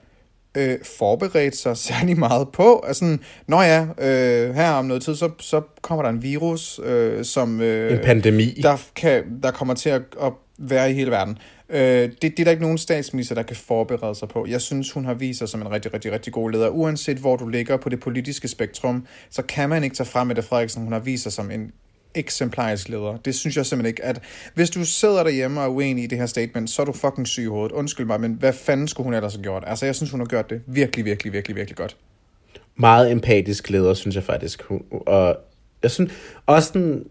øh, 0.54 0.78
forberedt 0.98 1.56
sig 1.56 1.76
særlig 1.90 2.18
meget 2.18 2.48
på. 2.52 2.84
Altså, 2.86 3.18
nå 3.46 3.60
ja, 3.60 3.86
øh, 3.98 4.54
her 4.54 4.70
om 4.70 4.84
noget 4.84 5.02
tid, 5.02 5.14
så, 5.14 5.30
så 5.40 5.60
kommer 5.82 6.02
der 6.02 6.10
en 6.10 6.22
virus, 6.22 6.80
øh, 6.84 7.24
som... 7.24 7.60
Øh, 7.60 7.92
En 7.92 8.04
pandemi. 8.04 8.60
der, 8.62 8.76
kan, 8.96 9.24
der 9.42 9.50
kommer 9.50 9.74
til 9.74 9.90
at, 9.90 10.02
at 10.22 10.32
være 10.58 10.90
i 10.90 10.94
hele 10.94 11.10
verden. 11.10 11.38
Øh, 11.68 11.78
det, 11.78 12.22
det 12.22 12.40
er 12.40 12.44
der 12.44 12.50
ikke 12.50 12.62
nogen 12.62 12.78
statsminister, 12.78 13.34
der 13.34 13.42
kan 13.42 13.56
forberede 13.56 14.14
sig 14.14 14.28
på. 14.28 14.46
Jeg 14.48 14.60
synes, 14.60 14.92
hun 14.92 15.04
har 15.04 15.14
vist 15.14 15.38
sig 15.38 15.48
som 15.48 15.60
en 15.60 15.70
rigtig, 15.70 15.94
rigtig, 15.94 16.12
rigtig 16.12 16.32
god 16.32 16.50
leder. 16.50 16.68
Uanset 16.68 17.16
hvor 17.16 17.36
du 17.36 17.48
ligger 17.48 17.76
på 17.76 17.88
det 17.88 18.00
politiske 18.00 18.48
spektrum, 18.48 19.06
så 19.30 19.42
kan 19.42 19.68
man 19.68 19.84
ikke 19.84 19.96
tage 19.96 20.06
frem 20.06 20.26
Mette 20.26 20.42
Frederiksen. 20.42 20.82
Hun 20.82 20.92
har 20.92 21.00
vist 21.00 21.22
sig 21.22 21.32
som 21.32 21.50
en 21.50 21.72
eksemplarisk 22.14 22.88
leder. 22.88 23.16
Det 23.24 23.34
synes 23.34 23.56
jeg 23.56 23.66
simpelthen 23.66 23.88
ikke, 23.90 24.04
at 24.04 24.20
hvis 24.54 24.70
du 24.70 24.84
sidder 24.84 25.22
derhjemme 25.22 25.60
og 25.60 25.66
er 25.66 25.70
uenig 25.70 26.04
i 26.04 26.06
det 26.06 26.18
her 26.18 26.26
statement, 26.26 26.70
så 26.70 26.82
er 26.82 26.86
du 26.86 26.92
fucking 26.92 27.26
syg 27.28 27.42
i 27.42 27.46
hovedet. 27.46 27.72
Undskyld 27.72 28.06
mig, 28.06 28.20
men 28.20 28.32
hvad 28.40 28.52
fanden 28.52 28.88
skulle 28.88 29.04
hun 29.04 29.14
ellers 29.14 29.34
have 29.34 29.42
gjort? 29.42 29.64
Altså, 29.66 29.86
jeg 29.86 29.94
synes, 29.94 30.10
hun 30.10 30.20
har 30.20 30.26
gjort 30.26 30.50
det 30.50 30.60
virkelig, 30.66 31.04
virkelig, 31.04 31.32
virkelig, 31.32 31.56
virkelig 31.56 31.76
godt. 31.76 31.96
Meget 32.76 33.10
empatisk 33.12 33.70
leder, 33.70 33.94
synes 33.94 34.16
jeg 34.16 34.24
faktisk. 34.24 34.62
Og 35.06 35.36
jeg 35.82 35.90
synes 35.90 36.12
også 36.46 36.70
den... 36.74 37.04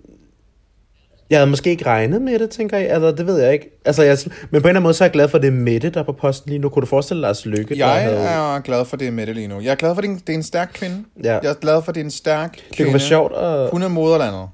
Jeg 1.30 1.40
havde 1.40 1.50
måske 1.50 1.70
ikke 1.70 1.86
regnet 1.86 2.22
med 2.22 2.40
det, 2.40 2.50
tænker 2.50 2.78
jeg. 2.78 2.90
Altså, 2.90 3.12
det 3.12 3.28
ved 3.28 3.42
jeg 3.42 3.54
ikke. 3.54 3.80
Altså, 3.86 4.04
jeg, 4.04 4.18
men 4.26 4.34
på 4.34 4.48
en 4.50 4.56
eller 4.58 4.70
anden 4.70 4.84
måde, 4.84 4.94
så 4.94 5.04
er 5.04 5.06
jeg 5.06 5.14
glad 5.14 5.28
for, 5.30 5.38
at 5.38 5.42
det 5.42 5.48
er 5.48 5.52
Mette, 5.52 5.90
der 5.90 6.00
er 6.00 6.04
på 6.04 6.12
posten 6.12 6.50
lige 6.50 6.60
nu. 6.60 6.70
Kunne 6.70 6.82
du 6.82 6.86
forestille 6.86 7.22
dig 7.22 7.28
Lars 7.28 7.46
Lykke? 7.46 7.78
Jeg 7.78 8.02
havde- 8.02 8.18
er 8.18 8.60
glad 8.60 8.86
for 8.86 8.98
det 8.98 9.14
med 9.14 9.26
det 9.28 9.36
lige 9.36 9.48
nu. 9.48 9.60
Jeg 9.60 9.72
er 9.72 9.76
glad 9.76 9.96
for, 9.96 9.98
at 10.02 10.04
det 10.04 10.10
er 10.10 10.14
en, 10.14 10.22
det 10.28 10.34
er 10.34 10.38
en 10.38 10.44
stærk 10.44 10.70
kvinde. 10.74 11.04
Ja. 11.24 11.40
Jeg 11.44 11.50
er 11.50 11.54
glad 11.54 11.82
for, 11.84 11.90
at 11.90 11.96
det 11.96 12.02
er 12.02 12.06
en 12.06 12.12
stærk 12.12 12.52
kvinde. 12.52 12.78
Det 12.78 12.86
kunne 12.86 12.94
være 12.94 13.00
sjovt 13.00 13.34
at... 13.36 13.70
Hun 13.72 13.84
er 13.84 13.88
moderlandet. 13.88 14.48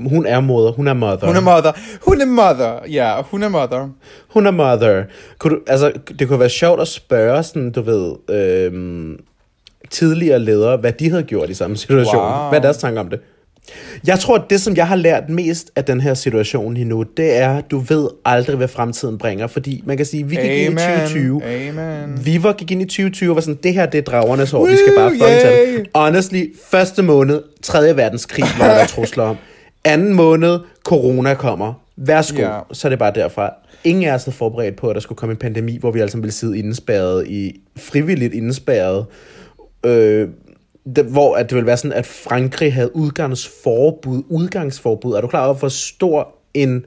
Hun 0.00 0.26
er 0.26 0.40
moder. 0.40 0.72
Hun 0.72 0.88
er 0.88 0.94
mother. 0.94 1.26
Hun 1.26 1.36
er 1.36 1.40
mother. 1.40 1.72
Hun 2.06 2.20
er 2.20 2.26
mother. 2.26 2.90
Ja, 2.90 3.22
hun 3.22 3.42
er 3.42 3.48
mother. 3.48 3.88
Hun 4.28 4.46
er 4.46 4.50
mother. 4.50 5.04
Kunne 5.38 5.54
du, 5.54 5.60
altså, 5.66 5.92
det 6.18 6.28
kunne 6.28 6.40
være 6.40 6.48
sjovt 6.48 6.80
at 6.80 6.88
spørge 6.88 7.42
sådan, 7.42 7.70
du 7.70 7.82
ved, 7.82 8.14
øhm, 8.36 9.16
tidligere 9.90 10.38
ledere, 10.38 10.76
hvad 10.76 10.92
de 10.92 11.10
havde 11.10 11.22
gjort 11.22 11.50
i 11.50 11.54
samme 11.54 11.76
situation. 11.76 12.22
Wow. 12.22 12.48
Hvad 12.48 12.58
er 12.58 12.62
deres 12.62 12.76
tanker 12.76 13.00
om 13.00 13.10
det? 13.10 13.20
Jeg 14.06 14.18
tror, 14.18 14.36
at 14.36 14.42
det, 14.50 14.60
som 14.60 14.76
jeg 14.76 14.88
har 14.88 14.96
lært 14.96 15.28
mest 15.28 15.70
af 15.76 15.84
den 15.84 16.00
her 16.00 16.14
situation 16.14 16.74
lige 16.74 16.84
nu, 16.84 17.02
det 17.16 17.36
er, 17.36 17.56
at 17.56 17.70
du 17.70 17.78
ved 17.78 18.08
aldrig, 18.24 18.56
hvad 18.56 18.68
fremtiden 18.68 19.18
bringer. 19.18 19.46
Fordi 19.46 19.82
man 19.86 19.96
kan 19.96 20.06
sige, 20.06 20.26
vi 20.26 20.36
gik 20.36 20.50
ind 20.50 20.74
i 20.74 20.76
2020. 20.76 21.44
Amen. 21.44 22.26
Vi 22.26 22.42
var 22.42 22.52
gik 22.52 22.70
ind 22.70 22.82
i 22.82 22.84
2020 22.84 23.30
og 23.30 23.34
var 23.34 23.40
sådan, 23.40 23.58
det 23.62 23.74
her 23.74 23.86
det 23.86 23.98
er 23.98 24.02
dragernes 24.02 24.54
år, 24.54 24.66
vi 24.66 24.76
skal 24.76 24.92
bare 24.96 25.04
Woo, 25.04 25.12
fucking 25.12 25.40
tage 25.40 25.78
det. 25.78 25.86
Honestly, 25.94 26.54
første 26.70 27.02
måned, 27.02 27.42
3. 27.62 27.96
verdenskrig, 27.96 28.44
var 28.58 28.66
der 28.66 28.86
trusler 28.86 29.24
om. 29.24 29.36
Anden 29.84 30.14
måned, 30.14 30.58
corona 30.84 31.34
kommer. 31.34 31.74
Værsgo, 31.96 32.38
Ja. 32.40 32.58
så 32.72 32.88
er 32.88 32.90
det 32.90 32.98
bare 32.98 33.12
derfra. 33.14 33.50
Ingen 33.84 34.04
af 34.04 34.14
os 34.14 34.24
havde 34.24 34.36
forberedt 34.36 34.76
på, 34.76 34.88
at 34.88 34.94
der 34.94 35.00
skulle 35.00 35.16
komme 35.16 35.30
en 35.30 35.36
pandemi, 35.38 35.76
hvor 35.78 35.90
vi 35.90 36.00
alle 36.00 36.10
sammen 36.10 36.22
ville 36.22 36.32
sidde 36.34 36.58
indespærret 36.58 37.26
i, 37.28 37.60
frivilligt 37.76 38.34
indespærret. 38.34 39.06
Øh, 39.84 40.28
det, 40.96 41.04
hvor 41.04 41.34
at 41.36 41.48
det 41.50 41.54
ville 41.54 41.66
være 41.66 41.76
sådan, 41.76 41.92
at 41.92 42.06
Frankrig 42.06 42.74
havde 42.74 42.96
udgangsforbud. 42.96 44.22
Udgangsforbud. 44.28 45.12
Er 45.14 45.20
du 45.20 45.26
klar 45.26 45.44
over, 45.44 45.54
hvor 45.54 45.68
stor 45.68 46.28
en 46.54 46.84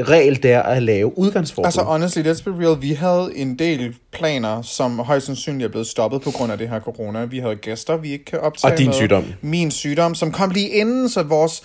regel 0.00 0.42
det 0.42 0.52
er 0.52 0.62
at 0.62 0.82
lave 0.82 1.18
udgangsforbud? 1.18 1.64
Altså, 1.66 1.82
honestly, 1.82 2.20
let's 2.22 2.42
be 2.44 2.64
real. 2.66 2.82
Vi 2.82 2.92
havde 2.92 3.30
en 3.36 3.58
del 3.58 3.94
planer, 4.12 4.62
som 4.62 4.98
højst 4.98 5.26
sandsynligt 5.26 5.64
er 5.66 5.70
blevet 5.70 5.86
stoppet 5.86 6.22
på 6.22 6.30
grund 6.30 6.52
af 6.52 6.58
det 6.58 6.68
her 6.68 6.80
corona. 6.80 7.24
Vi 7.24 7.38
havde 7.38 7.56
gæster, 7.56 7.96
vi 7.96 8.12
ikke 8.12 8.24
kan 8.24 8.40
optage 8.40 8.72
Og 8.72 8.78
din 8.78 8.86
med. 8.86 8.94
sygdom. 8.94 9.24
Min 9.40 9.70
sygdom, 9.70 10.14
som 10.14 10.32
kom 10.32 10.50
lige 10.50 10.68
inden, 10.68 11.08
så 11.08 11.22
vores... 11.22 11.62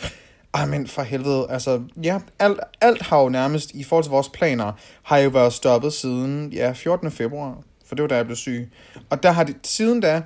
Ej, 0.54 0.66
men 0.66 0.88
for 0.88 1.02
helvede, 1.02 1.48
altså, 1.50 1.82
ja, 2.04 2.20
alt, 2.40 2.60
alt 2.82 3.02
har 3.02 3.22
jo 3.22 3.30
nærmest, 3.30 3.72
i 3.72 3.84
forhold 3.84 4.04
til 4.04 4.12
vores 4.12 4.30
planer, 4.30 4.72
har 5.04 5.18
jo 5.18 5.30
været 5.30 5.54
stoppet 5.54 5.94
siden, 5.94 6.54
ja, 6.54 6.72
14. 6.72 7.12
februar, 7.12 7.58
for 7.86 7.96
det 7.96 8.04
var 8.04 8.08
da 8.08 8.16
jeg 8.16 8.26
blev 8.26 8.36
syg. 8.36 8.72
Og 9.10 9.24
der 9.24 9.32
har 9.32 9.44
det, 9.44 9.56
siden 9.64 10.02
da, 10.02 10.22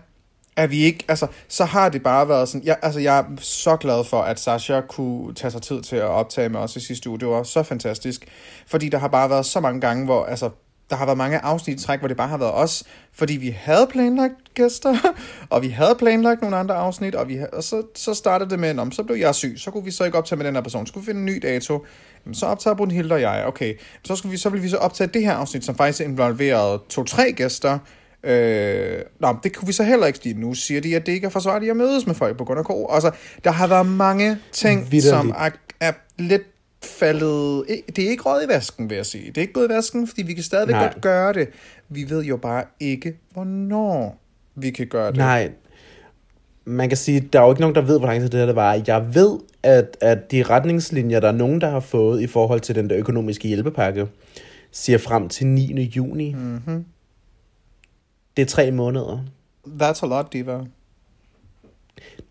er 0.58 0.68
vi 0.68 0.78
ikke, 0.78 1.06
altså, 1.08 1.28
så 1.48 1.66
har 1.66 1.90
det 1.90 2.04
bare 2.04 2.30
været 2.30 2.50
sådan, 2.50 2.68
jeg, 2.68 2.78
altså, 2.82 3.00
jeg 3.00 3.18
er 3.20 3.24
så 3.40 3.76
glad 3.76 4.04
for, 4.04 4.22
at 4.22 4.40
Sasha 4.40 4.82
kunne 4.82 5.34
tage 5.34 5.52
sig 5.52 5.62
tid 5.62 5.82
til 5.82 5.96
at 5.96 6.04
optage 6.04 6.50
med 6.50 6.60
os 6.60 6.76
i 6.76 6.80
sidste 6.80 7.10
uge. 7.10 7.20
Det 7.20 7.28
var 7.28 7.44
så 7.44 7.64
fantastisk, 7.64 8.26
fordi 8.68 8.90
der 8.90 8.98
har 8.98 9.08
bare 9.08 9.30
været 9.30 9.46
så 9.46 9.60
mange 9.60 9.82
gange, 9.82 10.06
hvor, 10.06 10.26
altså, 10.26 10.50
der 10.90 10.96
har 10.96 11.06
været 11.06 11.18
mange 11.18 11.40
afsnit 11.40 11.80
træk, 11.80 12.00
hvor 12.00 12.08
det 12.08 12.18
bare 12.18 12.28
har 12.28 12.38
været 12.38 12.54
os, 12.54 12.84
fordi 13.14 13.34
vi 13.34 13.50
havde 13.50 13.88
planlagt 13.92 14.36
gæster, 14.64 14.98
og 15.50 15.62
vi 15.62 15.68
havde 15.68 15.96
planlagt 16.00 16.42
nogle 16.42 16.58
andre 16.58 16.76
afsnit, 16.76 17.16
og, 17.16 17.28
vi 17.28 17.40
og 17.54 17.64
så, 17.64 17.84
så 17.96 18.14
startede 18.14 18.50
det 18.50 18.60
med, 18.60 18.80
om 18.80 18.92
så 18.92 19.04
blev 19.04 19.18
jeg 19.18 19.36
syg, 19.36 19.54
så 19.58 19.72
kunne 19.72 19.86
vi 19.86 19.92
så 19.92 20.04
ikke 20.04 20.18
optage 20.18 20.38
med 20.38 20.46
den 20.46 20.56
her 20.56 20.62
person, 20.62 20.86
så 20.86 20.92
skulle 20.92 21.06
vi 21.06 21.06
finde 21.06 21.20
en 21.20 21.26
ny 21.26 21.40
dato, 21.44 21.86
Jamen, 22.26 22.36
så 22.36 22.46
optager 22.46 22.76
Brunhilde 22.76 23.16
og 23.16 23.22
jeg, 23.22 23.44
okay, 23.48 23.74
så, 24.04 24.16
skulle 24.16 24.32
vi, 24.32 24.38
så 24.38 24.50
ville 24.50 24.64
vi 24.64 24.70
så 24.70 24.78
optage 24.78 25.08
det 25.08 25.22
her 25.22 25.34
afsnit, 25.34 25.66
som 25.66 25.76
faktisk 25.76 26.04
involverede 26.04 26.82
to-tre 26.90 27.32
gæster, 27.32 27.80
Øh, 28.24 29.02
nå, 29.20 29.36
det 29.44 29.56
kunne 29.56 29.68
vi 29.68 29.74
så 29.74 29.84
heller 29.84 30.08
ikke, 30.08 30.18
fordi 30.18 30.34
nu 30.34 30.54
siger 30.54 30.82
de, 30.82 30.96
at 30.96 31.06
det 31.06 31.12
ikke 31.12 31.26
er 31.26 31.30
forsvarligt 31.30 31.70
at 31.70 31.78
mødes 31.78 32.08
med 32.08 32.16
folk 32.16 32.38
på 32.38 32.46
grund 32.46 32.60
af 32.60 32.66
corona. 32.66 32.94
Altså, 32.94 33.12
der 33.44 33.52
har 33.52 33.68
været 33.68 33.86
mange 33.86 34.38
ting, 34.52 34.82
Vitterligt. 34.82 35.06
som 35.06 35.30
er, 35.30 35.50
er 35.80 35.92
lidt 36.18 36.44
faldet... 36.84 37.66
Det 37.96 38.06
er 38.06 38.10
ikke 38.10 38.24
røget 38.24 38.46
i 38.46 38.48
vasken, 38.48 38.90
vil 38.90 38.96
jeg 38.96 39.06
sige. 39.06 39.28
Det 39.28 39.38
er 39.38 39.42
ikke 39.42 39.54
gået 39.54 39.66
i 39.66 39.70
vasken, 39.70 40.08
fordi 40.08 40.22
vi 40.22 40.34
kan 40.34 40.44
stadigvæk 40.44 40.74
Nej. 40.74 40.84
godt 40.84 41.02
gøre 41.02 41.34
det. 41.34 41.50
Vi 41.90 42.10
ved 42.10 42.24
jo 42.24 42.38
bare 42.38 42.64
ikke, 42.80 43.20
hvornår 43.34 44.27
vi 44.58 44.72
kan 44.72 44.88
gøre 44.88 45.08
det. 45.08 45.18
Nej, 45.18 45.52
man 46.66 46.90
kan 46.90 46.98
sige, 46.98 47.20
der 47.20 47.40
er 47.40 47.44
jo 47.44 47.52
ikke 47.52 47.62
nogen, 47.62 47.76
der 47.76 47.82
ved, 47.82 48.00
hvor 48.00 48.08
lang 48.08 48.22
tid 48.22 48.30
det 48.30 48.40
her 48.40 48.46
det 48.46 48.56
var. 48.56 48.82
Jeg 48.88 49.16
ved, 49.16 49.40
at, 49.64 49.98
at 50.02 50.32
de 50.32 50.44
retningslinjer, 50.44 51.20
der 51.20 51.28
er 51.28 51.32
nogen, 51.32 51.62
der 51.62 51.70
har 51.70 51.80
fået 51.80 52.22
i 52.22 52.28
forhold 52.28 52.60
til 52.60 52.76
den 52.76 52.90
der 52.90 52.98
økonomiske 52.98 53.48
hjælpepakke, 53.48 54.08
siger 54.72 54.98
frem 54.98 55.30
til 55.30 55.48
9. 55.48 55.84
juni. 55.84 56.34
Mm-hmm. 56.34 56.86
Det 58.38 58.42
er 58.42 58.48
tre 58.48 58.72
måneder. 58.72 59.26
That's 59.82 60.06
a 60.06 60.08
lot, 60.08 60.34
Diva. 60.34 60.60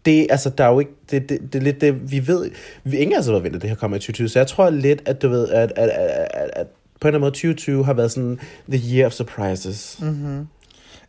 Det, 0.05 0.27
altså, 0.31 0.51
der 0.51 0.65
er 0.65 0.69
jo 0.69 0.79
ikke, 0.79 0.93
det, 1.11 1.29
det, 1.29 1.53
det 1.53 1.59
er 1.59 1.62
lidt 1.62 1.81
det, 1.81 2.11
vi 2.11 2.27
ved, 2.27 2.51
vi 2.85 2.97
ingen 2.97 3.15
af 3.17 3.21
os 3.21 3.27
har 3.27 3.39
ventet, 3.39 3.62
det 3.62 3.71
her 3.71 3.77
kommer 3.77 3.97
i 3.97 4.01
2020, 4.01 4.29
så 4.29 4.39
jeg 4.39 4.47
tror 4.47 4.71
lidt, 4.71 5.03
at 5.07 5.23
du 5.23 5.29
ved, 5.29 5.49
at, 5.49 5.73
at, 5.77 5.89
at, 5.89 6.29
at, 6.35 6.51
at 6.53 6.67
på 7.01 7.09
en 7.09 7.15
eller 7.15 7.19
anden 7.19 7.21
måde 7.21 7.31
2020 7.31 7.85
har 7.85 7.95
været 7.95 8.12
sådan 8.12 8.39
the 8.69 8.97
year 8.97 9.07
of 9.07 9.12
surprises. 9.12 9.99
Mm-hmm. 10.03 10.47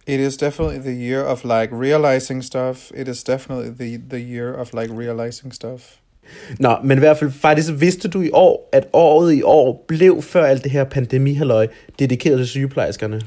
It 0.08 0.20
is 0.20 0.38
definitely 0.38 0.80
the 0.80 0.94
year 0.94 1.22
of 1.22 1.44
like 1.44 1.70
realizing 1.72 2.44
stuff. 2.44 2.92
It 2.96 3.08
is 3.08 3.24
definitely 3.24 3.70
the, 3.70 3.98
the 4.10 4.20
year 4.20 4.54
of 4.54 4.74
like 4.74 4.90
realizing 4.90 5.54
stuff. 5.54 5.82
Nå, 6.60 6.78
men 6.84 6.98
i 6.98 7.00
hvert 7.00 7.18
fald 7.18 7.32
faktisk 7.32 7.70
vidste 7.78 8.08
du 8.08 8.22
i 8.22 8.30
år, 8.34 8.70
at 8.72 8.88
året 8.94 9.34
i 9.34 9.42
år 9.42 9.86
blev 9.88 10.22
før 10.22 10.46
alt 10.46 10.64
det 10.64 10.72
her 10.72 10.84
pandemihalløj 10.84 11.68
dedikeret 12.00 12.38
til 12.38 12.48
sygeplejerskerne. 12.48 13.22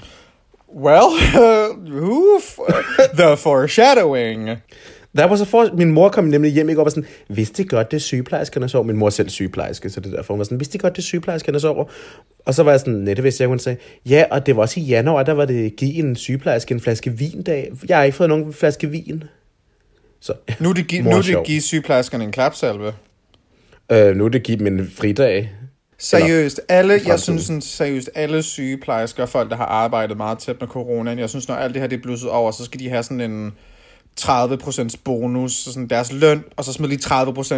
Well, 0.75 1.11
oof, 2.03 2.59
the 3.15 3.37
foreshadowing. 3.37 4.51
Der 5.17 5.25
var 5.25 5.37
så 5.37 5.45
for, 5.45 5.69
min 5.77 5.91
mor 5.93 6.09
kom 6.09 6.25
nemlig 6.25 6.53
hjem 6.53 6.69
i 6.69 6.75
går 6.75 6.81
og 6.81 6.85
var 6.85 6.91
sådan, 6.91 7.07
vidste 7.29 7.63
I 7.63 7.67
godt, 7.67 7.91
det 7.91 7.97
er 7.97 8.01
sygeplejerskernes 8.01 8.75
år? 8.75 8.83
Min 8.83 8.97
mor 8.97 9.07
er 9.07 9.11
selv 9.11 9.29
sygeplejerske, 9.29 9.91
så 9.91 10.01
det 10.01 10.13
er 10.13 10.17
derfor, 10.17 10.35
hun 10.35 10.39
var 10.39 10.45
sådan, 10.45 10.61
vidste 10.61 10.77
I 10.77 10.79
godt, 10.79 10.93
det 10.93 10.99
er 10.99 11.03
sygeplejerskernes 11.03 11.65
år? 11.65 11.91
Og 12.47 12.55
så 12.55 12.63
var 12.63 12.71
jeg 12.71 12.81
sådan, 12.81 12.95
nej, 12.95 13.15
det 13.15 13.25
vidste 13.25 13.43
jeg, 13.43 13.49
hun 13.49 13.59
sagde, 13.59 13.79
ja, 14.09 14.25
og 14.31 14.47
det 14.47 14.57
var 14.57 14.63
også 14.63 14.81
i 14.81 14.83
januar, 14.83 15.23
der 15.23 15.33
var 15.33 15.45
det 15.45 15.77
give 15.77 15.95
en 15.95 16.17
sygeplejerske 16.17 16.75
en 16.75 16.81
flaske 16.81 17.11
vin 17.19 17.43
dag. 17.43 17.73
Jeg 17.89 17.97
har 17.97 18.05
ikke 18.05 18.17
fået 18.17 18.29
nogen 18.29 18.53
flaske 18.53 18.91
vin. 18.91 19.25
Så, 20.21 20.33
Nu 20.59 20.69
er 20.69 20.75
det, 20.75 20.87
gi- 20.87 21.01
nu 21.03 21.11
er 21.11 21.23
det 21.23 21.45
give 21.45 21.61
sygeplejerskerne 21.61 22.25
en 22.25 22.33
klapsalve. 22.33 22.93
øh, 23.93 24.17
nu 24.17 24.25
er 24.25 24.29
det 24.29 24.43
give 24.43 24.59
dem 24.59 24.67
en 24.67 24.91
fridag. 24.97 25.53
Seriøst, 25.99 26.61
alle, 26.69 27.01
jeg 27.07 27.21
synes 27.21 27.43
sådan, 27.43 27.61
seriøst, 27.61 28.11
alle 28.15 28.43
sygeplejersker, 28.43 29.27
folk, 29.27 29.51
der 29.51 29.57
har 29.57 29.65
arbejdet 29.65 30.17
meget 30.17 30.39
tæt 30.39 30.57
med 30.61 30.69
coronaen, 30.69 31.19
jeg 31.19 31.29
synes, 31.31 31.49
når 31.49 31.55
alt 31.55 31.75
det 31.75 31.83
her 31.83 31.89
det 31.89 31.97
er 31.99 32.03
blusset 32.03 32.31
over, 32.31 32.51
så 32.51 32.65
skal 32.65 32.81
de 32.81 32.89
have 32.89 33.03
sådan 33.03 33.21
en 33.21 33.53
30% 34.23 34.89
bonus, 35.05 35.53
så 35.53 35.73
sådan 35.73 35.89
deres 35.89 36.13
løn, 36.13 36.45
og 36.57 36.65
så 36.65 36.73
smide 36.73 36.89
lige 36.91 37.01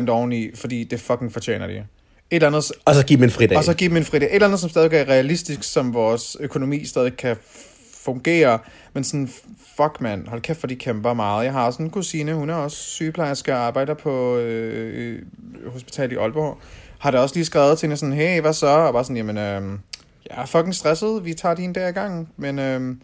30% 0.06 0.08
oveni, 0.10 0.50
fordi 0.54 0.84
det 0.84 1.00
fucking 1.00 1.32
fortjener 1.32 1.66
de. 1.66 1.72
Et 1.72 1.84
eller 2.30 2.46
andet, 2.46 2.72
Og 2.84 2.94
så 2.94 3.04
give 3.04 3.16
dem 3.16 3.24
en 3.24 3.30
fridag. 3.30 3.58
og 3.58 3.64
så 3.64 3.74
give 3.74 3.88
dem 3.88 3.96
en 3.96 4.04
fridag. 4.04 4.28
Et 4.28 4.34
eller 4.34 4.46
andet, 4.46 4.60
som 4.60 4.70
stadig 4.70 4.92
er 4.94 5.08
realistisk, 5.08 5.62
som 5.62 5.94
vores 5.94 6.36
økonomi 6.40 6.84
stadig 6.84 7.16
kan 7.16 7.36
fungere. 8.04 8.58
Men 8.94 9.04
sådan, 9.04 9.28
fuck 9.76 10.00
mand, 10.00 10.28
hold 10.28 10.40
kæft 10.40 10.60
for 10.60 10.66
de 10.66 10.76
kæmper 10.76 11.14
meget. 11.14 11.44
Jeg 11.44 11.52
har 11.52 11.66
også 11.66 11.82
en 11.82 11.90
kusine, 11.90 12.34
hun 12.34 12.50
er 12.50 12.54
også 12.54 12.76
sygeplejerske 12.76 13.52
og 13.52 13.58
arbejder 13.58 13.94
på 13.94 14.36
øh, 14.36 15.12
øh, 15.12 15.18
hospital 15.72 16.12
i 16.12 16.14
Aalborg. 16.14 16.58
Har 16.98 17.10
da 17.10 17.18
også 17.18 17.34
lige 17.34 17.44
skrevet 17.44 17.78
til 17.78 17.86
hende 17.86 17.96
sådan, 17.96 18.14
hey, 18.14 18.40
hvad 18.40 18.52
så? 18.52 18.66
Og 18.66 18.92
bare 18.92 19.04
sådan, 19.04 19.16
jamen, 19.16 19.36
øh, 19.38 19.78
jeg 20.30 20.42
er 20.42 20.46
fucking 20.46 20.74
stresset, 20.74 21.24
vi 21.24 21.34
tager 21.34 21.54
din 21.54 21.72
dag 21.72 21.88
i 21.88 21.92
gang. 21.92 22.28
Men 22.36 22.58
øh, 22.58 22.96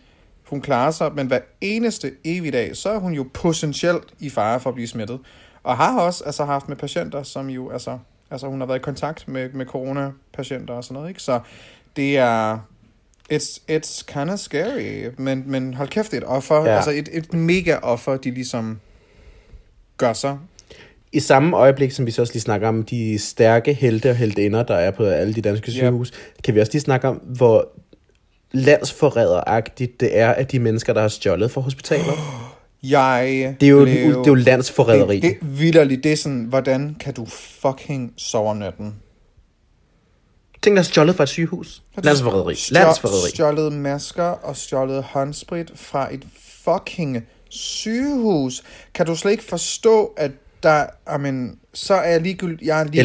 Hun 0.51 0.61
klarer 0.61 0.91
sig, 0.91 1.13
men 1.15 1.27
hver 1.27 1.41
eneste 1.61 2.13
evig 2.25 2.53
dag, 2.53 2.77
så 2.77 2.91
er 2.91 2.99
hun 2.99 3.13
jo 3.13 3.27
potentielt 3.35 4.05
i 4.21 4.31
fare 4.31 4.61
for 4.61 4.71
at 4.71 4.75
blive 4.75 4.89
smittet. 4.89 5.19
Og 5.63 5.77
har 5.77 6.01
også 6.01 6.25
altså, 6.25 6.45
haft 6.45 6.69
med 6.69 6.77
patienter, 6.77 7.23
som 7.23 7.51
jo, 7.51 7.71
altså, 7.71 7.99
altså 8.31 8.47
hun 8.47 8.61
har 8.61 8.67
været 8.67 8.79
i 8.79 8.83
kontakt 8.83 9.29
med, 9.29 9.49
med 9.53 9.67
coronapatienter 9.67 10.75
og 10.75 10.85
sådan 10.85 10.95
noget, 10.95 11.09
ikke? 11.09 11.23
Så 11.23 11.41
det 11.97 12.19
er, 12.19 12.59
it's, 13.33 13.59
it's 13.71 14.05
kind 14.07 14.31
of 14.31 14.39
scary, 14.39 15.07
men, 15.17 15.45
men 15.47 15.75
hold 15.75 15.89
kæft, 15.89 16.11
det 16.11 16.17
er 16.17 16.21
et 16.21 16.27
offer, 16.29 16.65
Ja. 16.65 16.77
altså 16.77 16.91
et, 16.91 17.09
et 17.13 17.35
mega 17.35 17.77
offer, 17.83 18.17
de 18.17 18.31
ligesom 18.31 18.81
gør 19.97 20.13
sig. 20.13 20.39
I 21.13 21.21
samme 21.21 21.57
øjeblik, 21.57 21.93
som 21.93 22.07
vi 22.07 22.11
så 22.11 22.23
også 22.23 22.33
lige 22.33 22.43
snakker 22.43 22.69
om 22.69 22.83
de 22.83 23.19
stærke 23.19 23.73
helte 23.75 24.11
og 24.11 24.17
heltinder, 24.17 24.63
der 24.63 24.75
er 24.75 24.91
på 24.91 25.05
alle 25.05 25.35
de 25.35 25.41
danske 25.43 25.67
Yep. 25.69 25.75
sygehus, 25.75 26.13
kan 26.45 26.55
vi 26.55 26.61
også 26.61 26.73
lige 26.73 26.83
snakke 26.83 27.09
om, 27.09 27.17
hvor 27.17 27.69
landsforræderagtigt 28.53 30.01
det 30.01 30.19
er, 30.19 30.31
at 30.31 30.53
de 30.53 30.59
mennesker, 30.59 30.93
der 30.93 31.01
har 31.01 31.09
stjålet 31.09 31.51
fra 31.51 31.61
hospitaler. 31.61 32.13
Jeg 32.83 33.57
Det 33.61 33.67
er 33.67 33.71
jo, 33.71 33.85
blev, 33.85 33.95
det 33.95 34.17
er 34.17 34.23
jo 34.27 34.35
landsforræderi. 34.35 35.15
Det, 35.15 35.23
det 35.23 35.77
er 35.77 35.85
det 35.85 36.07
er 36.07 36.17
sådan, 36.17 36.45
hvordan 36.45 36.97
kan 37.01 37.15
du 37.15 37.27
fucking 37.27 38.13
sove 38.17 38.55
natten? 38.55 38.95
Tænk 40.63 40.77
dig 40.77 40.85
stjålet 40.85 41.17
fra 41.17 41.23
et 41.23 41.29
sygehus. 41.29 41.83
Landsforræderi. 41.97 42.57
Landsforræderi. 42.71 43.31
Stjålet 43.31 43.73
masker 43.73 44.25
og 44.25 44.57
stjålet 44.57 45.03
håndsprit 45.03 45.73
fra 45.75 46.15
et 46.15 46.27
fucking 46.65 47.27
sygehus. 47.49 48.63
Kan 48.95 49.07
du 49.07 49.17
slet 49.17 49.33
ikke 49.33 49.45
forstå, 49.45 50.15
at 50.17 50.31
der, 50.63 50.87
amen, 51.07 51.59
så 51.75 51.95
er 51.95 52.11
jeg 52.11 52.21
ligegyldigt, 52.21 52.63
jeg 52.63 52.81
er 52.81 52.85
lige. 52.85 53.01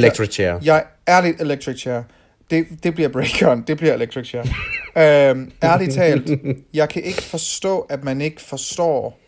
Jeg 0.63 0.83
er 1.07 1.21
lidt 1.21 1.41
electric 1.41 1.79
chair. 1.79 2.03
Det, 2.49 2.65
det 2.83 2.93
bliver 2.93 3.09
break 3.09 3.67
det 3.67 3.77
bliver 3.77 3.93
electric 3.93 4.27
chair. 4.27 4.43
øhm, 4.97 5.51
ærligt 5.63 5.93
talt, 5.93 6.31
jeg 6.73 6.89
kan 6.89 7.03
ikke 7.03 7.21
forstå, 7.21 7.79
at 7.79 8.03
man 8.03 8.21
ikke 8.21 8.41
forstår. 8.41 9.19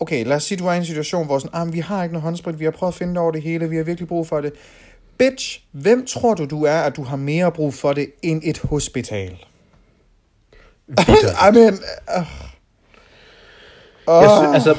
Okay, 0.00 0.26
lad 0.26 0.36
os 0.36 0.42
sige, 0.44 0.58
du 0.58 0.66
er 0.66 0.72
i 0.72 0.76
en 0.76 0.84
situation, 0.84 1.26
hvor 1.26 1.38
sådan, 1.38 1.60
ah, 1.68 1.72
vi 1.72 1.78
har 1.78 2.02
ikke 2.02 2.12
noget 2.12 2.22
håndsprit, 2.22 2.58
vi 2.58 2.64
har 2.64 2.70
prøvet 2.70 2.92
at 2.92 2.98
finde 2.98 3.20
over 3.20 3.30
det 3.30 3.42
hele, 3.42 3.68
vi 3.68 3.76
har 3.76 3.82
virkelig 3.84 4.08
brug 4.08 4.28
for 4.28 4.40
det. 4.40 4.52
Bitch, 5.18 5.64
hvem 5.72 6.06
tror 6.06 6.34
du, 6.34 6.44
du 6.44 6.64
er, 6.64 6.76
at 6.80 6.96
du 6.96 7.02
har 7.02 7.16
mere 7.16 7.52
brug 7.52 7.74
for 7.74 7.92
det 7.92 8.06
end 8.22 8.40
et 8.44 8.58
hospital? 8.58 9.30
I 11.48 11.52
mean, 11.52 11.72
uh, 11.76 12.22
Jeg 14.06 14.30
sy- 14.40 14.54
altså, 14.54 14.76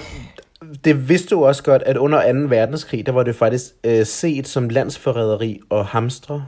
det 0.83 1.09
vidste 1.09 1.35
du 1.35 1.45
også 1.45 1.63
godt, 1.63 1.83
at 1.85 1.97
under 1.97 2.33
2. 2.33 2.39
verdenskrig, 2.39 3.05
der 3.05 3.11
var 3.11 3.23
det 3.23 3.35
faktisk 3.35 3.65
øh, 3.83 4.05
set 4.05 4.47
som 4.47 4.69
landsforræderi 4.69 5.59
og 5.69 5.85
hamstre. 5.85 6.45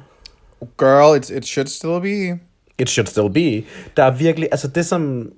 Girl, 0.78 1.18
it, 1.18 1.30
it 1.30 1.46
should 1.46 1.68
still 1.68 2.00
be. 2.02 2.40
It 2.80 2.90
should 2.90 3.08
still 3.08 3.30
be. 3.30 3.64
Der 3.98 4.04
er 4.04 4.12
virkelig, 4.12 4.48
altså 4.52 4.68
det 4.68 4.86
som, 4.86 5.32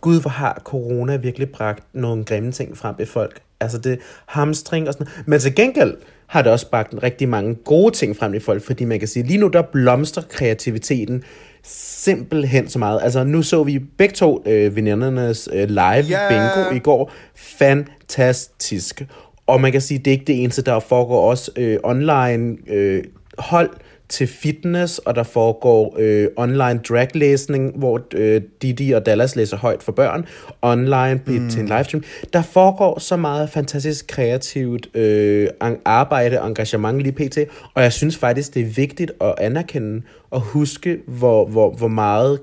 gud 0.00 0.20
hvor 0.20 0.30
har 0.30 0.62
corona 0.64 1.16
virkelig 1.16 1.50
bragt 1.50 1.84
nogle 1.92 2.24
grimme 2.24 2.52
ting 2.52 2.76
frem 2.76 2.94
i 2.98 3.04
folk. 3.04 3.40
Altså 3.60 3.78
det 3.78 3.98
hamstring 4.26 4.88
og 4.88 4.92
sådan. 4.94 5.06
Men 5.26 5.40
til 5.40 5.54
gengæld 5.54 5.96
har 6.26 6.42
det 6.42 6.52
også 6.52 6.70
bragt 6.70 6.94
rigtig 7.02 7.28
mange 7.28 7.54
gode 7.54 7.94
ting 7.94 8.16
frem 8.16 8.34
i 8.34 8.38
folk, 8.38 8.62
fordi 8.62 8.84
man 8.84 8.98
kan 8.98 9.08
sige, 9.08 9.22
lige 9.26 9.38
nu 9.38 9.48
der 9.48 9.62
blomstrer 9.62 10.22
kreativiteten 10.28 11.22
simpelthen 11.62 12.68
så 12.68 12.78
meget. 12.78 13.00
Altså 13.02 13.24
nu 13.24 13.42
så 13.42 13.62
vi 13.62 13.78
begge 13.78 14.14
to 14.14 14.42
øh, 14.46 14.76
venindernes 14.76 15.48
øh, 15.52 15.68
live 15.68 15.80
Ja. 16.08 16.28
bingo 16.28 16.74
i 16.74 16.78
går. 16.78 17.12
Fantastisk. 17.34 19.02
Og 19.46 19.60
man 19.60 19.72
kan 19.72 19.80
sige, 19.80 19.98
det 19.98 20.06
er 20.06 20.12
ikke 20.12 20.24
det 20.24 20.42
eneste, 20.42 20.62
der 20.62 20.80
foregår 20.80 21.30
også 21.30 21.50
øh, 21.56 21.78
online 21.84 22.56
øh, 22.66 23.04
hold 23.38 23.70
til 24.08 24.26
fitness, 24.26 24.98
og 24.98 25.14
der 25.14 25.22
foregår 25.22 25.96
øh, 25.98 26.28
online 26.36 26.80
draglæsning, 26.88 27.78
hvor 27.78 28.00
øh, 28.14 28.42
Didi 28.62 28.90
og 28.90 29.06
Dallas 29.06 29.36
læser 29.36 29.56
højt 29.56 29.82
for 29.82 29.92
børn, 29.92 30.26
online 30.62 31.20
mm. 31.26 31.50
til 31.50 31.60
en 31.60 31.68
livestream. 31.68 32.04
Der 32.32 32.42
foregår 32.42 32.98
så 32.98 33.16
meget 33.16 33.50
fantastisk 33.50 34.06
kreativt 34.08 34.96
øh, 34.96 35.48
arbejde 35.84 36.40
og 36.40 36.48
engagement 36.48 37.00
lige 37.00 37.12
pt. 37.12 37.38
Og 37.74 37.82
jeg 37.82 37.92
synes 37.92 38.16
faktisk, 38.16 38.54
det 38.54 38.62
er 38.62 38.66
vigtigt 38.66 39.12
at 39.20 39.34
anerkende 39.38 40.02
og 40.30 40.40
huske, 40.40 40.98
hvor, 41.06 41.46
hvor, 41.46 41.70
hvor 41.70 41.88
meget 41.88 42.40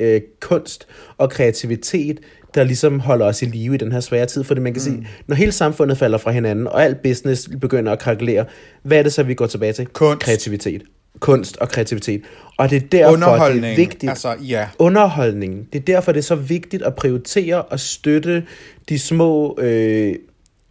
øh, 0.00 0.20
kunst 0.40 0.86
og 1.16 1.30
kreativitet, 1.30 2.20
der 2.54 2.64
ligesom 2.64 3.00
holder 3.00 3.26
os 3.26 3.42
i 3.42 3.44
live 3.44 3.74
i 3.74 3.76
den 3.76 3.92
her 3.92 4.00
svære 4.00 4.26
tid. 4.26 4.44
Fordi 4.44 4.60
man 4.60 4.74
kan 4.74 4.80
mm. 4.80 4.84
sige, 4.84 5.08
når 5.26 5.36
hele 5.36 5.52
samfundet 5.52 5.98
falder 5.98 6.18
fra 6.18 6.30
hinanden, 6.30 6.66
og 6.66 6.84
alt 6.84 7.02
business 7.02 7.48
begynder 7.60 7.92
at 7.92 7.98
krakelere, 7.98 8.44
hvad 8.82 8.98
er 8.98 9.02
det 9.02 9.12
så, 9.12 9.22
vi 9.22 9.34
går 9.34 9.46
tilbage 9.46 9.72
til? 9.72 9.86
Kunst. 9.86 10.22
Kreativitet. 10.22 10.82
Kunst 11.20 11.56
og 11.56 11.68
kreativitet. 11.68 12.22
Og 12.58 12.70
det 12.70 12.76
er 12.76 12.86
derfor, 12.86 13.46
det 13.46 13.64
er 13.64 13.76
vigtigt. 13.76 14.10
Altså, 14.10 14.34
ja. 14.48 14.66
Underholdning. 14.78 15.68
Det 15.72 15.78
er 15.78 15.82
derfor, 15.82 16.12
det 16.12 16.18
er 16.18 16.24
så 16.24 16.34
vigtigt 16.34 16.82
at 16.82 16.94
prioritere 16.94 17.62
og 17.62 17.80
støtte 17.80 18.42
de 18.88 18.98
små 18.98 19.58
øh, 19.60 20.14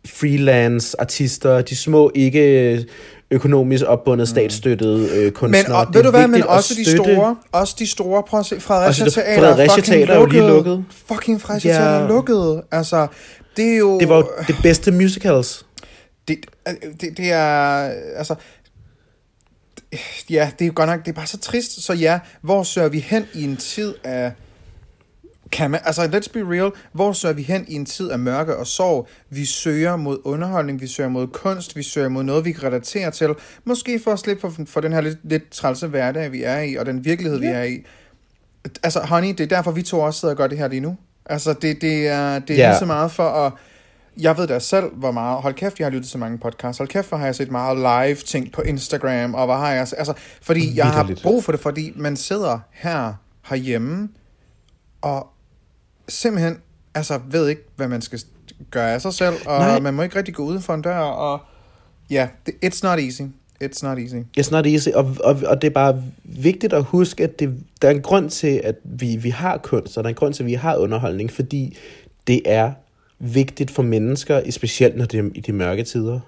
freelance 0.06 1.02
artister, 1.02 1.62
de 1.62 1.76
små 1.76 2.12
ikke 2.16 2.86
økonomisk 3.32 3.84
opbundet 3.88 4.28
statsstøttede 4.28 5.10
øh, 5.16 5.24
Men 5.24 5.32
kunstnere. 5.32 5.78
og, 5.78 5.88
Det 5.88 5.96
ved 5.96 6.02
er 6.02 6.06
du 6.06 6.12
hvad, 6.12 6.28
men 6.28 6.44
også 6.44 6.74
de 6.78 6.92
store, 6.98 7.36
også 7.52 7.76
de 7.80 7.88
store, 7.88 8.24
prøv 8.24 8.40
at 8.40 8.46
se, 8.46 8.60
Fredericia 8.60 9.10
Teater 9.10 9.40
Fredericia 9.42 9.64
er 9.64 9.70
fucking 9.70 9.86
Teater 9.86 10.14
er 10.14 10.20
jo 10.20 10.26
lige 10.26 10.48
lukket. 10.48 10.86
Fucking 11.08 11.42
Fredericia 11.42 11.74
Ja. 11.74 11.80
Teater 11.80 12.04
er 12.04 12.08
lukket. 12.08 12.62
Altså, 12.72 13.08
det 13.58 13.74
er 13.74 13.78
jo... 13.78 14.00
Det 14.00 14.10
var 14.10 14.18
jo 14.18 14.28
det 14.48 14.56
bedste 14.64 14.92
musicals. 14.92 15.66
Det, 16.28 16.38
det, 17.02 17.18
det 17.18 17.32
er... 17.32 17.90
Altså... 18.18 18.36
Ja, 20.30 20.52
det 20.60 20.66
er 20.66 20.68
jo 20.68 20.74
godt 20.76 20.90
nok... 20.90 21.00
Det 21.00 21.08
er 21.08 21.16
bare 21.16 21.28
så 21.28 21.38
trist. 21.38 21.84
Så 21.84 21.94
ja, 21.94 22.20
hvor 22.42 22.64
søger 22.64 22.90
vi 22.90 23.00
hen 23.00 23.26
i 23.34 23.44
en 23.44 23.58
tid 23.58 23.96
af... 24.04 24.32
Kan 25.52 25.72
man, 25.72 25.80
altså, 25.84 26.02
let's 26.02 26.32
be 26.34 26.56
real. 26.56 26.72
Hvor 26.94 27.14
søger 27.14 27.34
vi 27.36 27.42
hen 27.42 27.66
i 27.68 27.74
en 27.74 27.86
tid 27.86 28.10
af 28.12 28.20
mørke 28.20 28.58
og 28.58 28.68
sorg? 28.68 29.08
Vi 29.30 29.46
søger 29.46 29.96
mod 29.96 30.18
underholdning, 30.24 30.82
vi 30.82 30.88
søger 30.88 31.10
mod 31.10 31.28
kunst, 31.28 31.76
vi 31.76 31.84
søger 31.84 32.10
mod 32.10 32.24
noget, 32.24 32.46
vi 32.46 32.52
kan 32.52 32.64
relatere 32.64 33.12
til. 33.12 33.30
Måske 33.64 34.00
for 34.04 34.12
at 34.12 34.20
slippe 34.20 34.42
for, 34.42 34.66
for 34.66 34.82
den 34.82 34.94
her 34.94 35.02
lidt, 35.02 35.18
lidt 35.24 35.50
trælse 35.52 35.88
hverdag, 35.88 36.32
vi 36.32 36.44
er 36.44 36.60
i, 36.60 36.76
og 36.76 36.86
den 36.86 37.06
virkelighed, 37.06 37.42
yeah. 37.44 37.52
vi 37.52 37.58
er 37.58 37.64
i. 37.64 37.86
Altså, 38.84 39.00
honey, 39.00 39.30
det 39.30 39.40
er 39.40 39.48
derfor, 39.48 39.72
vi 39.72 39.82
to 39.82 40.00
også 40.00 40.20
sidder 40.20 40.34
og 40.34 40.38
gør 40.38 40.48
det 40.48 40.58
her 40.58 40.68
lige 40.68 40.80
nu. 40.80 40.98
Altså, 41.26 41.54
det, 41.54 41.82
det 41.82 42.08
er, 42.08 42.40
det 42.40 42.50
er 42.50 42.60
yeah. 42.60 42.70
lige 42.72 42.80
så 42.80 42.86
meget 42.86 43.12
for 43.12 43.30
at... 43.30 43.54
Jeg 44.20 44.38
ved 44.38 44.48
da 44.48 44.60
selv, 44.60 44.86
hvor 44.94 45.12
meget... 45.12 45.42
Hold 45.42 45.54
kæft, 45.54 45.80
jeg 45.80 45.86
har 45.86 45.92
lyttet 45.92 46.10
til 46.10 46.20
mange 46.20 46.38
podcasts. 46.38 46.78
Hold 46.78 46.90
kæft, 46.90 47.10
hvor 47.10 47.18
har 47.18 47.26
jeg 47.26 47.36
set 47.36 47.52
meget 47.52 47.78
live 47.78 48.16
ting 48.16 48.52
på 48.52 48.62
Instagram, 48.62 49.34
og 49.34 49.46
hvor 49.46 49.56
har 49.56 49.72
jeg... 49.72 49.80
Altså, 49.80 50.14
fordi 50.42 50.78
jeg 50.78 50.86
har 50.86 51.12
brug 51.24 51.44
for 51.44 51.52
det, 51.52 51.62
fordi 51.62 51.94
man 51.96 52.16
sidder 52.16 52.60
her 52.72 53.14
herhjemme, 53.50 54.10
og 55.02 55.28
simpelthen 56.08 56.58
altså, 56.96 57.20
ved 57.30 57.48
ikke, 57.48 57.62
hvad 57.76 57.88
man 57.88 58.02
skal 58.02 58.20
gøre 58.72 58.94
af 58.94 59.02
sig 59.02 59.14
selv, 59.14 59.36
og 59.46 59.60
Nej. 59.60 59.80
Man 59.80 59.94
må 59.94 60.02
ikke 60.02 60.16
rigtig 60.16 60.34
gå 60.34 60.44
uden 60.44 60.62
for 60.62 60.74
en 60.74 60.82
dør, 60.82 60.98
og 60.98 61.40
ja, 62.10 62.28
det, 62.46 62.54
it's 62.66 62.80
not 62.84 63.00
easy. 63.00 63.22
It's 63.64 63.80
not 63.84 63.98
easy. 64.00 64.16
It's 64.40 64.52
not 64.52 64.68
easy, 64.68 64.90
og, 64.90 65.16
og, 65.24 65.42
og 65.46 65.62
det 65.62 65.68
er 65.68 65.74
bare 65.74 66.04
vigtigt 66.24 66.74
at 66.74 66.84
huske, 66.84 67.24
at 67.24 67.40
det, 67.40 67.64
der 67.82 67.88
er 67.88 67.92
en 67.92 68.02
grund 68.02 68.30
til, 68.30 68.62
at 68.64 68.76
vi, 68.84 69.16
vi 69.16 69.30
har 69.30 69.58
kunst, 69.58 69.98
og 69.98 70.04
der 70.04 70.08
er 70.08 70.12
en 70.12 70.16
grund 70.16 70.34
til, 70.34 70.44
at 70.44 70.48
vi 70.48 70.54
har 70.54 70.76
underholdning, 70.76 71.32
fordi 71.32 71.78
det 72.28 72.42
er 72.46 72.72
vigtigt 73.20 73.72
for 73.72 73.84
mennesker, 73.84 74.52
specielt 74.52 74.98
når 74.98 75.06
det 75.06 75.20
er 75.20 75.30
i 75.36 75.40
de 75.40 75.54
mørke 75.54 75.84
tider. 75.84 76.20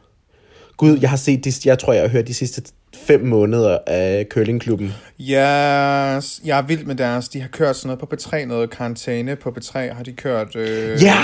Gud, 0.77 0.97
jeg 1.01 1.09
har 1.09 1.17
set, 1.17 1.45
de, 1.45 1.51
jeg 1.65 1.79
tror, 1.79 1.93
jeg 1.93 2.01
har 2.01 2.09
hørt 2.09 2.27
de 2.27 2.33
sidste 2.33 2.61
fem 2.95 3.21
måneder 3.25 3.77
af 3.87 4.27
Curlingklubben. 4.29 4.87
Yes, 5.21 6.41
jeg 6.45 6.57
er 6.57 6.61
vild 6.61 6.85
med 6.85 6.95
deres. 6.95 7.29
De 7.29 7.41
har 7.41 7.47
kørt 7.47 7.75
sådan 7.75 7.87
noget 7.87 7.99
på 7.99 8.15
P3, 8.15 8.45
noget 8.45 8.69
karantæne 8.69 9.35
på 9.35 9.49
P3 9.59 9.93
har 9.93 10.03
de 10.03 10.11
kørt. 10.13 10.55
Øh, 10.55 11.03
Ja! 11.03 11.17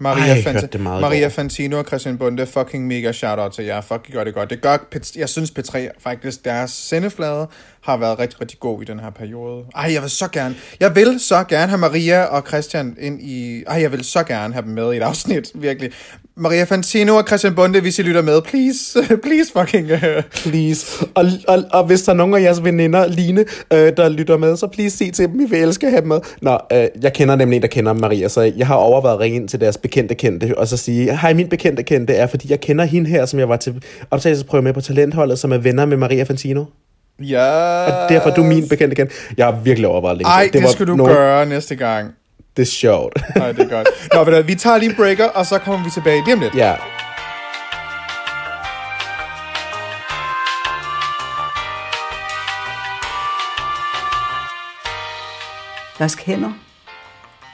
Maria, 0.00 0.32
Ej, 0.32 0.66
i 0.74 0.78
Maria. 0.78 1.28
Fantino 1.28 1.78
og 1.78 1.84
Christian 1.84 2.18
Bunde, 2.18 2.46
fucking 2.46 2.86
mega 2.86 3.12
shout-out 3.12 3.52
til 3.52 3.64
jer. 3.64 3.80
Fuck, 3.80 4.08
I 4.08 4.12
gør 4.12 4.24
det 4.24 4.34
godt. 4.34 4.50
Det 4.50 4.60
gør, 4.60 4.76
jeg 5.16 5.28
synes 5.28 5.52
P3 5.58 5.78
faktisk, 6.00 6.44
deres 6.44 6.70
sendeflade 6.70 7.48
har 7.80 7.96
været 7.96 8.18
rigtig, 8.18 8.40
rigtig 8.40 8.58
god 8.60 8.82
i 8.82 8.84
den 8.84 9.00
her 9.00 9.10
periode. 9.10 9.64
Ej, 9.74 9.92
jeg 9.92 10.02
vil 10.02 10.10
så 10.10 10.28
gerne, 10.28 10.54
jeg 10.80 10.96
vil 10.96 11.20
så 11.20 11.44
gerne 11.44 11.68
have 11.68 11.78
Maria 11.78 12.24
og 12.24 12.44
Christian 12.48 12.96
ind 13.00 13.22
i, 13.22 13.62
ej, 13.66 13.80
jeg 13.80 13.92
vil 13.92 14.04
så 14.04 14.22
gerne 14.22 14.54
have 14.54 14.62
dem 14.64 14.72
med 14.72 14.92
i 14.92 14.96
et 14.96 15.02
afsnit, 15.02 15.50
virkelig. 15.68 15.92
Maria 16.38 16.64
Fantino 16.64 17.16
og 17.16 17.24
Christian 17.26 17.54
Bunde, 17.54 17.80
hvis 17.80 17.98
I 17.98 18.02
lytter 18.02 18.22
med, 18.22 18.42
please, 18.42 18.98
please 19.24 19.52
fucking, 19.52 19.92
uh, 19.92 19.98
Please. 20.30 21.06
Og, 21.14 21.24
og, 21.48 21.58
og 21.72 21.84
hvis 21.84 22.02
der 22.02 22.12
er 22.12 22.16
nogen 22.16 22.34
af 22.34 22.40
jeres 22.42 22.64
veninder, 22.64 23.06
Line, 23.06 23.40
øh, 23.72 23.92
der 23.96 24.08
lytter 24.08 24.36
med, 24.36 24.56
så 24.56 24.66
please 24.66 24.96
sig 24.96 25.12
til 25.14 25.28
dem, 25.28 25.38
vi 25.38 25.44
vil 25.44 25.58
elske 25.62 25.86
at 25.86 25.92
have 25.92 26.00
dem 26.00 26.08
med. 26.08 26.20
Nå, 26.42 26.58
øh, 26.72 26.86
jeg 27.02 27.12
kender 27.12 27.36
nemlig 27.36 27.56
en, 27.56 27.62
der 27.62 27.68
kender 27.68 27.92
Maria, 27.92 28.28
så 28.28 28.40
jeg 28.56 28.66
har 28.66 28.74
overvejet 28.74 29.14
at 29.14 29.20
ringe 29.20 29.36
ind 29.36 29.48
til 29.48 29.60
deres 29.60 29.76
bekendte 29.76 30.14
kendte, 30.14 30.54
og 30.58 30.68
så 30.68 30.76
sige, 30.76 31.16
hej, 31.18 31.34
min 31.34 31.48
bekendte 31.48 31.82
kendte 31.82 32.14
er, 32.14 32.26
fordi 32.26 32.50
jeg 32.50 32.60
kender 32.60 32.84
hende 32.84 33.10
her, 33.10 33.26
som 33.26 33.38
jeg 33.38 33.48
var 33.48 33.56
til 33.56 33.82
optagelsesprøve 34.10 34.62
med 34.62 34.72
på 34.72 34.80
talentholdet, 34.80 35.38
som 35.38 35.52
er 35.52 35.58
venner 35.58 35.86
med 35.86 35.96
Maria 35.96 36.22
Fantino. 36.22 36.64
ja. 37.22 37.46
Og 37.84 38.08
derfor 38.08 38.30
er 38.30 38.34
du 38.34 38.42
min 38.42 38.68
bekendte 38.68 38.96
kendte. 38.96 39.14
Jeg 39.36 39.46
har 39.46 39.60
virkelig 39.64 39.88
overvejet 39.88 40.18
længe. 40.18 40.28
Ej, 40.30 40.48
det, 40.52 40.60
var 40.62 40.66
det 40.66 40.74
skal 40.74 40.86
du 40.86 40.96
nogen- 40.96 41.12
gøre 41.14 41.46
næste 41.46 41.74
gang. 41.76 42.10
Det 42.56 42.62
er 42.62 42.66
sjovt. 42.66 43.12
Nej, 43.36 43.52
det 43.52 43.60
er 43.60 43.68
godt. 43.68 43.88
Nå, 44.14 44.24
ved 44.24 44.36
du, 44.36 44.46
vi 44.46 44.54
tager 44.54 44.78
lige 44.78 44.90
en 44.90 44.96
breaker, 44.96 45.24
og 45.28 45.46
så 45.46 45.58
kommer 45.58 45.84
vi 45.84 45.90
tilbage 45.90 46.24
lige 46.24 46.34
om 46.34 46.40
lidt. 46.40 46.54
ja. 46.54 46.76
Vask 55.98 56.22
hænder. 56.22 56.52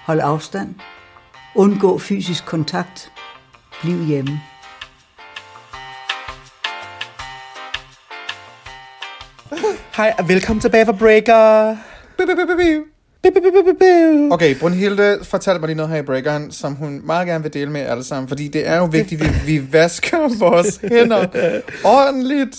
Hold 0.07 0.21
afstand. 0.21 0.75
Undgå 1.55 1.99
fysisk 1.99 2.45
kontakt. 2.47 3.13
Bliv 3.83 4.05
hjemme. 4.05 4.41
Hej, 9.97 10.15
og 10.19 10.29
velkommen 10.29 10.61
tilbage 10.61 10.87
fra 10.87 10.93
Breaker. 10.93 11.77
Biu, 12.19 12.27
biu, 12.27 12.37
biu, 12.47 12.57
biu, 12.57 12.85
Okay, 14.33 14.55
Brunhilde 14.55 15.19
fortalte 15.23 15.61
mig 15.61 15.67
lige 15.67 15.77
noget 15.77 15.93
her 15.93 15.99
i 15.99 16.03
breakeren, 16.03 16.51
som 16.53 16.75
hun 16.75 17.01
meget 17.05 17.27
gerne 17.27 17.43
vil 17.45 17.55
dele 17.55 17.71
med 17.71 17.81
jer 17.81 17.91
alle 17.91 18.05
sammen, 18.05 18.29
fordi 18.29 18.49
det 18.49 18.69
er 18.69 18.77
jo 18.77 18.85
vigtigt, 18.85 19.23
at 19.23 19.47
vi, 19.47 19.59
vi 19.59 19.73
vasker 19.73 20.19
vores 20.51 20.81
hænder 20.89 21.27
ordentligt. 21.85 22.57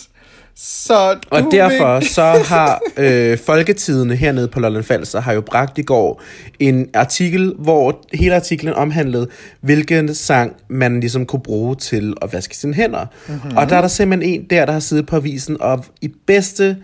Så 0.57 1.13
du 1.13 1.19
Og 1.29 1.47
derfor 1.51 1.99
vil- 1.99 2.07
så 2.09 2.21
har 2.23 2.79
øh, 2.97 3.37
Folketidene 3.37 4.15
hernede 4.15 4.47
på 4.47 4.59
Lolland 4.59 4.83
Falster 4.83 5.21
har 5.21 5.33
jo 5.33 5.41
bragt 5.41 5.77
i 5.77 5.81
går 5.81 6.21
en 6.59 6.87
artikel, 6.93 7.53
hvor 7.59 7.99
hele 8.13 8.35
artiklen 8.35 8.73
omhandlede, 8.73 9.27
hvilken 9.61 10.15
sang 10.15 10.53
man 10.69 10.99
ligesom 10.99 11.25
kunne 11.25 11.41
bruge 11.41 11.75
til 11.75 12.13
at 12.21 12.33
vaske 12.33 12.57
sine 12.57 12.73
hænder. 12.73 13.05
Mm-hmm. 13.27 13.57
Og 13.57 13.69
der 13.69 13.75
er 13.75 13.81
der 13.81 13.87
simpelthen 13.87 14.33
en 14.41 14.45
der, 14.49 14.65
der 14.65 14.73
har 14.73 14.79
siddet 14.79 15.05
på 15.05 15.15
avisen 15.15 15.57
og 15.61 15.85
i 16.01 16.11
bedste, 16.27 16.77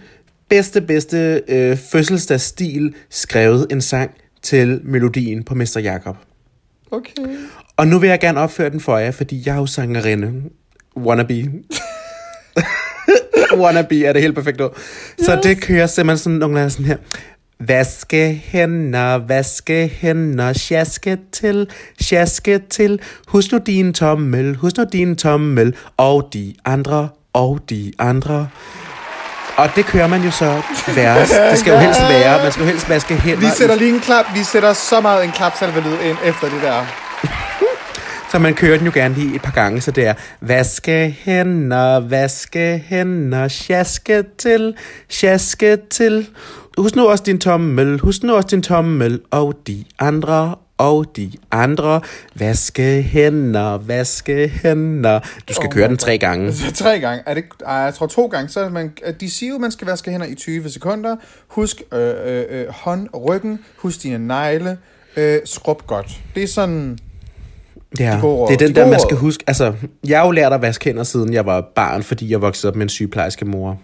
bedste, 0.52 0.82
bedste 0.82 1.42
øh, 1.48 1.78
fødselsdagsstil 1.78 2.94
skrevet 3.10 3.68
en 3.72 3.82
sang 3.82 4.12
til 4.42 4.82
melodien 4.84 5.44
på 5.44 5.56
Mester 5.56 5.80
Jakob. 5.80 6.16
Okay. 6.92 7.12
Og 7.78 7.88
nu 7.88 8.00
vil 8.00 8.10
jeg 8.10 8.20
gerne 8.20 8.40
opføre 8.40 8.70
den 8.70 8.80
for 8.80 8.98
jer, 8.98 9.12
fordi 9.12 9.44
jeg 9.46 9.56
er 9.56 9.60
jo 9.60 9.66
sangerinde. 9.66 10.50
Wannabe. 10.98 11.34
Wannabe 13.62 14.06
er 14.06 14.14
det 14.14 14.22
helt 14.22 14.36
perfekt 14.36 14.62
ord. 14.62 14.78
Så 15.18 15.40
det 15.44 15.62
kører 15.62 15.88
simpelthen 15.88 16.24
sådan 16.24 16.40
nogle 16.40 16.56
gange 16.56 16.70
sådan 16.70 16.86
her. 16.86 16.98
Vaske 17.60 18.44
hænder, 18.46 19.16
vaske 19.16 19.88
hænder, 19.88 20.54
sjaske 20.54 21.18
til, 21.32 21.70
sjaske 22.02 22.60
til. 22.70 23.02
Husk 23.28 23.52
nu 23.52 23.58
din 23.58 23.94
tommel, 23.94 24.56
husk 24.56 24.78
nu 24.78 24.84
din 24.92 25.16
tommel, 25.16 25.76
og 25.98 26.30
de 26.34 26.54
andre, 26.66 27.10
og 27.34 27.60
de 27.70 27.92
andre. 28.00 28.48
Og 29.58 29.70
det 29.76 29.86
kører 29.86 30.08
man 30.08 30.22
jo 30.22 30.32
så 30.32 30.62
værst. 30.96 31.34
Det 31.52 31.60
skal 31.60 31.74
jo 31.74 31.80
helst 31.80 32.02
være, 32.02 32.44
man 32.44 32.52
skal 32.52 32.64
jo 32.64 32.70
helst 32.70 32.90
vaske 32.90 33.16
hænder. 33.16 33.40
Vi 33.40 33.56
sætter 33.58 33.76
lige 33.76 33.94
en 33.94 34.00
klap. 34.00 34.26
Vi 34.34 34.44
sætter 34.44 34.74
så 34.74 35.02
meget 35.02 35.24
en 35.24 35.32
klapsalvelyd 35.32 35.98
ind 36.04 36.18
efter 36.24 36.50
det 36.50 36.62
der. 36.62 36.86
Så 38.32 38.40
man 38.40 38.54
kører 38.54 38.78
den 38.78 38.86
jo 38.86 38.92
gerne 38.96 39.14
lige 39.14 39.36
et 39.36 39.42
par 39.42 39.52
gange, 39.52 39.82
så 39.82 39.92
det 39.92 40.08
er 40.08 40.14
vaske 40.42 41.18
hænder, 41.20 42.00
vaske 42.00 42.84
hænder, 42.88 43.48
sjaske 43.48 44.24
til, 44.38 44.76
sjaske 45.10 45.78
til. 45.90 46.28
Husk 46.78 46.96
nu 46.96 47.08
også 47.08 47.24
din 47.24 47.40
tommel, 47.40 48.00
husk 48.00 48.24
nu 48.24 48.36
også 48.36 48.48
din 48.48 48.64
tommel, 48.64 49.20
og 49.32 49.54
de 49.68 49.84
andre, 50.00 50.56
og 50.82 51.06
de 51.16 51.32
andre. 51.52 52.02
Vaske 52.36 53.02
hænder, 53.02 53.78
vaske 53.78 54.48
hænder. 54.64 55.20
Du 55.50 55.54
skal 55.54 55.68
Oh 55.68 55.72
køre 55.72 55.88
den 55.88 55.98
tre 55.98 56.18
gange. 56.18 56.52
Tre 56.74 57.00
gange. 57.00 57.24
Er 57.26 57.34
det, 57.34 57.44
ej, 57.66 57.76
jeg 57.76 57.94
tror 57.94 58.08
to 58.08 58.28
gange. 58.28 58.50
Så 58.50 58.70
man, 58.70 58.92
de 59.20 59.30
siger 59.30 59.50
jo, 59.50 59.56
at 59.56 59.62
man 59.62 59.72
skal 59.72 59.88
vaske 59.88 60.12
hænder 60.12 60.28
i 60.28 60.36
20 60.36 60.70
sekunder. 60.70 61.16
Husk 61.48 61.82
øh, 61.94 62.14
øh, 62.26 62.44
øh, 62.50 62.66
hånd, 62.70 63.08
ryggen. 63.16 63.60
Husk 63.78 64.04
dine 64.04 64.28
negle. 64.28 64.78
Øh, 65.18 65.40
skrub 65.46 65.88
godt. 65.88 66.20
Det 66.36 66.44
er 66.44 66.48
sådan... 66.48 66.98
Ja, 68.00 68.20
råd. 68.24 68.48
det 68.48 68.54
er 68.54 68.68
den 68.68 68.76
De 68.76 68.82
der, 68.82 68.88
man 68.88 69.00
skal 69.00 69.18
huske. 69.18 69.44
Altså, 69.48 69.74
jeg 70.08 70.20
har 70.20 70.26
jo 70.26 70.32
lært 70.32 70.54
at 70.54 70.62
vaske 70.62 70.86
hænder, 70.86 71.04
siden 71.04 71.34
jeg 71.34 71.46
var 71.46 71.62
barn, 71.76 72.04
fordi 72.04 72.32
jeg 72.32 72.42
voksede 72.42 72.72
op 72.72 72.76
med 72.76 72.84
en 72.84 72.90
sygeplejerske 72.90 73.46
mor. 73.46 73.80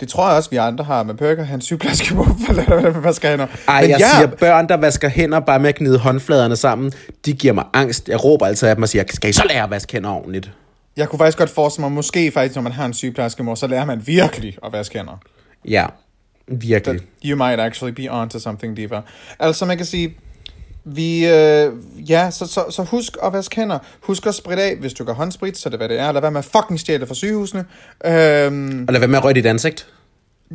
Det 0.00 0.08
tror 0.08 0.28
jeg 0.28 0.36
også, 0.36 0.50
vi 0.50 0.56
andre 0.56 0.84
har 0.84 1.02
med 1.02 1.14
Burger. 1.14 1.44
Han 1.44 1.60
sygeplejerske 1.60 2.14
på, 2.14 2.26
lade 2.52 2.70
være 2.70 3.04
vaske 3.04 3.28
hænder. 3.28 3.46
Ej, 3.68 3.80
Men 3.80 3.90
jeg 3.90 4.00
ja, 4.00 4.08
siger, 4.16 4.26
børn, 4.26 4.68
der 4.68 4.76
vasker 4.76 5.08
hænder 5.08 5.40
bare 5.40 5.58
med 5.60 5.68
at 5.68 5.74
gnide 5.74 5.98
håndfladerne 5.98 6.56
sammen, 6.56 6.92
de 7.26 7.32
giver 7.32 7.54
mig 7.54 7.64
angst. 7.72 8.08
Jeg 8.08 8.24
råber 8.24 8.46
altid 8.46 8.68
af 8.68 8.74
dem 8.76 8.82
og 8.82 8.88
siger, 8.88 9.04
skal 9.08 9.30
I 9.30 9.32
så 9.32 9.44
lære 9.48 9.64
at 9.64 9.70
vaske 9.70 9.92
hænder 9.92 10.10
ordentligt? 10.10 10.50
jeg 10.96 11.08
kunne 11.08 11.18
faktisk 11.18 11.38
godt 11.38 11.50
forestille 11.50 11.82
mig, 11.82 11.92
måske 11.92 12.30
faktisk, 12.30 12.54
når 12.54 12.62
man 12.62 12.72
har 12.72 12.86
en 12.86 12.94
sygeplejerske 12.94 13.42
mor, 13.42 13.54
så 13.54 13.66
lærer 13.66 13.84
man 13.84 14.06
virkelig 14.06 14.56
at 14.64 14.72
vaske 14.72 14.98
hænder. 14.98 15.20
Ja, 15.68 15.86
virkelig. 16.46 17.00
You 17.24 17.36
might 17.36 17.60
actually 17.60 17.94
be 17.94 18.08
onto 18.10 18.38
something, 18.38 18.76
Diva. 18.76 19.00
Altså, 19.38 19.64
man 19.64 19.76
kan 19.76 19.86
sige, 19.86 20.16
vi, 20.84 21.26
øh, 21.26 21.72
ja, 22.10 22.30
så, 22.30 22.46
så, 22.46 22.64
så 22.70 22.82
husk 22.82 23.16
at 23.22 23.32
vaske 23.32 23.56
hænder. 23.56 23.78
Husk 24.00 24.26
at 24.26 24.34
spritte 24.34 24.62
af, 24.62 24.76
hvis 24.76 24.92
du 24.92 25.04
gør 25.04 25.12
håndsprit, 25.12 25.58
så 25.58 25.68
er 25.68 25.70
det 25.70 25.78
hvad 25.78 25.88
det 25.88 25.98
er. 25.98 26.12
Lad 26.12 26.20
være 26.20 26.30
med 26.30 26.38
at 26.38 26.44
fucking 26.44 26.80
stjæle 26.80 27.06
fra 27.06 27.14
sygehusene. 27.14 27.64
Øhm, 28.04 28.84
Og 28.88 28.92
lad 28.92 29.00
være 29.00 29.08
med 29.08 29.18
at 29.18 29.24
røre 29.24 29.32
dit 29.32 29.46
ansigt. 29.46 29.86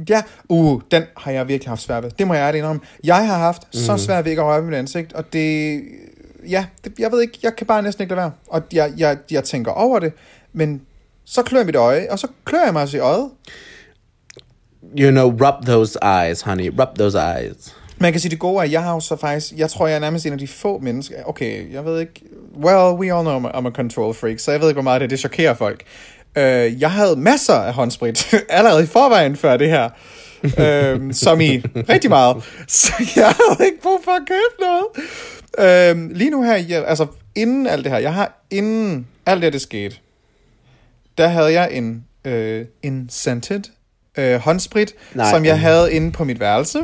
ja, 0.10 0.24
uh, 0.50 0.82
den 0.92 1.04
har 1.18 1.32
jeg 1.32 1.48
virkelig 1.48 1.72
haft 1.72 1.82
svært 1.82 2.04
ved. 2.04 2.12
Det 2.20 2.28
må 2.28 2.34
jeg 2.34 2.42
ærligt 2.42 2.62
indrømme. 2.62 2.82
Jeg 3.04 3.28
har 3.28 3.38
haft 3.38 3.62
mm. 3.74 3.80
så 3.80 3.98
svært 3.98 4.26
ved 4.26 4.32
ikke 4.32 4.42
at 4.42 4.46
røre 4.48 4.62
mit 4.62 4.76
ansigt, 4.76 5.14
og 5.14 5.34
det, 5.34 5.82
ja, 6.50 6.66
det, 6.84 6.94
jeg 7.00 7.12
ved 7.12 7.22
ikke, 7.22 7.40
jeg 7.44 7.56
kan 7.56 7.68
bare 7.68 7.82
næsten 7.82 8.02
ikke 8.02 8.16
lade 8.16 8.22
være. 8.22 8.32
Og 8.48 8.62
jeg, 8.74 8.94
jeg, 8.98 9.18
jeg 9.32 9.44
tænker 9.44 9.72
over 9.72 10.00
det, 10.00 10.14
men 10.54 10.82
så 11.26 11.42
klør 11.44 11.60
jeg 11.60 11.66
mit 11.66 11.76
øje, 11.76 12.08
og 12.12 12.20
så 12.20 12.28
klør 12.46 12.64
jeg 12.64 12.74
mig 12.74 12.82
altså 12.82 12.98
i 12.98 13.00
øjet. 13.00 13.30
You 15.00 15.12
know, 15.12 15.30
rub 15.30 15.66
those 15.66 16.00
eyes, 16.04 16.42
honey. 16.42 16.72
Rub 16.80 16.98
those 16.98 17.18
eyes. 17.18 17.76
Man 18.00 18.12
kan 18.12 18.22
sige 18.22 18.32
det 18.32 18.40
gode 18.40 18.58
er, 18.58 18.62
at 18.62 18.72
jeg 18.72 18.84
har 18.84 18.94
jo 18.94 19.00
så 19.00 19.16
faktisk, 19.16 19.54
jeg 19.58 19.70
tror, 19.70 19.88
jeg 19.88 19.96
er 19.96 20.00
nærmest 20.00 20.26
en 20.26 20.34
af 20.34 20.40
de 20.40 20.48
få 20.48 20.80
mennesker, 20.80 21.16
okay, 21.26 21.74
jeg 21.74 21.86
ved 21.86 22.00
ikke, 22.00 22.22
well, 22.56 23.00
we 23.00 23.14
all 23.14 23.22
know 23.22 23.50
I'm 23.50 23.68
a, 23.68 23.72
control 23.72 24.14
freak, 24.14 24.40
så 24.40 24.52
jeg 24.52 24.62
ved 24.62 24.68
ikke, 24.68 24.76
hvor 24.76 24.84
meget 24.84 25.02
det, 25.02 25.10
det 25.10 25.20
chokerer 25.20 25.54
folk. 25.54 25.84
Uh, 26.36 26.82
jeg 26.82 26.92
havde 26.92 27.16
masser 27.16 27.54
af 27.54 27.74
håndsprit, 27.74 28.34
allerede 28.50 28.84
i 28.84 28.88
forvejen 28.88 29.36
før 29.36 29.58
det 29.58 29.70
her, 29.70 29.90
uh, 30.44 31.12
som 31.12 31.42
i 31.42 31.58
rigtig 31.90 32.10
meget, 32.10 32.44
så 32.68 32.94
jeg 33.16 33.26
havde 33.26 33.70
ikke 33.70 33.82
brug 33.82 34.00
for 34.04 34.12
at 34.12 34.22
købe 34.28 34.60
noget. 34.60 35.96
Uh, 35.96 36.12
lige 36.12 36.30
nu 36.30 36.44
her, 36.44 36.56
jeg, 36.56 36.86
altså 36.88 37.08
inden 37.36 37.68
alt 37.68 37.84
det 37.84 37.92
her, 37.92 38.00
jeg 38.00 38.14
har 38.14 38.46
inden 38.52 39.08
alt 39.26 39.42
det, 39.42 39.54
det 39.54 39.62
skete, 39.62 39.96
der 41.18 41.28
havde 41.28 41.54
jeg 41.54 41.70
en, 41.72 42.04
øh, 42.26 42.66
en 42.84 43.10
scented 43.10 43.62
øh, 44.18 44.40
håndsprit, 44.40 44.94
Nej, 45.14 45.32
som 45.32 45.46
jeg 45.46 45.60
havde 45.60 45.94
inde 45.94 46.12
på 46.12 46.24
mit 46.24 46.40
værelse. 46.40 46.80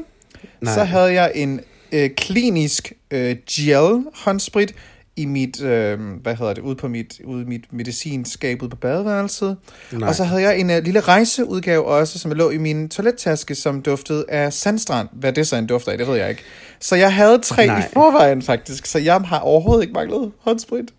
Nej. 0.62 0.74
Så 0.74 0.84
havde 0.84 1.14
jeg 1.14 1.32
en 1.36 1.60
øh, 1.92 2.10
klinisk 2.10 2.94
øh, 3.12 3.36
gel 3.50 4.04
håndsprit 4.14 4.76
i 5.16 5.26
mit, 5.26 5.62
øh, 5.62 6.00
hvad 6.22 6.36
hedder 6.36 6.54
det, 6.54 6.62
ude 6.62 6.76
på 6.76 6.88
mit, 6.88 7.22
ude 7.24 7.46
mit 7.46 7.74
medicinskab 7.74 8.62
ude 8.62 8.70
på 8.70 8.76
badeværelset. 8.76 9.58
Nej. 9.92 10.10
Og 10.10 10.16
så 10.16 10.24
havde 10.24 10.42
jeg 10.42 10.60
en 10.60 10.70
øh, 10.70 10.84
lille 10.84 11.00
rejseudgave 11.00 11.86
også, 11.86 12.20
som 12.20 12.32
lå 12.32 12.50
i 12.50 12.58
min 12.58 12.90
toilettaske, 12.90 13.56
som 13.56 13.82
duftede 13.82 14.26
af 14.30 14.54
sandstrand. 14.54 15.08
Hvad 15.12 15.34
det 15.34 15.48
så 15.48 15.56
en 15.56 15.68
dufter 15.68 15.92
af, 15.92 15.98
det 15.98 16.08
ved 16.08 16.16
jeg 16.16 16.30
ikke. 16.30 16.42
Så 16.80 16.96
jeg 16.96 17.14
havde 17.14 17.40
tre 17.40 17.66
Nej. 17.66 17.80
i 17.80 17.84
forvejen 17.94 18.42
faktisk, 18.42 18.86
så 18.86 19.00
jeg 19.00 19.22
har 19.22 19.40
overhovedet 19.40 19.82
ikke 19.82 19.94
manglet 19.94 20.32
håndsprit. 20.40 20.92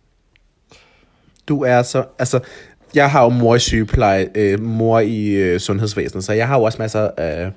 Du 1.48 1.62
er 1.62 1.82
så... 1.82 2.04
Altså, 2.18 2.40
jeg 2.94 3.10
har 3.10 3.22
jo 3.22 3.28
mor 3.28 3.54
i 3.54 3.58
sygepleje, 3.58 4.28
øh, 4.34 4.60
mor 4.60 5.00
i 5.00 5.26
øh, 5.28 5.60
sundhedsvæsenet, 5.60 6.24
så 6.24 6.32
jeg 6.32 6.48
har 6.48 6.58
jo 6.58 6.62
også 6.62 6.78
masser 6.78 7.10
af 7.16 7.46
øh, 7.46 7.52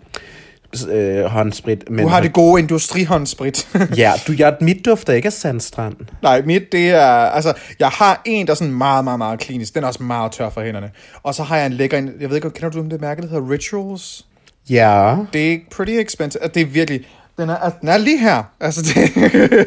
håndsprit. 1.28 1.90
Men 1.90 2.00
Du 2.06 2.08
har 2.10 2.22
det 2.22 2.34
gode 2.34 2.62
industrihåndsprit. 2.62 3.68
Ja, 3.98 4.14
du, 4.28 4.34
jeg, 4.38 4.56
mit 4.62 4.86
dufter 4.86 5.14
ikke 5.14 5.26
af 5.26 5.34
sandstrand. 5.34 5.96
Nej, 6.22 6.42
mit 6.42 6.72
det 6.72 6.90
er, 6.90 7.08
altså, 7.08 7.54
jeg 7.80 7.88
har 7.88 8.22
en, 8.26 8.48
der 8.48 8.52
er 8.52 8.56
sådan 8.56 8.74
meget, 8.74 9.04
meget, 9.04 9.18
meget 9.20 9.40
klinisk. 9.40 9.76
Den 9.76 9.84
er 9.84 9.88
også 9.88 10.04
meget 10.04 10.32
tør 10.32 10.50
for 10.50 10.62
hænderne. 10.62 10.92
Og 11.24 11.36
så 11.36 11.44
har 11.44 11.58
jeg 11.58 11.66
en 11.66 11.74
lækker, 11.74 11.98
en, 11.98 12.12
jeg 12.20 12.30
ved 12.30 12.36
ikke, 12.36 12.50
kender 12.50 12.70
du 12.70 12.82
det 12.90 13.02
mærke, 13.02 13.22
der 13.22 13.28
hedder 13.28 13.50
Rituals? 13.52 14.26
Ja. 14.70 15.16
Det 15.34 15.54
er 15.54 15.58
pretty 15.76 15.92
expensive. 15.92 16.44
og 16.44 16.54
Det 16.54 16.62
er 16.62 16.66
virkelig, 16.66 17.08
den 17.38 17.50
er, 17.50 17.56
altså, 17.56 17.78
den 17.82 17.90
er 17.90 17.98
lige 17.98 18.20
her. 18.20 18.44
Altså, 18.60 18.82
det, 18.82 18.96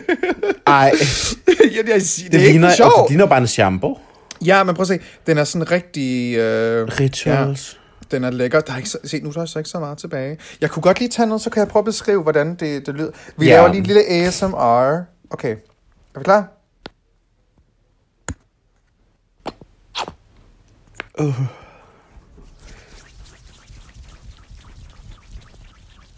Ej, 0.67 0.75
jeg, 0.77 0.93
jeg, 1.77 1.95
det, 1.95 2.33
det, 2.33 2.35
er 2.35 2.39
ikke 2.39 2.51
ligner, 2.53 2.69
for 2.69 2.75
sjov. 2.77 2.87
altså, 2.87 3.03
det 3.03 3.11
ligner 3.11 3.27
bare 3.27 3.41
en 3.41 3.47
shampoo. 3.47 3.99
Ja, 4.45 4.65
men 4.65 4.75
prøv 4.75 4.83
at 4.83 4.89
se, 4.89 4.99
den 5.27 5.39
er 5.39 5.45
sådan 5.45 5.71
rigtig... 5.71 6.37
Øh, 6.37 6.89
Rituals. 7.01 7.73
Ja, 7.73 7.80
den 8.11 8.25
er 8.25 8.31
lækker. 8.31 8.61
Der 8.61 8.73
er 8.73 8.77
ikke 8.77 8.89
så, 8.89 8.99
se, 9.05 9.21
nu 9.21 9.29
er 9.29 9.33
der 9.33 9.47
så 9.47 9.59
ikke 9.59 9.71
så 9.71 9.79
meget 9.81 9.99
tilbage. 9.99 10.39
Jeg 10.61 10.71
kunne 10.71 10.83
godt 10.83 10.99
lige 10.99 11.09
tage 11.09 11.27
noget, 11.27 11.43
så 11.43 11.51
kan 11.51 11.61
jeg 11.61 11.69
prøve 11.69 11.81
at 11.81 11.85
beskrive, 11.85 12.23
hvordan 12.23 12.55
det, 12.55 12.87
det 12.87 12.95
lyder. 12.95 13.11
Vi 13.37 13.47
Ja. 13.47 13.53
laver 13.55 13.69
lige 13.69 13.79
en 13.79 13.87
lille 13.87 14.05
ASMR. 14.09 15.05
Okay, 15.31 15.57
er 16.15 16.19
vi 16.19 16.25
klar? 16.25 16.49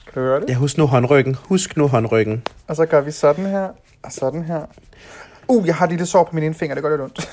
Kan 0.04 0.12
du 0.14 0.20
høre 0.20 0.40
det? 0.40 0.48
Ja, 0.48 0.54
husk 0.54 0.78
nu 0.78 0.86
håndryggen. 0.86 1.34
Husk 1.34 1.76
nu 1.76 1.86
håndryggen. 1.88 2.42
Og 2.68 2.76
så 2.76 2.86
gør 2.86 3.00
vi 3.00 3.10
sådan 3.10 3.46
her, 3.46 3.68
og 4.02 4.12
sådan 4.12 4.44
her. 4.44 4.66
Uh, 5.52 5.66
jeg 5.66 5.74
har 5.74 5.84
et 5.84 5.90
lille 5.90 6.06
sår 6.06 6.24
på 6.24 6.30
min 6.34 6.44
indfinger, 6.44 6.74
det 6.74 6.84
gør 6.84 6.90
lidt 6.90 7.00
ondt. 7.00 7.28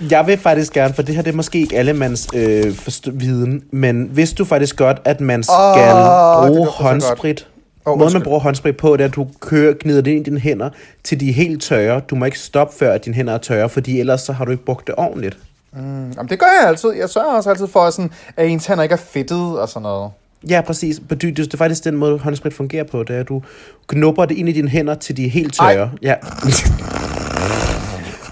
Jeg 0.12 0.26
vil 0.26 0.38
faktisk 0.38 0.72
gerne, 0.72 0.94
for 0.94 1.02
det 1.02 1.14
her 1.14 1.22
det 1.22 1.30
er 1.30 1.36
måske 1.36 1.58
ikke 1.58 1.76
allemands 1.76 2.28
øh, 2.34 2.64
forst- 2.64 3.10
viden, 3.12 3.62
men 3.70 4.16
vidste 4.16 4.36
du 4.36 4.44
faktisk 4.44 4.76
godt, 4.76 5.00
at 5.04 5.20
man 5.20 5.42
skal 5.42 5.56
det 5.56 6.46
bruge 6.46 6.66
håndsprit? 6.66 7.46
Åh, 7.86 7.98
Måden 7.98 8.12
man 8.12 8.22
bruger 8.22 8.40
håndsprit 8.40 8.76
på, 8.76 8.96
det 8.96 9.00
er, 9.00 9.08
at 9.08 9.14
du 9.14 9.26
kører, 9.40 9.74
gnider 9.80 10.00
det 10.00 10.10
ind 10.10 10.20
i 10.26 10.30
dine 10.30 10.40
hænder, 10.40 10.70
til 11.04 11.20
de 11.20 11.28
er 11.28 11.32
helt 11.32 11.62
tørre. 11.62 12.00
Du 12.00 12.14
må 12.14 12.24
ikke 12.24 12.38
stoppe, 12.38 12.76
før 12.78 12.92
at 12.92 13.04
dine 13.04 13.16
hænder 13.16 13.32
er 13.34 13.38
tørre, 13.38 13.68
fordi 13.68 14.00
ellers 14.00 14.20
så 14.20 14.32
har 14.32 14.44
du 14.44 14.50
ikke 14.50 14.64
brugt 14.64 14.86
det 14.86 14.94
ordentligt. 14.98 15.38
Jamen, 15.76 16.28
det 16.28 16.38
gør 16.38 16.46
jeg 16.60 16.68
altid. 16.68 16.90
Jeg 16.90 17.10
sørger 17.10 17.36
også 17.36 17.50
altid 17.50 17.66
for, 17.66 17.90
sådan, 17.90 18.10
at 18.36 18.46
ens 18.46 18.66
hænder 18.66 18.82
ikke 18.82 18.92
er 18.92 18.96
fedtet 19.12 19.58
og 19.58 19.68
sådan 19.68 19.82
noget. 19.82 20.10
Ja, 20.48 20.60
præcis. 20.60 21.00
Det 21.10 21.22
det 21.22 21.54
er 21.54 21.58
faktisk 21.58 21.84
den 21.84 21.96
måde, 21.96 22.18
håndsprit 22.18 22.54
fungerer 22.54 22.84
på. 22.84 23.02
Det 23.02 23.16
er, 23.16 23.20
at 23.20 23.28
du 23.28 23.42
knupper 23.86 24.24
det 24.24 24.36
ind 24.36 24.48
i 24.48 24.52
dine 24.52 24.68
hænder, 24.68 24.94
til 24.94 25.16
de 25.16 25.26
er 25.26 25.30
helt 25.30 25.54
tørre. 25.54 25.90
Ja. 26.02 26.14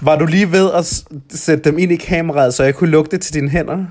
Var 0.01 0.15
du 0.15 0.25
lige 0.25 0.51
ved 0.51 0.71
at 0.71 1.03
sætte 1.29 1.63
dem 1.63 1.79
ind 1.79 1.91
i 1.91 1.95
kameraet, 1.95 2.53
så 2.53 2.63
jeg 2.63 2.75
kunne 2.75 2.89
lugte 2.89 3.17
til 3.17 3.33
dine 3.33 3.49
hænder? 3.49 3.85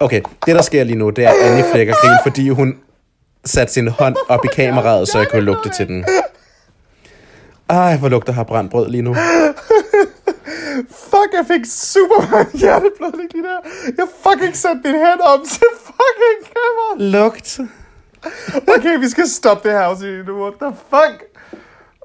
Okay, 0.00 0.20
det 0.46 0.54
der 0.54 0.62
sker 0.62 0.84
lige 0.84 0.96
nu, 0.96 1.10
det 1.10 1.24
er, 1.24 1.28
at 1.28 1.36
Annie 1.42 1.64
flækker 1.72 1.94
grin, 1.94 2.18
fordi 2.22 2.48
hun 2.48 2.78
satte 3.44 3.72
sin 3.72 3.88
hånd 3.88 4.16
op 4.28 4.44
i 4.44 4.48
kameraet, 4.52 5.08
så 5.08 5.18
jeg 5.18 5.28
kunne 5.28 5.42
lugte 5.42 5.70
til 5.76 5.88
den. 5.88 6.04
Ej, 7.68 7.96
hvor 7.96 8.08
lugter 8.08 8.32
har 8.32 8.44
brændt 8.44 8.70
brød 8.70 8.88
lige 8.88 9.02
nu. 9.02 9.14
Fuck, 10.90 11.30
jeg 11.32 11.44
fik 11.46 11.64
super 11.64 12.30
mange 12.30 12.58
hjerteblødning 12.58 13.30
lige 13.32 13.44
der. 13.44 13.60
Jeg 13.98 14.06
fucking 14.22 14.56
satte 14.56 14.80
min 14.84 14.94
hand 15.06 15.20
op 15.20 15.40
til 15.48 15.66
fucking 15.84 16.54
kamera. 16.54 17.20
Lugt. 17.20 17.60
Okay, 18.76 18.98
vi 18.98 19.08
skal 19.08 19.28
stoppe 19.28 19.68
det 19.68 19.78
her 19.78 19.84
afsnit 19.84 20.26
nu. 20.26 20.42
What 20.42 20.54
the 20.60 20.72
fuck? 20.90 21.33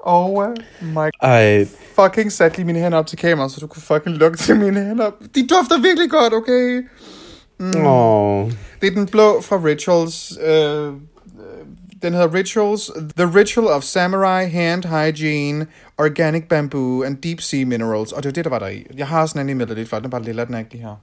Oh 0.04 0.48
my 0.82 1.10
Ej, 1.22 1.66
fucking 1.96 2.32
satte 2.32 2.58
lige 2.58 2.66
mine 2.66 2.80
hænder 2.80 2.98
op 2.98 3.08
til 3.08 3.18
kameraet, 3.18 3.52
så 3.52 3.60
du 3.60 3.68
kunne 3.68 3.82
fucking 3.82 4.16
lukke 4.16 4.38
til 4.38 4.56
mine 4.56 4.86
hænder. 4.86 5.12
De 5.36 5.48
dufter 5.48 5.82
virkelig 5.82 6.10
godt, 6.10 6.34
okay? 6.34 6.84
åh. 7.86 8.52
Det 8.82 8.88
er 8.88 8.92
den 8.96 9.08
blå 9.08 9.42
fra 9.42 9.56
Rituals. 9.66 10.38
Øh, 10.48 10.88
øh, 10.88 10.92
den 12.02 12.14
hedder 12.14 12.34
Rituals. 12.34 12.92
The 13.18 13.36
Ritual 13.36 13.68
of 13.68 13.84
Samurai 13.84 14.46
Hand 14.46 14.84
Hygiene, 14.84 15.68
Organic 15.98 16.44
Bamboo 16.50 17.04
and 17.04 17.18
Deep 17.18 17.42
Sea 17.42 17.66
Minerals. 17.66 18.12
Og 18.12 18.24
det 18.24 18.30
er 18.30 18.34
det, 18.34 18.44
der 18.44 18.50
var 18.50 18.60
der 18.60 18.68
i. 18.68 18.86
Jeg 18.98 19.08
har 19.08 19.26
sådan 19.26 19.50
en 19.50 19.58
med 19.58 19.68
lidt, 19.68 19.90
for 19.90 19.98
den 19.98 20.06
er 20.06 20.10
bare 20.10 20.24
lille, 20.24 20.46
den 20.46 20.54
er 20.54 20.60
ikke 20.60 20.72
lige 20.72 20.84
her. 20.84 20.96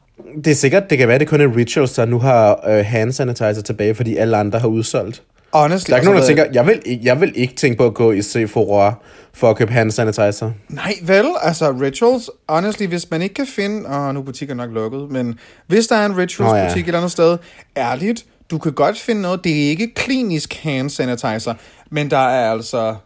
Det 0.45 0.51
er 0.51 0.55
sikkert, 0.55 0.91
det 0.91 0.99
kan 0.99 1.09
være, 1.09 1.19
det 1.19 1.29
kun 1.29 1.41
er 1.41 1.57
Rituals, 1.57 1.93
der 1.93 2.05
nu 2.05 2.19
har 2.19 2.69
øh, 2.69 2.85
hand 2.85 3.13
sanitizer 3.13 3.63
tilbage, 3.63 3.95
fordi 3.95 4.17
alle 4.17 4.37
andre 4.37 4.59
har 4.59 4.69
udsolgt. 4.69 5.23
Honestly. 5.53 5.91
Der 5.91 5.97
er 5.97 6.01
ikke 6.01 6.05
nogen, 6.05 6.23
der 6.23 6.29
altså, 6.29 6.45
tænker, 6.45 6.53
jeg 6.53 6.67
vil, 6.67 6.83
ikke, 6.85 7.05
jeg 7.05 7.21
vil 7.21 7.33
ikke 7.35 7.55
tænke 7.55 7.77
på 7.79 7.87
at 7.87 7.95
gå 7.95 8.13
i 8.13 8.23
Sephora 8.23 8.95
for 9.33 9.51
at 9.51 9.57
købe 9.57 9.73
hand 9.73 9.91
sanitizer. 9.91 10.51
Nej, 10.69 10.95
vel, 11.03 11.27
altså 11.43 11.71
Rituals, 11.73 12.31
honestly, 12.49 12.87
hvis 12.87 13.11
man 13.11 13.23
ikke 13.23 13.35
kan 13.35 13.47
finde, 13.47 13.87
og 13.89 14.15
nu 14.15 14.21
er 14.21 14.25
butikken 14.25 14.57
nok 14.57 14.71
lukket, 14.71 15.11
men 15.11 15.39
hvis 15.67 15.87
der 15.87 15.97
er 15.97 16.07
en 16.07 16.17
Rituals 16.19 16.51
Nå 16.53 16.57
oh, 16.57 16.59
ja. 16.59 16.69
butik 16.69 16.83
et 16.83 16.87
eller 16.87 16.99
andet 16.99 17.13
sted, 17.13 17.39
ærligt, 17.77 18.25
du 18.51 18.59
kan 18.59 18.73
godt 18.73 18.99
finde 18.99 19.23
noget, 19.23 19.45
det 19.45 19.65
er 19.65 19.69
ikke 19.69 19.95
klinisk 19.95 20.55
hand 20.55 20.91
sanitizer, 20.91 21.55
men 21.91 22.11
der 22.11 22.19
er 22.19 22.51
altså, 22.53 22.97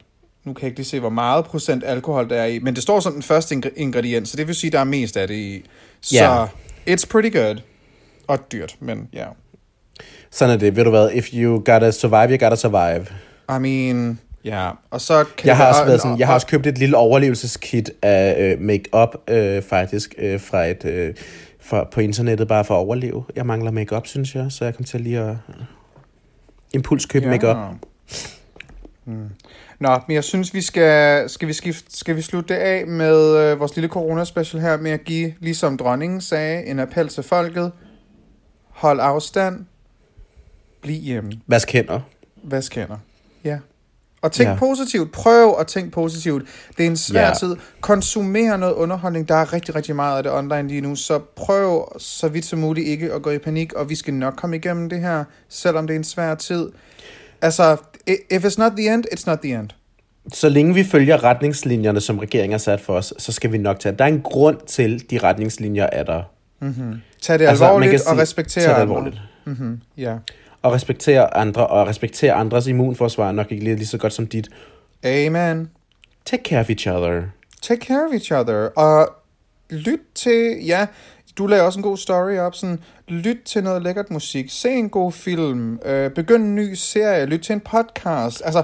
nu 0.44 0.52
kan 0.52 0.62
jeg 0.62 0.68
ikke 0.68 0.78
lige 0.78 0.86
se, 0.86 1.00
hvor 1.00 1.08
meget 1.10 1.44
procent 1.44 1.84
alkohol 1.86 2.28
der 2.30 2.36
er 2.36 2.46
i, 2.46 2.58
men 2.58 2.74
det 2.74 2.82
står 2.82 3.00
som 3.00 3.12
den 3.12 3.22
første 3.22 3.54
ingre- 3.54 3.72
ingrediens, 3.76 4.28
så 4.28 4.36
det 4.36 4.46
vil 4.46 4.54
sige, 4.54 4.70
der 4.70 4.80
er 4.80 4.84
mest 4.84 5.16
af 5.16 5.28
det 5.28 5.34
i. 5.34 5.64
Så 6.00 6.14
Ja. 6.16 6.44
it's 6.94 7.04
pretty 7.10 7.36
good. 7.38 7.56
Og 8.28 8.52
dyrt, 8.52 8.76
men 8.80 9.08
ja. 9.12 9.18
Yeah. 9.18 9.28
Sådan 10.30 10.54
er 10.54 10.58
det, 10.58 10.76
ved 10.76 10.84
du 10.84 10.90
hvad, 10.90 11.10
if 11.14 11.28
you 11.34 11.52
gotta 11.64 11.90
survive, 11.90 12.28
you 12.38 12.44
gotta 12.44 12.56
survive. 12.56 13.06
I 13.56 13.58
mean, 13.60 14.18
ja. 14.44 14.50
Yeah. 14.64 14.74
Og 14.90 15.00
så 15.00 15.24
kan 15.36 15.46
Jeg 15.48 15.56
har 15.56 15.68
også 15.68 15.80
være- 15.80 15.88
været 15.88 16.00
sådan, 16.00 16.18
jeg 16.18 16.26
har 16.26 16.32
og- 16.32 16.34
også 16.34 16.46
købt 16.46 16.66
et 16.66 16.78
lille 16.78 16.96
overlevelseskit 16.96 17.90
af 18.02 18.50
øh, 18.52 18.60
make-up, 18.60 19.14
øh, 19.30 19.62
faktisk, 19.62 20.14
øh, 20.18 20.40
fra 20.40 20.64
et, 20.66 20.84
øh, 20.84 21.14
fra, 21.60 21.84
på 21.92 22.00
internettet, 22.00 22.48
bare 22.48 22.64
for 22.64 22.74
at 22.74 22.78
overleve. 22.78 23.24
Jeg 23.36 23.46
mangler 23.46 23.70
make-up, 23.70 24.06
synes 24.06 24.34
jeg, 24.34 24.46
så 24.50 24.64
jeg 24.64 24.74
kom 24.74 24.84
til 24.84 25.00
lige 25.00 25.18
at 25.20 25.34
impulskøbe 26.74 27.24
ja. 27.24 27.30
make-up. 27.30 27.56
Hmm. 29.04 29.28
Nå, 29.80 29.98
men 30.08 30.14
jeg 30.14 30.24
synes, 30.24 30.54
vi 30.54 30.60
skal, 30.60 31.28
skal, 31.30 31.48
vi 31.48 31.52
skifte, 31.52 31.96
skal 31.98 32.16
vi 32.16 32.22
slutte 32.22 32.54
det 32.54 32.60
af 32.60 32.86
med 32.86 33.36
øh, 33.36 33.60
vores 33.60 33.76
lille 33.76 33.88
corona-special 33.88 34.60
her, 34.62 34.76
med 34.76 34.90
at 34.90 35.04
give, 35.04 35.34
ligesom 35.40 35.76
dronningen 35.76 36.20
sagde, 36.20 36.64
en 36.66 36.78
appel 36.78 37.08
til 37.08 37.22
folket. 37.22 37.72
Hold 38.70 39.00
afstand. 39.02 39.64
Bliv 40.82 41.00
hjemme. 41.00 41.32
Vask 41.46 41.72
hænder. 41.72 42.00
Vask 42.42 42.74
hænder. 42.74 42.96
Ja. 43.44 43.58
Og 44.22 44.32
tænk 44.32 44.48
Ja. 44.48 44.56
positivt. 44.58 45.12
Prøv 45.12 45.54
at 45.60 45.66
tænke 45.66 45.90
positivt. 45.90 46.42
Det 46.76 46.82
er 46.86 46.90
en 46.90 46.96
svær 46.96 47.26
Ja. 47.26 47.34
tid. 47.34 47.56
Konsumer 47.80 48.56
noget 48.56 48.74
underholdning. 48.74 49.28
Der 49.28 49.34
er 49.34 49.52
rigtig, 49.52 49.74
rigtig 49.74 49.96
meget 49.96 50.16
af 50.16 50.22
det 50.22 50.32
online 50.32 50.68
lige 50.68 50.80
nu. 50.80 50.96
Så 50.96 51.18
prøv 51.36 51.92
så 51.98 52.28
vidt 52.28 52.44
som 52.44 52.58
muligt 52.58 52.86
ikke 52.86 53.12
at 53.12 53.22
gå 53.22 53.30
i 53.30 53.38
panik. 53.38 53.72
Og 53.72 53.88
vi 53.90 53.94
skal 53.94 54.14
nok 54.14 54.34
komme 54.36 54.56
igennem 54.56 54.88
det 54.88 55.00
her, 55.00 55.24
selvom 55.48 55.86
det 55.86 55.94
er 55.94 55.98
en 55.98 56.04
svær 56.04 56.34
tid. 56.34 56.68
Altså, 57.42 57.76
if 58.30 58.44
it's 58.44 58.58
not 58.58 58.72
the 58.76 58.94
end, 58.94 59.04
it's 59.14 59.22
not 59.26 59.38
the 59.42 59.54
end. 59.54 59.68
Så 60.32 60.48
længe 60.48 60.74
vi 60.74 60.84
følger 60.84 61.24
retningslinjerne, 61.24 62.00
som 62.00 62.18
regeringen 62.18 62.52
har 62.52 62.58
sat 62.58 62.80
for 62.80 62.94
os, 62.96 63.14
så 63.18 63.32
skal 63.32 63.52
vi 63.52 63.58
nok 63.58 63.80
tage. 63.80 63.94
Der 63.98 64.04
er 64.04 64.08
en 64.08 64.20
grund 64.22 64.56
til, 64.66 65.10
de 65.10 65.18
retningslinjer 65.18 65.88
er 65.92 66.02
der. 66.04 66.22
Tag 66.62 66.68
det 66.68 66.76
Altså, 67.22 67.48
altså, 67.48 67.64
alvorligt 67.64 67.94
og 67.94 68.00
sige- 68.00 68.18
respektere 68.18 68.64
tag 68.64 68.74
det 68.74 68.80
alvorligt. 68.80 69.16
Mm-hmm. 69.46 69.80
Ja. 69.96 70.16
Og 70.62 70.72
respektere 70.72 71.36
andre, 71.36 71.66
og 71.66 71.86
respektere 71.86 72.32
andres 72.32 72.66
immunforsvar 72.66 73.28
er 73.28 73.32
nok 73.32 73.52
ikke 73.52 73.64
lige, 73.64 73.76
lige 73.76 73.86
så 73.86 73.98
godt 73.98 74.12
som 74.12 74.26
dit. 74.26 74.48
Amen. 75.04 75.70
Take 76.24 76.42
care 76.42 76.60
of 76.60 76.70
each 76.70 76.88
other. 76.88 77.22
Take 77.62 77.86
care 77.86 78.06
of 78.06 78.12
each 78.12 78.32
other. 78.32 78.66
Og 78.66 79.08
lyt 79.70 80.00
til, 80.14 80.64
ja, 80.66 80.86
du 81.38 81.46
lavede 81.46 81.66
også 81.66 81.78
en 81.78 81.82
god 81.82 81.96
story 81.96 82.36
op, 82.36 82.54
sådan, 82.54 82.78
lyt 83.08 83.36
til 83.44 83.64
noget 83.64 83.82
lækkert 83.82 84.10
musik, 84.10 84.46
se 84.50 84.70
en 84.70 84.90
god 84.90 85.12
film, 85.12 85.80
øh, 85.84 86.10
begynd 86.10 86.44
en 86.44 86.54
ny 86.54 86.74
serie, 86.74 87.26
lyt 87.26 87.40
til 87.40 87.52
en 87.52 87.60
podcast, 87.60 88.42
altså, 88.44 88.62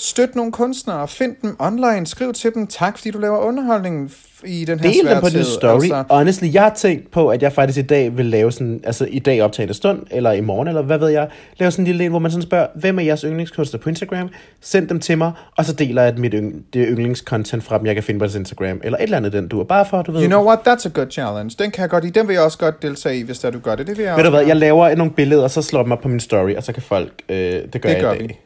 støt 0.00 0.34
nogle 0.36 0.52
kunstnere, 0.52 1.08
find 1.08 1.36
dem 1.42 1.56
online, 1.58 2.06
skriv 2.06 2.32
til 2.32 2.54
dem, 2.54 2.66
tak 2.66 2.98
fordi 2.98 3.10
du 3.10 3.18
laver 3.18 3.38
underholdning 3.38 4.12
i 4.44 4.64
den 4.64 4.80
her 4.80 4.90
Del 4.92 5.08
dem 5.08 5.20
på 5.20 5.28
din 5.28 5.44
story. 5.44 5.74
Altså. 5.82 6.04
Honestly, 6.10 6.54
jeg 6.54 6.62
har 6.62 6.74
tænkt 6.74 7.10
på, 7.10 7.28
at 7.28 7.42
jeg 7.42 7.52
faktisk 7.52 7.78
i 7.78 7.82
dag 7.82 8.16
vil 8.16 8.26
lave 8.26 8.52
sådan, 8.52 8.80
altså 8.84 9.04
i 9.10 9.18
dag 9.18 9.42
optagende 9.42 9.74
stund, 9.74 10.02
eller 10.10 10.32
i 10.32 10.40
morgen, 10.40 10.68
eller 10.68 10.82
hvad 10.82 10.98
ved 10.98 11.08
jeg, 11.08 11.28
lave 11.58 11.70
sådan 11.70 11.82
en 11.82 11.86
lille 11.86 12.04
en, 12.04 12.10
hvor 12.10 12.18
man 12.18 12.30
sådan 12.30 12.42
spørger, 12.42 12.66
hvem 12.74 12.98
er 12.98 13.02
jeres 13.02 13.20
yndlingskunstner 13.20 13.80
på 13.80 13.88
Instagram? 13.88 14.28
Send 14.60 14.88
dem 14.88 15.00
til 15.00 15.18
mig, 15.18 15.32
og 15.56 15.64
så 15.64 15.72
deler 15.72 16.02
jeg 16.02 16.14
mit 16.16 16.34
yng- 16.34 16.62
det 16.72 16.86
yndlingscontent 16.90 17.64
fra 17.64 17.78
dem, 17.78 17.86
jeg 17.86 17.94
kan 17.94 18.04
finde 18.04 18.18
på 18.20 18.24
deres 18.24 18.34
Instagram, 18.36 18.80
eller 18.84 18.98
et 18.98 19.02
eller 19.02 19.16
andet 19.16 19.32
den 19.32 19.48
du 19.48 19.60
er 19.60 19.64
bare 19.64 19.86
for, 19.90 20.02
du 20.02 20.12
ved. 20.12 20.20
you 20.22 20.28
know 20.28 20.44
what, 20.46 20.58
that's 20.68 20.86
a 20.86 20.90
good 20.94 21.10
challenge. 21.10 21.56
Den 21.58 21.70
kan 21.70 21.80
jeg 21.82 21.90
godt 21.90 22.04
lide. 22.04 22.18
Den 22.20 22.28
vil 22.28 22.34
jeg 22.34 22.42
også 22.42 22.58
godt 22.58 22.82
deltage 22.82 23.18
i, 23.18 23.22
hvis 23.22 23.38
der 23.38 23.50
du 23.50 23.58
gør 23.58 23.74
det. 23.74 23.86
Det 23.86 23.96
vil 23.98 24.04
jeg 24.04 24.16
Ved 24.16 24.24
du 24.24 24.30
hvad, 24.30 24.46
jeg 24.46 24.56
laver 24.56 24.94
nogle 24.94 25.12
billeder, 25.12 25.42
og 25.42 25.50
så 25.50 25.62
slår 25.62 25.82
dem 25.82 25.92
op 25.92 26.00
på 26.00 26.08
min 26.08 26.20
story, 26.20 26.54
og 26.54 26.62
så 26.62 26.72
kan 26.72 26.82
folk, 26.82 27.12
øh, 27.28 27.36
det 27.36 27.52
gør 27.52 27.88
Det 27.88 27.88
jeg 27.88 28.00
gør 28.00 28.12
i 28.12 28.18
dag. 28.18 28.28
vi. 28.28 28.36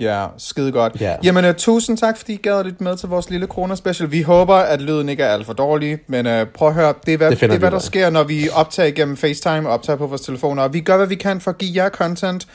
Ja, 0.00 0.26
skide 0.38 0.72
godt. 0.72 1.00
Ja. 1.00 1.16
Jamen, 1.24 1.44
uh, 1.44 1.54
tusind 1.54 1.98
tak, 1.98 2.16
fordi 2.16 2.32
I 2.32 2.36
gad 2.36 2.64
lidt 2.64 2.80
med 2.80 2.96
til 2.96 3.08
vores 3.08 3.30
lille 3.30 3.46
corona-special. 3.46 4.10
Vi 4.10 4.22
håber, 4.22 4.54
at 4.54 4.82
lyden 4.82 5.08
ikke 5.08 5.22
er 5.22 5.28
alt 5.28 5.46
for 5.46 5.52
dårlig, 5.52 5.98
men 6.06 6.26
uh, 6.26 6.32
prøv 6.54 6.68
at 6.68 6.74
høre, 6.74 6.94
det 7.06 7.14
er, 7.14 7.18
hvad, 7.18 7.30
Det 7.30 7.40
det 7.40 7.52
er, 7.52 7.58
hvad 7.58 7.70
der 7.70 7.78
sker, 7.78 8.10
når 8.10 8.24
vi 8.24 8.48
optager 8.54 8.90
gennem 8.90 9.16
FaceTime 9.16 9.68
og 9.68 9.74
optager 9.74 9.96
på 9.96 10.06
vores 10.06 10.20
telefoner. 10.20 10.62
Og 10.62 10.72
vi 10.72 10.80
gør, 10.80 10.96
hvad 10.96 11.06
vi 11.06 11.14
kan 11.14 11.40
for 11.40 11.50
at 11.50 11.58
give 11.58 11.82
jer 11.82 11.88
content, 11.88 12.46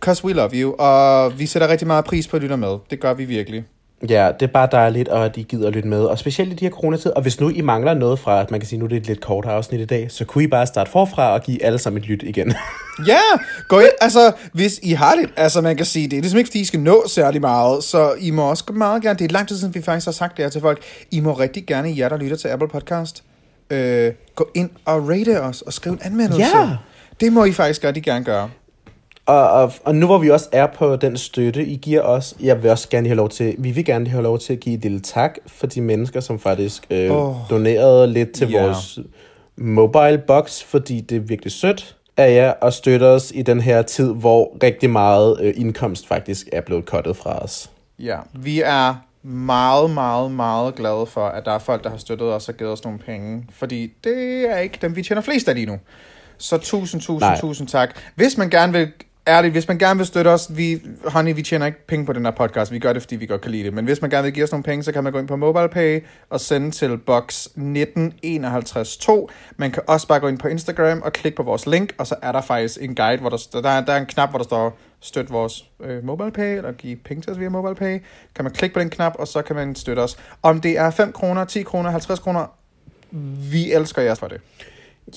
cause 0.00 0.24
we 0.24 0.32
love 0.32 0.50
you. 0.54 0.74
Og 0.78 1.38
vi 1.38 1.46
sætter 1.46 1.68
rigtig 1.68 1.86
meget 1.86 2.04
pris 2.04 2.28
på 2.28 2.36
at 2.36 2.42
lytte 2.42 2.56
med. 2.56 2.76
Det 2.90 3.00
gør 3.00 3.14
vi 3.14 3.24
virkelig. 3.24 3.64
Ja, 4.08 4.30
det 4.40 4.46
er 4.48 4.52
bare 4.52 4.68
dejligt, 4.72 5.08
og 5.08 5.24
at 5.24 5.36
I 5.36 5.42
gider 5.42 5.66
at 5.66 5.74
lytte 5.74 5.88
med. 5.88 6.04
Og 6.04 6.18
specielt 6.18 6.52
i 6.52 6.54
de 6.54 6.64
her 6.64 6.72
coronatid. 6.72 7.10
Og 7.10 7.22
hvis 7.22 7.40
nu 7.40 7.48
I 7.48 7.60
mangler 7.60 7.94
noget 7.94 8.18
fra, 8.18 8.40
at 8.40 8.50
man 8.50 8.60
kan 8.60 8.68
sige, 8.68 8.78
nu 8.78 8.84
er 8.84 8.88
det 8.88 8.96
et 8.96 9.06
lidt 9.06 9.20
kort 9.20 9.44
afsnit 9.44 9.80
i 9.80 9.84
dag, 9.84 10.10
så 10.10 10.24
kunne 10.24 10.44
I 10.44 10.46
bare 10.46 10.66
starte 10.66 10.90
forfra 10.90 11.34
og 11.34 11.42
give 11.42 11.64
alle 11.64 11.78
sammen 11.78 12.02
et 12.02 12.08
lyt 12.08 12.22
igen. 12.22 12.54
Ja, 13.06 13.20
gå 13.68 13.78
ind. 13.78 13.90
Altså, 14.00 14.32
hvis 14.52 14.80
I 14.82 14.92
har 14.92 15.14
det, 15.14 15.30
altså 15.36 15.60
man 15.60 15.76
kan 15.76 15.86
sige, 15.86 16.08
det 16.08 16.16
er 16.16 16.20
ligesom 16.20 16.38
ikke, 16.38 16.48
fordi 16.48 16.60
I 16.60 16.64
skal 16.64 16.80
nå 16.80 17.04
særlig 17.08 17.40
meget, 17.40 17.84
så 17.84 18.14
I 18.20 18.30
må 18.30 18.50
også 18.50 18.64
meget 18.72 19.02
gerne, 19.02 19.18
det 19.18 19.24
er 19.24 19.32
lang 19.32 19.48
tid 19.48 19.58
siden, 19.58 19.74
vi 19.74 19.82
faktisk 19.82 20.06
har 20.06 20.12
sagt 20.12 20.36
det 20.36 20.44
her 20.44 20.50
til 20.50 20.60
folk, 20.60 20.82
I 21.10 21.20
må 21.20 21.32
rigtig 21.32 21.66
gerne, 21.66 21.94
jer 21.96 22.08
der 22.08 22.16
lytter 22.16 22.36
til 22.36 22.48
Apple 22.48 22.68
Podcast, 22.68 23.24
øh, 23.70 24.12
gå 24.34 24.50
ind 24.54 24.70
og 24.84 25.08
rate 25.08 25.42
os 25.42 25.62
og 25.62 25.72
skrive 25.72 25.92
en 25.92 26.00
anmeldelse. 26.02 26.58
Ja. 26.58 26.70
Det 27.20 27.32
må 27.32 27.44
I 27.44 27.52
faktisk 27.52 27.84
rigtig 27.84 28.02
gerne 28.02 28.24
gøre. 28.24 28.50
Og, 29.26 29.50
og, 29.50 29.72
og 29.84 29.94
nu 29.94 30.06
hvor 30.06 30.18
vi 30.18 30.30
også 30.30 30.48
er 30.52 30.66
på 30.66 30.96
den 30.96 31.16
støtte, 31.16 31.64
I 31.66 31.76
giver 31.76 32.00
os, 32.02 32.34
jeg 32.40 32.62
vil 32.62 32.70
også 32.70 32.88
gerne 32.88 33.08
have 33.08 33.16
lov 33.16 33.28
til, 33.28 33.54
vi 33.58 33.70
vil 33.70 33.84
gerne 33.84 34.08
have 34.08 34.22
lov 34.22 34.38
til 34.38 34.52
at 34.52 34.60
give 34.60 34.74
et 34.74 34.82
lille 34.82 35.00
tak 35.00 35.38
for 35.46 35.66
de 35.66 35.80
mennesker, 35.80 36.20
som 36.20 36.38
faktisk 36.38 36.86
øh, 36.90 37.10
oh, 37.10 37.34
donerede 37.50 38.06
lidt 38.06 38.32
til 38.32 38.50
Ja. 38.50 38.62
vores 38.66 38.98
mobile 39.56 40.18
box, 40.26 40.62
fordi 40.62 41.00
det 41.00 41.16
er 41.16 41.20
virkelig 41.20 41.52
sødt 41.52 41.96
af 42.16 42.34
jer 42.34 42.52
at 42.62 42.74
støtte 42.74 43.04
os 43.04 43.32
i 43.34 43.42
den 43.42 43.60
her 43.60 43.82
tid, 43.82 44.12
hvor 44.12 44.56
rigtig 44.62 44.90
meget 44.90 45.38
øh, 45.40 45.54
indkomst 45.56 46.08
faktisk 46.08 46.48
er 46.52 46.60
blevet 46.60 46.86
kottet 46.86 47.16
fra 47.16 47.38
os. 47.38 47.70
Ja, 47.98 48.16
vi 48.32 48.60
er 48.60 48.94
meget, 49.22 49.90
meget, 49.90 50.30
meget 50.30 50.74
glade 50.74 51.06
for, 51.06 51.26
at 51.26 51.44
der 51.44 51.52
er 51.52 51.58
folk, 51.58 51.84
der 51.84 51.90
har 51.90 51.96
støttet 51.96 52.32
os 52.32 52.48
og 52.48 52.54
givet 52.54 52.72
os 52.72 52.84
nogle 52.84 52.98
penge, 52.98 53.44
fordi 53.52 53.92
det 54.04 54.50
er 54.50 54.58
ikke 54.58 54.78
dem, 54.82 54.96
vi 54.96 55.02
tjener 55.02 55.22
flest 55.22 55.48
af 55.48 55.54
lige 55.54 55.66
nu. 55.66 55.78
Så 56.38 56.58
tusind, 56.58 57.00
tusind. 57.00 57.20
Nej. 57.20 57.40
tusind 57.40 57.68
tak. 57.68 57.90
Hvis 58.14 58.38
man 58.38 58.50
gerne 58.50 58.72
vil, 58.72 58.88
ærligt, 59.26 59.52
hvis 59.52 59.68
man 59.68 59.78
gerne 59.78 59.98
vil 59.98 60.06
støtte 60.06 60.28
os, 60.28 60.56
vi, 60.56 60.82
honey, 61.04 61.34
vi 61.34 61.42
tjener 61.42 61.66
ikke 61.66 61.86
penge 61.86 62.06
på 62.06 62.12
den 62.12 62.24
her 62.24 62.32
podcast, 62.32 62.72
vi 62.72 62.78
gør 62.78 62.92
det, 62.92 63.02
fordi 63.02 63.16
vi 63.16 63.26
godt 63.26 63.40
kan 63.40 63.50
lide 63.50 63.64
det, 63.64 63.74
men 63.74 63.84
hvis 63.84 64.02
man 64.02 64.10
gerne 64.10 64.24
vil 64.24 64.32
give 64.32 64.44
os 64.44 64.52
nogle 64.52 64.62
penge, 64.62 64.82
så 64.82 64.92
kan 64.92 65.04
man 65.04 65.12
gå 65.12 65.18
ind 65.18 65.28
på 65.28 65.36
MobilePay 65.36 66.00
og 66.30 66.40
sende 66.40 66.70
til 66.70 66.98
box 66.98 67.46
19512. 67.54 69.28
Man 69.56 69.70
kan 69.70 69.82
også 69.86 70.08
bare 70.08 70.20
gå 70.20 70.28
ind 70.28 70.38
på 70.38 70.48
Instagram 70.48 71.02
og 71.02 71.12
klikke 71.12 71.36
på 71.36 71.42
vores 71.42 71.66
link, 71.66 71.94
og 71.98 72.06
så 72.06 72.14
er 72.22 72.32
der 72.32 72.40
faktisk 72.40 72.78
en 72.80 72.94
guide, 72.94 73.20
hvor 73.20 73.30
der, 73.30 73.60
der, 73.62 73.68
er, 73.68 73.84
der 73.84 73.92
er 73.92 74.00
en 74.00 74.06
knap, 74.06 74.30
hvor 74.30 74.38
der 74.38 74.44
står 74.44 74.78
støt 75.00 75.32
vores 75.32 75.64
øh, 75.80 76.04
MobilePay, 76.04 76.56
eller 76.56 76.72
give 76.72 76.96
penge 76.96 77.22
til 77.22 77.32
os 77.32 77.38
via 77.38 77.48
MobilePay. 77.48 77.98
Kan 78.34 78.44
man 78.44 78.52
klikke 78.52 78.74
på 78.74 78.80
den 78.80 78.90
knap, 78.90 79.14
og 79.18 79.28
så 79.28 79.42
kan 79.42 79.56
man 79.56 79.74
støtte 79.74 80.00
os. 80.00 80.16
Om 80.42 80.60
det 80.60 80.78
er 80.78 80.90
5 80.90 81.12
kroner, 81.12 81.44
10 81.44 81.62
kroner, 81.62 81.90
50 81.90 82.18
kroner, 82.18 82.46
vi 83.50 83.72
elsker 83.72 84.02
jer 84.02 84.14
for 84.14 84.28
det. 84.28 84.40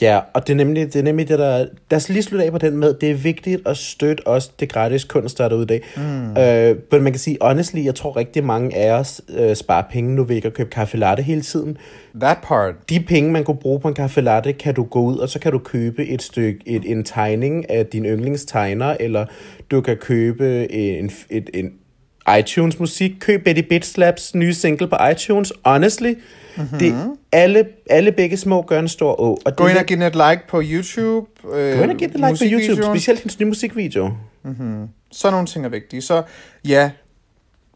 Ja, 0.02 0.20
og 0.34 0.48
det 0.48 0.54
er 0.54 0.58
nemlig 0.58 0.94
det, 0.94 0.96
er 0.96 1.04
nemlig 1.04 1.28
det 1.28 1.40
der... 1.40 1.58
Lad 1.92 1.98
os 1.98 2.10
lige 2.10 2.24
slutte 2.24 2.46
af 2.46 2.52
på 2.52 2.58
den 2.58 2.78
med, 2.78 2.94
det 2.94 3.12
er 3.12 3.16
vigtigt 3.16 3.68
at 3.68 3.78
støtte 3.78 4.28
også 4.28 4.52
det 4.60 4.70
gratis 4.70 5.04
kunst, 5.04 5.38
der 5.38 5.44
er 5.44 5.50
derude 5.50 5.64
i 5.64 5.68
dag. 5.68 5.82
Mm. 5.98 6.38
Øh, 6.38 6.78
men 6.92 7.04
man 7.04 7.14
kan 7.14 7.20
sige, 7.20 7.38
honestly, 7.42 7.86
jeg 7.86 7.96
tror 7.96 8.18
rigtig 8.18 8.44
mange 8.44 8.76
af 8.76 8.92
os 8.92 9.22
øh, 9.38 9.56
sparer 9.56 9.84
penge 9.92 10.16
nu 10.16 10.24
ved 10.24 10.36
ikke 10.36 10.48
at 10.48 10.54
købe 10.54 10.70
kaffe 10.70 10.98
latte 10.98 11.24
hele 11.24 11.42
tiden. 11.42 11.78
That 12.22 12.38
part. 12.44 12.76
De 12.90 13.00
penge, 13.00 13.32
man 13.32 13.44
kunne 13.44 13.58
bruge 13.58 13.80
på 13.80 13.88
en 13.88 13.94
kaffe 13.94 14.22
latte, 14.22 14.54
kan 14.54 14.74
du 14.74 14.84
gå 14.84 15.00
ud, 15.00 15.18
og 15.18 15.30
så 15.30 15.40
kan 15.40 15.52
du 15.52 15.60
købe 15.60 16.08
et 16.08 16.22
stykke, 16.22 16.60
et, 16.66 16.92
en 16.92 17.04
tegning 17.04 17.70
af 17.70 17.86
din 17.86 18.06
yndlingstegner, 18.06 18.96
eller 19.00 19.26
du 19.72 19.82
kan 19.82 19.98
købe 19.98 20.72
en, 20.72 21.12
et, 21.30 21.50
en 21.54 21.72
iTunes 22.40 22.80
musik. 22.80 23.12
Køb 23.20 23.44
Betty 23.44 23.62
Bitslaps 23.62 24.36
nye 24.36 24.54
single 24.54 24.88
på 24.88 24.96
iTunes. 25.12 25.54
Honestly, 25.66 26.14
mm-hmm. 26.58 26.80
det 26.80 26.96
alle, 27.32 27.68
alle 27.90 28.12
begge 28.12 28.38
små 28.38 28.62
gør 28.62 28.80
en 28.80 28.88
stor 28.88 29.20
å. 29.20 29.38
Og 29.46 29.56
Gå 29.56 29.68
ind 29.68 29.78
og 29.78 29.86
giv 29.86 30.02
et 30.02 30.16
like 30.16 30.42
på 30.50 30.62
YouTube. 30.64 31.28
Øh, 31.54 31.78
Gå 31.78 31.84
ind 31.84 31.92
og 31.92 31.98
giv 31.98 32.08
det 32.08 32.16
like 32.16 32.38
på 32.38 32.46
YouTube, 32.52 32.84
specielt 32.84 33.20
hendes 33.20 33.40
nye 33.40 33.48
musikvideo. 33.48 34.12
Sådan 35.12 35.34
nogle 35.34 35.48
ting 35.48 35.66
er 35.66 35.70
vigtige. 35.70 36.02
Så 36.02 36.24
ja, 36.68 36.92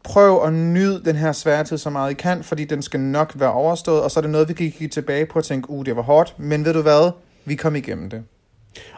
prøv 0.04 0.44
at 0.44 0.52
nyde 0.52 1.02
den 1.04 1.16
her 1.16 1.32
svære 1.32 1.64
tid 1.64 1.78
så 1.78 1.90
meget 1.90 2.10
I 2.10 2.14
kan, 2.14 2.42
fordi 2.42 2.64
den 2.64 2.82
skal 2.82 3.00
nok 3.00 3.32
være 3.36 3.52
overstået, 3.52 4.02
og 4.02 4.10
så 4.10 4.20
er 4.20 4.22
det 4.22 4.30
noget, 4.30 4.48
vi 4.48 4.52
kan 4.52 4.70
kigge 4.70 4.88
tilbage 4.88 5.26
på 5.26 5.38
og 5.38 5.44
tænke, 5.44 5.70
uh, 5.70 5.86
det 5.86 5.96
var 5.96 6.02
hårdt, 6.02 6.34
men 6.38 6.64
ved 6.64 6.72
du 6.72 6.82
hvad? 6.82 7.10
Vi 7.44 7.54
kom 7.54 7.76
igennem 7.76 8.10
det. 8.10 8.22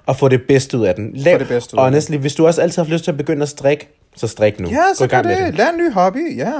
Og 0.07 0.16
få 0.16 0.29
det 0.29 0.43
bedste 0.49 0.79
ud 0.79 0.87
af 0.87 0.95
den. 0.95 1.11
Lav, 1.14 1.39
det 1.39 1.49
bedste 1.49 1.75
ud 1.75 1.79
af 1.79 1.85
den. 1.85 1.93
honestly, 1.93 2.16
hvis 2.16 2.35
du 2.35 2.47
også 2.47 2.62
altid 2.62 2.83
har 2.83 2.91
lyst 2.91 3.05
til 3.05 3.11
at 3.11 3.16
begynde 3.16 3.43
at 3.43 3.49
strikke, 3.49 3.89
så 4.16 4.27
strik 4.27 4.61
nu. 4.61 4.68
Ja, 4.68 4.77
Gå 4.77 4.95
så 4.95 5.05
i 5.05 5.09
med 5.22 5.47
det. 5.47 5.55
Lær 5.55 5.70
en 5.70 5.77
ny 5.77 5.93
hobby, 5.93 6.39
ja. 6.39 6.53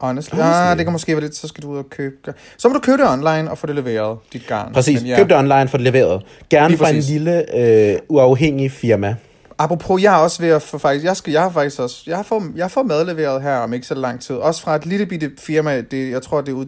Honestly. 0.00 0.34
Honestly. 0.34 0.40
Ah, 0.40 0.76
det 0.76 0.86
kan 0.86 0.92
måske 0.92 1.12
være 1.12 1.20
lidt, 1.20 1.36
så 1.36 1.48
skal 1.48 1.62
du 1.62 1.68
ud 1.68 1.78
og 1.78 1.90
købe. 1.90 2.34
Så 2.56 2.68
må 2.68 2.74
du 2.74 2.80
købe 2.80 3.02
det 3.02 3.10
online 3.10 3.50
og 3.50 3.58
få 3.58 3.66
det 3.66 3.74
leveret, 3.74 4.18
dit 4.32 4.46
garn. 4.46 4.72
Præcis, 4.72 5.00
Men 5.00 5.10
ja. 5.10 5.16
køb 5.16 5.28
det 5.28 5.36
online, 5.36 5.68
få 5.68 5.76
det 5.76 5.84
leveret. 5.84 6.22
Gerne 6.50 6.76
fra 6.76 6.88
en 6.90 6.96
lille, 6.96 7.56
øh, 7.56 7.98
uafhængig 8.08 8.72
firma. 8.72 9.16
Apropos, 9.58 10.02
jeg 10.02 10.14
er 10.14 10.18
også 10.18 10.42
ved 10.42 10.48
at 10.48 10.62
få 10.62 10.78
faktisk, 10.78 11.04
jeg, 11.04 11.16
skal, 11.16 11.32
jeg 11.32 11.42
har 11.42 11.50
faktisk 11.50 11.80
også, 11.80 12.02
jeg 12.06 12.24
fået, 12.26 12.42
jeg 12.56 12.64
har 12.64 12.68
fået 12.68 12.86
mad 12.86 13.04
leveret 13.04 13.42
her 13.42 13.56
om 13.56 13.72
ikke 13.72 13.86
så 13.86 13.94
lang 13.94 14.20
tid. 14.20 14.36
Også 14.36 14.62
fra 14.62 14.76
et 14.76 14.86
lille 14.86 15.06
bitte 15.06 15.30
firma, 15.38 15.80
det, 15.80 16.10
jeg 16.10 16.22
tror 16.22 16.40
det 16.40 16.52
er 16.52 16.56
ud, 16.56 16.66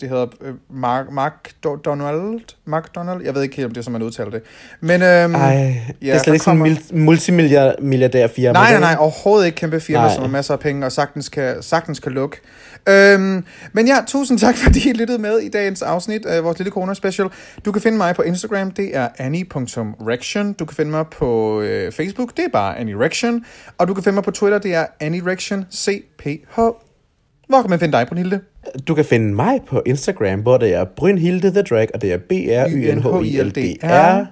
det 0.00 0.08
hedder 0.08 0.26
øh, 0.40 0.54
Mark, 0.70 1.06
McDonald, 1.12 2.40
McDonald, 2.66 3.22
jeg 3.24 3.34
ved 3.34 3.42
ikke 3.42 3.56
helt, 3.56 3.66
om 3.66 3.70
det 3.72 3.78
er, 3.80 3.82
som 3.84 3.92
man 3.92 4.02
udtaler 4.02 4.30
det. 4.30 4.42
Men, 4.80 5.02
øhm, 5.02 5.34
Ej, 5.34 5.52
ja, 5.54 5.74
det 6.00 6.10
er 6.14 6.18
slet 6.18 6.34
ikke 6.34 6.44
sådan 6.44 6.56
en 6.66 6.76
kommer- 6.76 6.80
mul- 6.90 6.96
multimilliardær 6.96 8.26
firma. 8.26 8.52
Nej, 8.52 8.70
nej, 8.70 8.80
nej, 8.80 8.96
overhovedet 8.98 9.46
ikke 9.46 9.56
kæmpe 9.56 9.80
firma, 9.80 10.02
Nej. 10.04 10.14
som 10.14 10.22
har 10.22 10.30
masser 10.30 10.54
af 10.54 10.60
penge 10.60 10.86
og 10.86 10.92
sagtens 10.92 11.28
kan, 11.28 11.62
sagtens 11.62 12.00
kan 12.00 12.12
lukke. 12.12 12.40
Øhm, 12.88 13.44
men 13.72 13.86
ja, 13.86 13.96
tusind 14.06 14.38
tak, 14.38 14.56
fordi 14.64 14.90
I 14.90 14.92
lyttede 14.92 15.18
med 15.18 15.38
i 15.38 15.48
dagens 15.48 15.82
afsnit 15.82 16.26
af 16.26 16.44
vores 16.44 16.58
lille 16.58 16.70
corona 16.70 16.94
special. 16.94 17.28
Du 17.64 17.72
kan 17.72 17.82
finde 17.82 17.98
mig 17.98 18.14
på 18.14 18.22
Instagram, 18.22 18.70
det 18.70 18.96
er 18.96 19.08
annie.rection. 19.18 20.52
Du 20.52 20.64
kan 20.64 20.76
finde 20.76 20.90
mig 20.90 21.06
på 21.06 21.60
øh, 21.60 21.92
Facebook, 21.92 22.36
det 22.36 22.44
er 22.44 22.48
bare 22.52 22.78
annierection. 22.78 23.44
Og 23.78 23.88
du 23.88 23.94
kan 23.94 24.02
finde 24.04 24.14
mig 24.14 24.24
på 24.24 24.30
Twitter, 24.30 24.58
det 24.58 24.74
er 24.74 24.86
annierection 25.00 25.66
CPH. 25.74 26.60
Hvor 27.48 27.60
kan 27.62 27.70
man 27.70 27.78
finde 27.78 27.98
dig, 27.98 28.06
Brunhilde? 28.06 28.40
Du 28.88 28.94
kan 28.94 29.04
finde 29.04 29.34
mig 29.34 29.60
på 29.66 29.82
Instagram, 29.86 30.40
hvor 30.40 30.56
det 30.56 30.74
er 30.74 30.84
Brynhilde 30.84 31.50
the 31.50 31.62
Drag, 31.62 31.88
og 31.94 32.02
det 32.02 32.12
er 32.12 32.18
b 32.18 32.32
r 32.32 32.66
y 32.68 32.94
n 32.94 33.02
h 33.02 33.26
i 33.26 33.40
l 33.42 33.50
d 33.50 33.76
r 33.82 34.26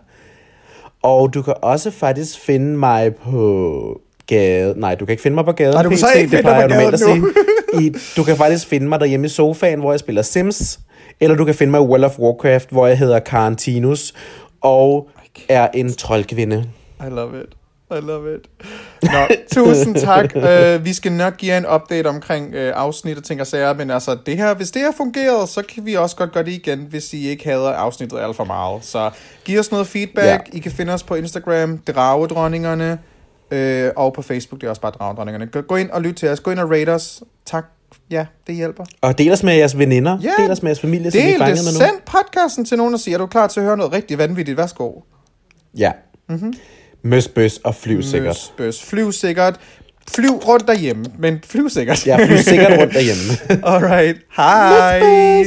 Og 1.02 1.34
du 1.34 1.42
kan 1.42 1.54
også 1.62 1.90
faktisk 1.90 2.40
finde 2.40 2.76
mig 2.78 3.14
på 3.14 4.00
gade... 4.26 4.74
Nej, 4.80 4.94
du 4.94 5.04
kan 5.04 5.12
ikke 5.12 5.22
finde 5.22 5.34
mig 5.34 5.44
på 5.44 5.52
gaden. 5.52 5.74
Nej, 5.74 5.82
du 5.82 5.88
kan 5.88 5.98
så 5.98 6.06
ikke 6.16 6.22
det 6.22 6.30
finde 6.30 6.42
plejer 6.42 6.68
mig 6.68 6.74
jeg 6.74 6.78
normalt 6.78 6.94
at 6.94 7.00
sige. 7.00 7.84
I, 7.86 7.94
du 8.16 8.22
kan 8.22 8.36
faktisk 8.36 8.66
finde 8.66 8.88
mig 8.88 9.00
derhjemme 9.00 9.26
i 9.26 9.28
sofaen, 9.28 9.80
hvor 9.80 9.92
jeg 9.92 10.00
spiller 10.00 10.22
Sims. 10.22 10.80
Eller 11.20 11.36
du 11.36 11.44
kan 11.44 11.54
finde 11.54 11.70
mig 11.70 11.78
i 11.78 11.84
World 11.84 12.04
of 12.04 12.18
Warcraft, 12.18 12.70
hvor 12.70 12.86
jeg 12.86 12.98
hedder 12.98 13.18
Karantinus 13.18 14.14
og 14.60 15.08
er 15.48 15.68
en 15.74 15.92
troldkvinde. 15.92 16.64
I 17.00 17.10
love 17.10 17.40
it. 17.40 17.56
I 17.90 18.00
love 18.00 18.34
it. 18.34 18.48
Nå, 19.12 19.26
tusind 19.64 19.94
tak. 19.94 20.30
Uh, 20.36 20.84
vi 20.84 20.92
skal 20.92 21.12
nok 21.12 21.36
give 21.36 21.52
jer 21.52 21.58
en 21.58 21.66
update 21.74 22.06
omkring 22.06 22.54
uh, 22.54 22.60
afsnit 22.74 23.18
og 23.18 23.24
ting 23.24 23.40
og 23.40 23.46
sager, 23.46 23.74
men 23.74 23.90
altså, 23.90 24.18
det 24.26 24.36
her, 24.36 24.54
hvis 24.54 24.70
det 24.70 24.82
har 24.82 24.94
fungeret, 24.96 25.48
så 25.48 25.62
kan 25.74 25.86
vi 25.86 25.94
også 25.94 26.16
godt 26.16 26.32
gøre 26.32 26.44
det 26.44 26.52
igen, 26.52 26.86
hvis 26.90 27.12
I 27.12 27.28
ikke 27.28 27.44
hader 27.44 27.70
afsnittet 27.72 28.18
alt 28.18 28.36
for 28.36 28.44
meget. 28.44 28.84
Så 28.84 29.10
giv 29.44 29.58
os 29.58 29.70
noget 29.70 29.86
feedback. 29.86 30.48
Ja. 30.52 30.56
I 30.56 30.58
kan 30.58 30.72
finde 30.72 30.92
os 30.92 31.02
på 31.02 31.14
Instagram, 31.14 31.78
Dragedronningerne, 31.78 32.98
uh, 33.52 34.04
og 34.04 34.12
på 34.12 34.22
Facebook, 34.22 34.60
det 34.60 34.66
er 34.66 34.70
også 34.70 34.82
bare 34.82 34.92
Dragedronningerne. 34.92 35.46
Gå, 35.46 35.60
gå 35.60 35.76
ind 35.76 35.90
og 35.90 36.02
lyt 36.02 36.14
til 36.14 36.28
os. 36.28 36.40
Gå 36.40 36.50
ind 36.50 36.60
og 36.60 36.70
rate 36.70 36.90
os. 36.90 37.22
Tak. 37.46 37.64
Ja, 38.10 38.26
det 38.46 38.54
hjælper. 38.54 38.84
Og 39.00 39.18
del 39.18 39.32
os 39.32 39.42
med 39.42 39.54
jeres 39.54 39.78
veninder. 39.78 40.18
Ja. 40.22 40.30
Del 40.38 40.50
os 40.50 40.62
med 40.62 40.70
jeres 40.70 40.80
familie, 40.80 41.10
som 41.10 41.18
vi 41.18 41.22
er 41.22 41.26
Del 41.26 41.32
det. 41.32 41.46
fanget 41.46 41.64
med 41.64 41.72
nu. 41.72 41.78
Send 41.78 41.96
podcasten 42.06 42.64
til 42.64 42.78
nogen 42.78 42.94
og 42.94 43.00
sig, 43.00 43.12
er 43.12 43.18
du 43.18 43.26
klar 43.26 43.46
til 43.46 43.60
at 43.60 43.66
høre 43.66 43.76
noget 43.76 43.92
rigtig 43.92 44.18
vanvittigt? 44.18 44.58
Værsgo. 44.58 44.92
Ja. 45.76 45.92
Mm-hmm. 46.28 46.52
Møs, 47.06 47.28
bøs 47.28 47.60
og 47.64 47.74
flyv 47.74 48.02
sikkert. 48.02 48.26
Møs, 48.26 48.52
bøs, 48.56 48.82
flyv 48.84 49.12
sikkert. 49.12 49.60
Flyv 50.14 50.30
rundt 50.30 50.68
derhjemme, 50.68 51.04
men 51.18 51.40
flyv 51.46 51.68
sikkert. 51.68 52.06
ja, 52.06 52.16
flyv 52.26 52.38
sikkert 52.38 52.80
rundt 52.80 52.94
derhjemme. 52.98 53.62
Alright. 53.64 54.16
Hej. 54.36 55.46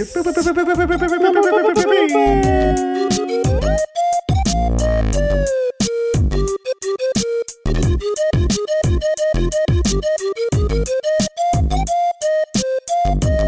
Thank 13.12 13.24
you. 13.24 13.39